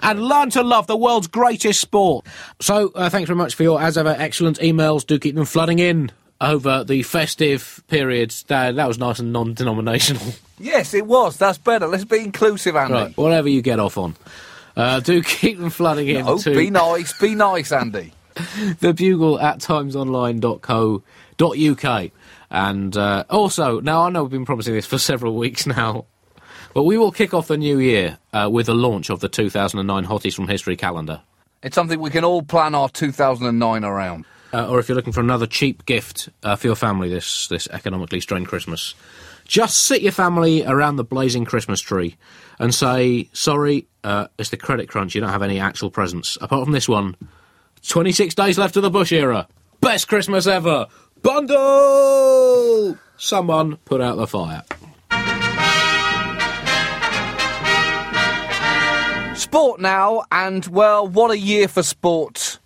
and 0.01 0.23
learn 0.23 0.51
to 0.51 0.63
love 0.63 0.87
the 0.87 0.97
world's 0.97 1.27
greatest 1.29 1.81
sport. 1.81 2.27
So, 2.61 2.91
uh, 2.95 3.11
thanks 3.11 3.29
very 3.29 3.37
much 3.37 3.55
for 3.55 3.63
your, 3.63 3.81
as 3.81 3.97
ever, 3.99 4.15
excellent 4.19 4.59
emails. 4.59 5.07
Do 5.07 5.19
keep 5.19 5.35
them 5.35 5.45
flooding 5.45 5.79
in 5.79 6.11
over 6.41 6.83
the 6.85 7.03
festive 7.03 7.83
periods. 7.89 8.45
That, 8.45 8.77
that 8.77 8.89
was 8.89 8.99
nice 8.99 9.19
and 9.19 9.33
non 9.33 9.55
denominational. 9.55 10.23
Yes, 10.59 10.95
it 10.95 11.07
was. 11.07 11.39
That's 11.39 11.59
better. 11.59 11.89
Let's 11.89 12.05
be 12.05 12.21
inclusive, 12.21 12.77
Andy. 12.77 12.93
right, 12.95 13.17
whatever 13.17 13.49
you 13.49 13.63
get 13.63 13.81
off 13.81 13.99
on. 13.99 14.15
Uh, 14.77 15.01
do 15.01 15.21
keep 15.25 15.59
them 15.59 15.71
flooding 15.71 16.07
in 16.07 16.25
Oh, 16.25 16.41
be 16.41 16.71
nice. 16.71 17.13
Be 17.19 17.35
nice, 17.35 17.73
Andy. 17.73 18.13
the 18.79 18.95
bugle 18.95 19.41
at 19.41 19.59
timesonline.co.uk. 19.59 22.11
And 22.51 22.97
uh, 22.97 23.25
also, 23.29 23.81
now 23.81 24.03
I 24.03 24.11
know 24.11 24.23
we've 24.23 24.31
been 24.31 24.45
promising 24.45 24.75
this 24.75 24.87
for 24.87 24.99
several 24.99 25.35
weeks 25.35 25.67
now, 25.67 26.05
but 26.75 26.85
we 26.85 26.97
will 26.99 27.13
kick 27.13 27.35
off 27.35 27.49
the 27.49 27.57
new 27.57 27.79
year 27.79 28.19
uh, 28.33 28.49
with 28.51 28.67
the 28.67 28.75
launch 28.75 29.11
of 29.11 29.21
the 29.21 29.29
2009 29.29 30.07
Hotties 30.07 30.35
from 30.35 30.49
History 30.49 30.77
calendar. 30.77 31.21
It's 31.63 31.75
something 31.75 32.01
we 32.01 32.11
can 32.11 32.25
all 32.25 32.43
plan 32.43 32.75
our 32.75 32.89
2009 32.89 33.85
around. 33.85 34.25
uh, 34.53 34.69
or 34.69 34.79
if 34.81 34.89
you're 34.89 34.97
looking 34.97 35.13
for 35.13 35.21
another 35.21 35.47
cheap 35.47 35.87
gift 35.87 36.29
uh, 36.43 36.57
for 36.57 36.67
your 36.67 36.77
family 36.77 37.09
this 37.09 37.47
this 37.49 37.69
economically 37.69 38.21
strained 38.21 38.49
Christmas, 38.49 38.95
just 39.47 39.79
sit 39.79 40.03
your 40.03 40.13
family 40.13 40.65
around 40.65 40.97
the 40.97 41.05
blazing 41.05 41.45
Christmas 41.45 41.81
tree 41.81 42.17
and 42.59 42.75
say, 42.75 43.29
"Sorry, 43.33 43.87
uh, 44.05 44.27
it's 44.39 44.51
the 44.51 44.57
credit 44.57 44.89
crunch. 44.89 45.15
You 45.15 45.21
don't 45.21 45.31
have 45.31 45.43
any 45.43 45.59
actual 45.61 45.91
presents 45.91 46.37
apart 46.41 46.65
from 46.65 46.73
this 46.73 46.89
one. 46.89 47.17
26 47.89 48.35
days 48.35 48.59
left 48.59 48.77
of 48.77 48.83
the 48.83 48.91
Bush 48.91 49.13
era. 49.13 49.49
Best 49.81 50.07
Christmas 50.09 50.47
ever. 50.47 50.87
Bundle. 51.23 52.99
Someone 53.17 53.77
put 53.85 54.01
out 54.01 54.17
the 54.17 54.27
fire." 54.27 54.63
Sport 59.53 59.81
now, 59.83 60.23
and 60.33 60.67
well, 60.69 61.07
what 61.07 61.31
a 61.31 61.37
year 61.37 61.69
for 61.69 61.83
sport 61.83 62.59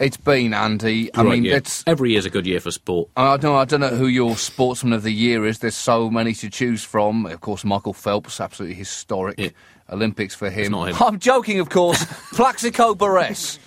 it's 0.00 0.16
been, 0.16 0.52
Andy. 0.52 1.08
I 1.14 1.22
mean, 1.22 1.44
yeah. 1.44 1.54
it's. 1.54 1.84
every 1.86 2.10
year's 2.10 2.26
a 2.26 2.30
good 2.30 2.44
year 2.44 2.58
for 2.58 2.72
sport. 2.72 3.08
I 3.16 3.36
don't, 3.36 3.54
I 3.54 3.64
don't 3.64 3.78
know 3.78 3.90
who 3.90 4.08
your 4.08 4.36
sportsman 4.36 4.92
of 4.92 5.04
the 5.04 5.12
year 5.12 5.46
is. 5.46 5.60
There's 5.60 5.76
so 5.76 6.10
many 6.10 6.34
to 6.34 6.50
choose 6.50 6.82
from. 6.82 7.26
Of 7.26 7.40
course, 7.40 7.64
Michael 7.64 7.92
Phelps, 7.92 8.40
absolutely 8.40 8.74
historic 8.74 9.38
Yeah. 9.38 9.50
Olympics 9.88 10.34
for 10.34 10.50
him. 10.50 10.74
him. 10.74 10.96
I'm 10.98 11.20
joking, 11.20 11.60
of 11.60 11.68
course. 11.68 12.04
Plaxico 12.32 12.96
Burress, 12.96 13.60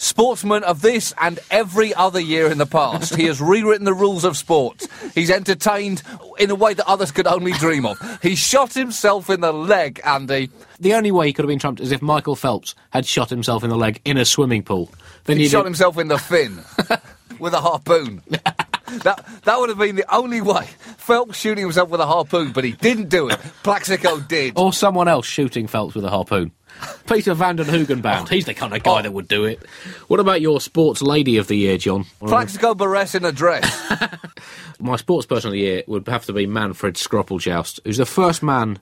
sportsman 0.00 0.64
of 0.64 0.80
this 0.80 1.12
and 1.20 1.38
every 1.50 1.92
other 1.94 2.18
year 2.18 2.50
in 2.50 2.56
the 2.58 2.66
past. 2.66 3.14
He 3.14 3.26
has 3.26 3.40
rewritten 3.40 3.84
the 3.84 3.92
rules 3.92 4.24
of 4.24 4.36
sport. 4.36 4.86
He's 5.14 5.30
entertained 5.30 6.02
in 6.38 6.50
a 6.50 6.54
way 6.54 6.72
that 6.74 6.88
others 6.88 7.12
could 7.12 7.26
only 7.26 7.52
dream 7.52 7.84
of. 7.84 7.98
He 8.22 8.34
shot 8.34 8.72
himself 8.72 9.28
in 9.28 9.42
the 9.42 9.52
leg, 9.52 10.00
Andy. 10.04 10.48
The 10.80 10.94
only 10.94 11.10
way 11.10 11.26
he 11.26 11.32
could 11.34 11.44
have 11.44 11.48
been 11.50 11.58
trumped 11.58 11.80
is 11.80 11.92
if 11.92 12.00
Michael 12.00 12.34
Phelps 12.34 12.74
had 12.90 13.04
shot 13.04 13.28
himself 13.28 13.62
in 13.62 13.68
the 13.68 13.76
leg 13.76 14.00
in 14.06 14.16
a 14.16 14.24
swimming 14.24 14.62
pool. 14.62 14.90
Then 15.24 15.36
He 15.36 15.48
shot 15.48 15.66
himself 15.66 15.98
in 15.98 16.08
the 16.08 16.18
fin 16.18 16.58
with 17.38 17.52
a 17.52 17.60
harpoon. 17.60 18.22
that 18.30 19.24
that 19.44 19.58
would 19.60 19.68
have 19.68 19.78
been 19.78 19.96
the 19.96 20.14
only 20.14 20.40
way. 20.40 20.66
Phelps 20.96 21.38
shooting 21.38 21.64
himself 21.64 21.90
with 21.90 22.00
a 22.00 22.06
harpoon, 22.06 22.52
but 22.52 22.64
he 22.64 22.72
didn't 22.72 23.10
do 23.10 23.28
it. 23.28 23.38
Plaxico 23.62 24.18
did. 24.20 24.54
or 24.56 24.72
someone 24.72 25.08
else 25.08 25.26
shooting 25.26 25.66
Phelps 25.66 25.94
with 25.94 26.04
a 26.06 26.10
harpoon. 26.10 26.52
Pieter 27.06 27.34
Van 27.34 27.56
den 27.56 27.66
Hoogenband. 27.66 28.28
He's 28.28 28.44
the 28.46 28.54
kind 28.54 28.74
of 28.74 28.82
guy 28.82 28.98
Oh. 29.00 29.02
that 29.02 29.12
would 29.12 29.28
do 29.28 29.44
it. 29.44 29.60
What 30.08 30.20
about 30.20 30.40
your 30.40 30.60
sports 30.60 31.02
lady 31.02 31.36
of 31.36 31.46
the 31.48 31.56
year, 31.56 31.76
John? 31.78 32.04
Plaxico 32.20 32.74
Burress 32.74 33.14
in 33.14 33.24
a 33.24 33.32
dress. 33.32 33.92
My 34.80 34.96
sports 34.96 35.26
person 35.26 35.48
of 35.48 35.52
the 35.52 35.58
year 35.60 35.82
would 35.86 36.08
have 36.08 36.24
to 36.26 36.32
be 36.32 36.46
Manfred 36.46 36.94
Skroppeljoust, 36.94 37.80
who's 37.84 37.98
the 37.98 38.06
first 38.06 38.42
man 38.42 38.78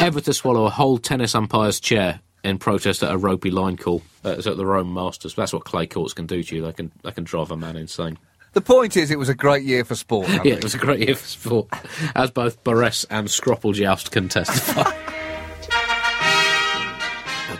ever 0.00 0.20
to 0.20 0.32
swallow 0.34 0.64
a 0.66 0.70
whole 0.70 0.98
tennis 0.98 1.34
umpire's 1.34 1.80
chair 1.80 2.20
in 2.44 2.58
protest 2.58 3.02
at 3.02 3.12
a 3.12 3.16
ropey 3.18 3.50
line 3.50 3.76
call. 3.76 4.02
Uh, 4.24 4.30
it's 4.30 4.46
at 4.46 4.56
the 4.56 4.66
Rome 4.66 4.92
Masters. 4.92 5.34
That's 5.34 5.52
what 5.52 5.64
clay 5.64 5.86
courts 5.86 6.12
can 6.14 6.26
do 6.26 6.42
to 6.42 6.56
you. 6.56 6.62
They 6.62 6.72
can 6.72 6.90
they 7.02 7.10
can 7.12 7.24
drive 7.24 7.50
a 7.50 7.56
man 7.56 7.76
insane. 7.76 8.18
The 8.54 8.60
point 8.60 8.96
is, 8.96 9.10
it 9.10 9.18
was 9.18 9.28
a 9.28 9.34
great 9.34 9.64
year 9.64 9.84
for 9.84 9.94
sport. 9.94 10.28
Yeah, 10.44 10.54
it 10.54 10.62
was 10.64 10.74
a 10.74 10.78
great 10.78 11.00
year 11.00 11.14
for 11.14 11.26
sport, 11.26 11.68
as 12.14 12.30
both 12.30 12.62
Burress 12.64 13.04
and 13.10 13.28
Skroppeljoust 13.28 14.10
can 14.10 14.28
testify. 14.28 14.90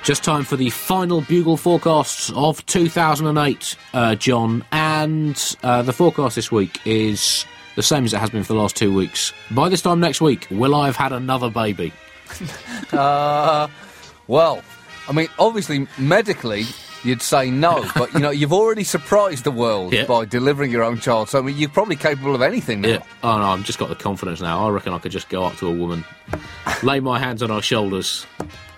Just 0.04 0.24
time 0.24 0.44
for 0.44 0.56
the 0.56 0.70
final 0.70 1.20
bugle 1.22 1.56
forecasts 1.58 2.30
of 2.34 2.64
2008, 2.66 3.76
uh, 3.92 4.14
John. 4.14 4.64
And 4.72 5.56
uh, 5.62 5.82
the 5.82 5.92
forecast 5.92 6.34
this 6.34 6.50
week 6.50 6.80
is 6.86 7.44
the 7.76 7.82
same 7.82 8.04
as 8.06 8.14
it 8.14 8.18
has 8.18 8.30
been 8.30 8.42
for 8.42 8.54
the 8.54 8.58
last 8.58 8.74
two 8.74 8.94
weeks. 8.94 9.34
By 9.50 9.68
this 9.68 9.82
time 9.82 10.00
next 10.00 10.20
week, 10.22 10.46
will 10.50 10.74
I 10.74 10.86
have 10.86 10.96
had 10.96 11.12
another 11.12 11.50
baby? 11.50 11.92
Well, 14.26 14.62
I 15.08 15.12
mean, 15.12 15.28
obviously, 15.38 15.86
medically, 15.96 16.64
you'd 17.02 17.22
say 17.22 17.50
no, 17.50 17.82
but 17.94 18.12
you 18.12 18.20
know, 18.20 18.28
you've 18.28 18.52
already 18.52 18.84
surprised 18.84 19.44
the 19.44 19.50
world 19.50 19.94
Yeah. 19.94 20.04
by 20.04 20.26
delivering 20.26 20.70
your 20.70 20.82
own 20.84 21.00
child. 21.00 21.30
So 21.30 21.38
I 21.38 21.42
mean, 21.42 21.56
you're 21.56 21.70
probably 21.70 21.96
capable 21.96 22.34
of 22.34 22.42
anything 22.42 22.82
now. 22.82 22.88
Yeah. 22.88 23.02
Oh 23.22 23.38
no, 23.38 23.44
I've 23.44 23.64
just 23.64 23.78
got 23.78 23.88
the 23.88 23.94
confidence 23.94 24.42
now. 24.42 24.66
I 24.66 24.70
reckon 24.70 24.92
I 24.92 24.98
could 24.98 25.12
just 25.12 25.30
go 25.30 25.44
up 25.44 25.56
to 25.56 25.66
a 25.66 25.72
woman, 25.72 26.04
lay 26.82 27.00
my 27.00 27.18
hands 27.18 27.42
on 27.42 27.48
her 27.48 27.62
shoulders, 27.62 28.26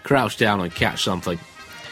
crouch 0.03 0.37
down 0.37 0.61
and 0.61 0.75
catch 0.75 1.03
something. 1.05 1.39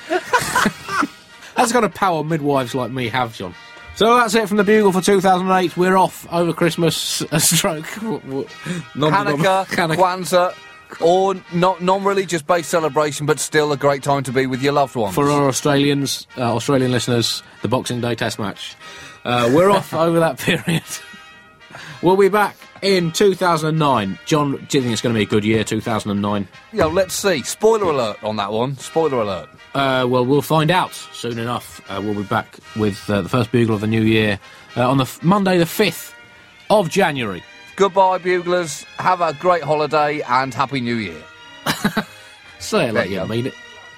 that's 0.09 1.69
the 1.69 1.73
kind 1.73 1.85
of 1.85 1.95
power 1.95 2.25
midwives 2.25 2.75
like 2.75 2.91
me 2.91 3.09
have, 3.09 3.37
John. 3.37 3.55
So 3.95 4.17
that's 4.17 4.35
it 4.35 4.47
from 4.47 4.59
the 4.59 4.65
Bugle 4.65 4.93
for 4.93 5.01
2008. 5.01 5.77
We're 5.77 5.97
off 5.97 6.27
over 6.33 6.53
Christmas. 6.53 7.21
A 7.33 7.41
stroke. 7.41 7.85
Hanukkah, 7.87 9.67
Kwanzaa, 9.67 10.55
or 11.01 11.35
not 11.53 11.83
non-religious 11.83 12.43
based 12.43 12.71
celebration, 12.71 13.27
but 13.27 13.41
still 13.41 13.73
a 13.73 13.77
great 13.77 14.05
time 14.05 14.23
to 14.23 14.33
be 14.33 14.47
with 14.47 14.63
your 14.63 14.73
loved 14.73 14.95
ones. 14.95 15.15
For 15.17 15.29
our 15.29 15.49
Australians, 15.49 16.29
uh, 16.37 16.55
Australian 16.55 16.93
listeners, 16.93 17.43
the 17.63 17.69
Boxing 17.69 18.01
Day 18.01 18.15
Test 18.15 18.39
match. 18.39 18.77
Uh, 19.25 19.51
we're 19.53 19.69
off 19.71 19.93
over 19.95 20.21
that 20.21 20.39
period. 20.39 20.85
We'll 22.01 22.17
be 22.17 22.29
back 22.29 22.57
in 22.83 23.13
2009. 23.13 24.19
John, 24.27 24.53
do 24.69 24.79
you 24.79 24.83
think 24.83 24.93
it's 24.93 25.03
going 25.03 25.15
to 25.15 25.19
be 25.19 25.23
a 25.25 25.29
good 25.29 25.45
year, 25.45 25.65
2009? 25.65 26.49
Yeah, 26.73 26.85
let's 26.87 27.15
see. 27.15 27.43
Spoiler 27.43 27.91
alert 27.91 28.23
on 28.23 28.37
that 28.37 28.53
one. 28.53 28.77
Spoiler 28.77 29.21
alert. 29.23 29.49
Uh, 29.75 30.07
well, 30.09 30.25
we'll 30.25 30.43
find 30.43 30.71
out 30.71 30.95
soon 30.95 31.39
enough. 31.39 31.81
Uh, 31.91 32.01
we'll 32.03 32.15
be 32.15 32.23
back 32.23 32.59
with 32.77 33.09
uh, 33.11 33.23
the 33.23 33.29
first 33.29 33.53
bugle 33.53 33.75
of 33.75 33.81
the 33.81 33.87
new 33.87 34.03
year 34.03 34.39
uh, 34.77 34.89
on 34.89 34.97
the 34.99 35.03
f- 35.05 35.23
Monday, 35.23 35.59
the 35.59 35.65
5th 35.65 36.13
of 36.71 36.89
January. 36.89 37.43
Goodbye, 37.77 38.19
buglers. 38.19 38.85
Have 38.99 39.21
a 39.21 39.33
great 39.35 39.63
holiday 39.63 40.21
and 40.23 40.53
happy 40.53 40.81
New 40.81 40.97
Year. 40.97 41.23
Say 42.59 42.89
it 42.89 42.95
like 42.95 43.09
you 43.11 43.21
you 43.21 43.27
mean 43.29 43.47
it. 43.47 43.55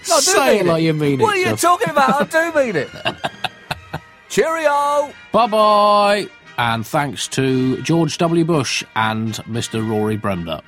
No, 0.09 0.19
Say 0.21 0.57
it 0.59 0.63
mean 0.65 0.67
like 0.67 0.83
you 0.83 0.93
mean 0.93 1.19
What 1.19 1.37
it. 1.37 1.41
What 1.41 1.47
are 1.47 1.51
you 1.51 1.57
talking 1.57 1.91
about? 1.91 2.35
I 2.37 2.51
do 2.51 2.59
mean 2.59 2.77
it. 2.77 2.91
Cheerio. 4.29 5.13
Bye 5.33 5.47
bye. 5.47 6.29
And 6.61 6.87
thanks 6.87 7.27
to 7.29 7.81
George 7.81 8.19
W. 8.19 8.45
Bush 8.45 8.85
and 8.95 9.33
Mr. 9.47 9.81
Rory 9.89 10.19
Bremner 10.19 10.61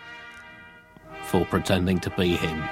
for 1.24 1.44
pretending 1.44 2.00
to 2.00 2.08
be 2.08 2.34
him. 2.34 2.62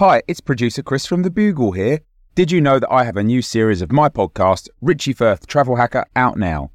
Hi, 0.00 0.22
it's 0.26 0.40
producer 0.40 0.82
Chris 0.82 1.06
from 1.06 1.22
The 1.22 1.30
Bugle 1.30 1.70
here. 1.70 2.00
Did 2.34 2.50
you 2.50 2.60
know 2.60 2.80
that 2.80 2.90
I 2.90 3.04
have 3.04 3.16
a 3.16 3.22
new 3.22 3.40
series 3.40 3.82
of 3.82 3.92
my 3.92 4.08
podcast, 4.08 4.68
Richie 4.80 5.12
Firth 5.12 5.46
Travel 5.46 5.76
Hacker, 5.76 6.04
out 6.16 6.38
now? 6.38 6.72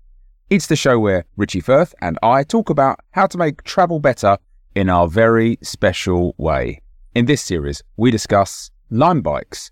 It's 0.50 0.68
the 0.68 0.78
show 0.78 0.98
where 0.98 1.26
Richie 1.36 1.60
Firth 1.60 1.94
and 2.00 2.18
I 2.24 2.44
talk 2.44 2.70
about 2.70 3.02
how 3.12 3.28
to 3.28 3.38
make 3.38 3.64
travel 3.64 4.00
better 4.00 4.38
in 4.76 4.90
our 4.90 5.10
very 5.10 5.60
special 5.62 6.36
way. 6.38 6.80
In 7.14 7.26
this 7.26 7.42
series, 7.42 7.84
we 7.98 8.12
discuss 8.12 8.72
Lime 8.92 9.22
bikes, 9.22 9.72